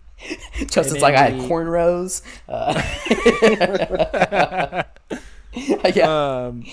Justin's 0.67 1.01
like, 1.01 1.15
I 1.15 1.29
had 1.29 1.49
cornrows. 1.49 2.23
Uh, 2.47 2.81
yeah. 5.93 6.45
Um, 6.47 6.65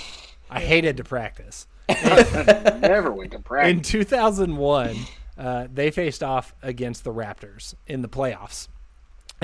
I 0.51 0.61
hated 0.61 0.97
to 0.99 1.05
practice. 1.05 1.67
Never 1.89 3.13
went 3.13 3.33
to 3.33 3.39
practice. 3.39 3.77
In 3.77 3.83
2001, 3.83 4.97
uh, 5.37 5.67
they 5.73 5.91
faced 5.91 6.23
off 6.23 6.55
against 6.63 7.05
the 7.05 7.13
Raptors 7.13 7.75
in 7.87 8.03
the 8.03 8.09
playoffs, 8.09 8.69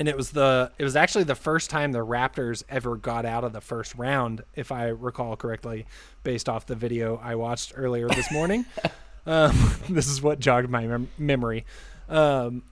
and 0.01 0.09
it 0.09 0.16
was 0.16 0.30
the 0.30 0.72
it 0.78 0.84
was 0.84 0.96
actually 0.96 1.24
the 1.24 1.34
first 1.34 1.68
time 1.68 1.92
the 1.92 1.98
Raptors 1.98 2.62
ever 2.70 2.96
got 2.96 3.26
out 3.26 3.44
of 3.44 3.53
the 3.53 3.61
first 3.61 3.94
round, 3.96 4.42
if 4.55 4.72
I 4.72 4.86
recall 4.88 5.36
correctly, 5.36 5.84
based 6.24 6.48
off 6.48 6.64
the 6.64 6.74
video 6.74 7.20
I 7.22 7.34
watched 7.34 7.74
earlier 7.76 8.09
this 8.09 8.32
morning. 8.32 8.64
um, 9.26 9.74
this 9.90 10.09
is 10.09 10.22
what 10.22 10.40
jogged 10.40 10.70
my 10.70 10.86
mem- 10.86 11.11
memory, 11.18 11.66
um, 12.09 12.62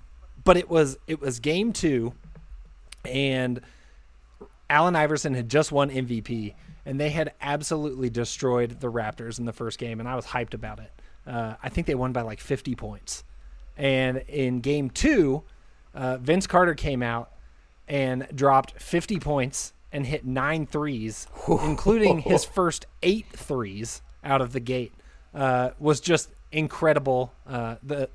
but 0.42 0.56
it 0.56 0.70
was 0.70 0.96
it 1.06 1.20
was 1.20 1.38
game 1.38 1.74
two, 1.74 2.14
and 3.04 3.60
Allen 4.70 4.96
Iverson 4.96 5.34
had 5.34 5.50
just 5.50 5.70
won 5.70 5.90
MVP, 5.90 6.54
and 6.86 6.98
they 6.98 7.10
had 7.10 7.34
absolutely 7.42 8.08
destroyed 8.08 8.80
the 8.80 8.90
Raptors 8.90 9.38
in 9.38 9.44
the 9.44 9.52
first 9.52 9.78
game, 9.78 10.00
and 10.00 10.08
I 10.08 10.14
was 10.14 10.24
hyped 10.24 10.54
about 10.54 10.78
it. 10.78 10.92
Uh, 11.26 11.56
I 11.62 11.68
think 11.68 11.86
they 11.86 11.94
won 11.94 12.14
by 12.14 12.22
like 12.22 12.40
50 12.40 12.74
points. 12.74 13.22
And 13.76 14.24
in 14.28 14.60
game 14.60 14.88
two, 14.88 15.44
uh, 15.98 16.16
Vince 16.18 16.46
Carter 16.46 16.74
came 16.74 17.02
out 17.02 17.32
and 17.88 18.28
dropped 18.32 18.80
50 18.80 19.18
points 19.18 19.72
and 19.90 20.06
hit 20.06 20.24
nine 20.24 20.64
threes, 20.64 21.26
including 21.48 22.18
his 22.20 22.44
first 22.44 22.86
eight 23.02 23.26
threes 23.32 24.00
out 24.22 24.40
of 24.40 24.52
the 24.52 24.60
gate. 24.60 24.92
Uh, 25.34 25.70
was 25.78 26.00
just 26.00 26.30
incredible. 26.52 27.32
Uh, 27.46 27.76
the 27.82 28.08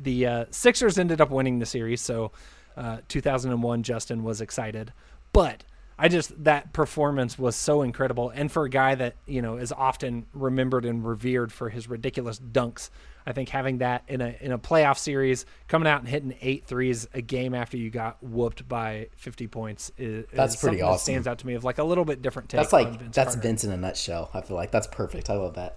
the 0.00 0.26
uh, 0.26 0.44
Sixers 0.50 0.96
ended 0.96 1.20
up 1.20 1.30
winning 1.30 1.58
the 1.58 1.66
series, 1.66 2.00
so 2.00 2.30
uh, 2.76 2.98
2001 3.08 3.82
Justin 3.82 4.22
was 4.22 4.40
excited, 4.40 4.92
but 5.32 5.64
I 5.98 6.08
just 6.08 6.44
that 6.44 6.72
performance 6.72 7.38
was 7.38 7.56
so 7.56 7.82
incredible, 7.82 8.30
and 8.30 8.50
for 8.50 8.64
a 8.64 8.70
guy 8.70 8.94
that 8.94 9.16
you 9.26 9.42
know 9.42 9.56
is 9.56 9.72
often 9.72 10.26
remembered 10.32 10.84
and 10.84 11.04
revered 11.04 11.52
for 11.52 11.68
his 11.68 11.88
ridiculous 11.88 12.38
dunks, 12.38 12.90
I 13.26 13.32
think 13.32 13.48
having 13.50 13.78
that 13.78 14.04
in 14.08 14.20
a 14.20 14.34
in 14.40 14.52
a 14.52 14.58
playoff 14.58 14.96
series, 14.98 15.44
coming 15.68 15.86
out 15.88 16.00
and 16.00 16.08
hitting 16.08 16.34
eight 16.40 16.64
threes 16.64 17.06
a 17.12 17.20
game 17.20 17.54
after 17.54 17.76
you 17.76 17.90
got 17.90 18.22
whooped 18.22 18.68
by 18.68 19.08
50 19.16 19.46
points 19.48 19.92
is 19.98 20.24
That's 20.32 20.54
is 20.54 20.60
pretty 20.60 20.78
something 20.78 20.78
that 20.78 20.84
awesome. 20.86 21.04
Stands 21.12 21.26
out 21.26 21.38
to 21.38 21.46
me 21.46 21.54
of 21.54 21.64
like 21.64 21.78
a 21.78 21.84
little 21.84 22.04
bit 22.04 22.22
different 22.22 22.48
take. 22.48 22.58
That's 22.60 22.72
on 22.72 22.84
like 22.84 22.98
Vince 23.00 23.14
that's 23.14 23.34
Carter. 23.34 23.48
Vince 23.48 23.64
in 23.64 23.70
a 23.72 23.76
nutshell. 23.76 24.30
I 24.32 24.40
feel 24.40 24.56
like 24.56 24.70
that's 24.70 24.86
perfect. 24.86 25.28
I 25.30 25.34
love 25.34 25.54
that. 25.56 25.76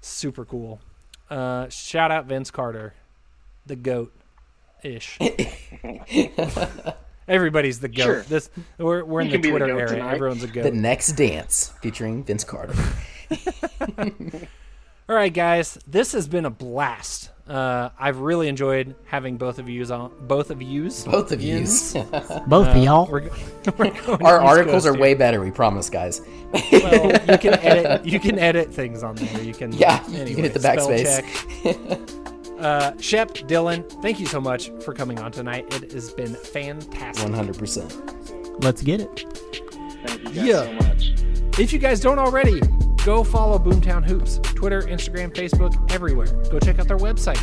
super 0.00 0.44
cool. 0.44 0.80
Uh, 1.28 1.68
shout 1.68 2.10
out 2.10 2.26
Vince 2.26 2.50
Carter, 2.50 2.94
the 3.64 3.76
goat, 3.76 4.12
ish. 4.82 5.16
Everybody's 7.28 7.78
the 7.78 7.86
goat. 7.88 8.04
Sure. 8.04 8.22
This 8.22 8.50
we're 8.78 9.04
we're 9.04 9.20
in 9.20 9.26
You 9.28 9.32
the 9.32 9.38
can 9.38 9.42
be 9.42 9.50
the 9.50 9.58
Twitter 9.58 9.66
goat 9.68 9.78
era. 9.78 9.88
tonight. 9.90 10.14
Everyone's 10.14 10.42
a 10.42 10.48
goat. 10.48 10.62
The 10.64 10.72
next 10.72 11.12
dance 11.12 11.72
featuring 11.80 12.24
Vince 12.24 12.42
Carter. 12.42 12.74
All 15.10 15.16
right, 15.16 15.34
guys, 15.34 15.76
this 15.88 16.12
has 16.12 16.28
been 16.28 16.44
a 16.44 16.50
blast. 16.50 17.30
Uh, 17.48 17.88
I've 17.98 18.18
really 18.20 18.46
enjoyed 18.46 18.94
having 19.06 19.38
both 19.38 19.58
of 19.58 19.68
yous 19.68 19.90
on 19.90 20.12
both 20.28 20.50
of 20.52 20.62
yous. 20.62 21.02
Both 21.02 21.32
of 21.32 21.42
yous. 21.42 21.94
Both 22.46 22.68
of 22.68 22.76
y'all. 22.76 23.08
We're, 23.10 23.22
we're 23.76 23.90
going 24.06 24.24
Our 24.24 24.38
articles 24.40 24.86
are 24.86 24.92
here. 24.92 25.00
way 25.02 25.14
better. 25.14 25.40
We 25.42 25.50
promise, 25.50 25.90
guys. 25.90 26.20
Well, 26.52 27.10
you 27.28 27.38
can 27.38 27.54
edit. 27.54 28.06
You 28.06 28.20
can 28.20 28.38
edit 28.38 28.72
things 28.72 29.02
on 29.02 29.16
there. 29.16 29.42
You 29.42 29.52
can. 29.52 29.72
Yeah, 29.72 30.00
you 30.10 30.36
can 30.36 30.44
hit 30.44 30.54
the 30.54 30.60
backspace. 30.60 31.24
check. 32.56 32.60
uh, 32.60 32.92
Shep, 33.00 33.34
Dillon, 33.48 33.82
thank 34.02 34.20
you 34.20 34.26
so 34.26 34.40
much 34.40 34.70
for 34.84 34.94
coming 34.94 35.18
on 35.18 35.32
tonight. 35.32 35.74
It 35.74 35.90
has 35.90 36.12
been 36.12 36.36
fantastic. 36.36 37.24
One 37.24 37.34
hundred 37.34 37.58
percent. 37.58 38.62
Let's 38.62 38.80
get 38.80 39.00
it. 39.00 39.26
Thank 40.06 40.20
you 40.22 40.24
guys 40.30 40.34
Yeah. 40.36 40.62
so 40.66 40.72
much. 40.74 41.58
If 41.58 41.72
you 41.72 41.80
guys 41.80 41.98
don't 41.98 42.20
already, 42.20 42.60
go 43.04 43.24
follow 43.24 43.58
Boomtown 43.58 44.04
Hoops. 44.04 44.38
Twitter, 44.38 44.82
Instagram, 44.82 45.32
Facebook, 45.34 45.90
everywhere. 45.92 46.26
Go 46.50 46.58
check 46.58 46.78
out 46.78 46.88
their 46.88 46.98
website. 46.98 47.38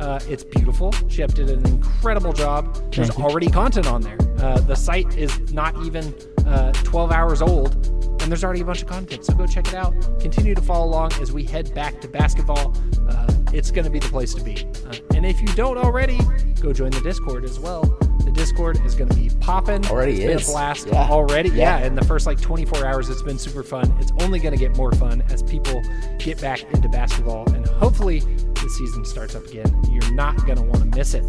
Uh, 0.00 0.18
it's 0.28 0.44
beautiful. 0.44 0.92
Shep 1.08 1.32
did 1.32 1.50
an 1.50 1.64
incredible 1.66 2.32
job. 2.32 2.92
There's 2.92 3.10
already 3.10 3.48
content 3.48 3.86
on 3.86 4.00
there. 4.00 4.18
Uh, 4.38 4.60
the 4.60 4.74
site 4.74 5.16
is 5.16 5.52
not 5.52 5.76
even 5.84 6.14
uh, 6.46 6.72
12 6.72 7.12
hours 7.12 7.42
old, 7.42 7.74
and 8.20 8.22
there's 8.22 8.42
already 8.42 8.62
a 8.62 8.64
bunch 8.64 8.82
of 8.82 8.88
content. 8.88 9.24
So 9.24 9.34
go 9.34 9.46
check 9.46 9.68
it 9.68 9.74
out. 9.74 9.94
Continue 10.20 10.54
to 10.54 10.62
follow 10.62 10.86
along 10.86 11.12
as 11.20 11.32
we 11.32 11.44
head 11.44 11.74
back 11.74 12.00
to 12.00 12.08
basketball. 12.08 12.74
Uh, 13.08 13.32
it's 13.52 13.70
going 13.70 13.84
to 13.84 13.90
be 13.90 13.98
the 13.98 14.08
place 14.08 14.34
to 14.34 14.42
be. 14.42 14.66
Uh, 14.86 14.94
and 15.14 15.26
if 15.26 15.40
you 15.40 15.48
don't 15.48 15.78
already, 15.78 16.18
go 16.60 16.72
join 16.72 16.90
the 16.90 17.00
Discord 17.02 17.44
as 17.44 17.60
well. 17.60 17.98
The 18.32 18.40
Discord 18.40 18.84
is 18.84 18.94
going 18.94 19.10
to 19.10 19.16
be 19.16 19.30
popping. 19.40 19.84
Already 19.86 20.12
It's 20.12 20.20
been 20.24 20.38
is. 20.38 20.48
a 20.48 20.52
blast. 20.52 20.86
Yeah. 20.86 21.08
Already, 21.10 21.50
yeah. 21.50 21.78
Yeah. 21.80 21.86
In 21.86 21.94
the 21.94 22.04
first 22.04 22.26
like 22.26 22.40
24 22.40 22.86
hours, 22.86 23.10
it's 23.10 23.22
been 23.22 23.38
super 23.38 23.62
fun. 23.62 23.94
It's 24.00 24.12
only 24.20 24.38
going 24.38 24.52
to 24.54 24.58
get 24.58 24.74
more 24.76 24.92
fun 24.92 25.22
as 25.28 25.42
people 25.42 25.82
get 26.18 26.40
back 26.40 26.62
into 26.72 26.88
basketball, 26.88 27.48
and 27.52 27.66
hopefully 27.66 28.20
the 28.20 28.74
season 28.78 29.04
starts 29.04 29.34
up 29.34 29.44
again. 29.46 29.70
You're 29.90 30.12
not 30.14 30.36
going 30.46 30.56
to 30.56 30.62
want 30.64 30.78
to 30.78 30.98
miss 30.98 31.14
it. 31.14 31.24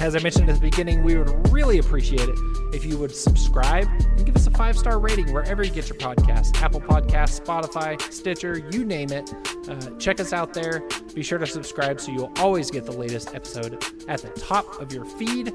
As 0.00 0.16
I 0.16 0.18
mentioned 0.18 0.48
at 0.50 0.56
the 0.56 0.60
beginning, 0.60 1.02
we 1.02 1.16
would 1.16 1.50
really 1.52 1.78
appreciate 1.78 2.28
it 2.28 2.38
if 2.74 2.84
you 2.84 2.98
would 2.98 3.14
subscribe 3.14 3.86
and 4.00 4.26
give 4.26 4.34
us 4.34 4.46
a 4.46 4.50
five 4.50 4.76
star 4.76 4.98
rating 4.98 5.32
wherever 5.32 5.62
you 5.62 5.70
get 5.70 5.88
your 5.88 5.98
podcasts 5.98 6.60
Apple 6.60 6.80
Podcasts, 6.80 7.40
Spotify, 7.40 8.00
Stitcher, 8.12 8.58
you 8.72 8.84
name 8.84 9.12
it. 9.12 9.32
Uh, 9.68 9.90
check 9.98 10.18
us 10.18 10.32
out 10.32 10.52
there. 10.54 10.82
Be 11.14 11.22
sure 11.22 11.38
to 11.38 11.46
subscribe 11.46 12.00
so 12.00 12.10
you'll 12.12 12.32
always 12.36 12.70
get 12.70 12.84
the 12.84 12.92
latest 12.92 13.34
episode 13.34 13.84
at 14.08 14.20
the 14.22 14.28
top 14.30 14.80
of 14.80 14.92
your 14.92 15.04
feed. 15.04 15.54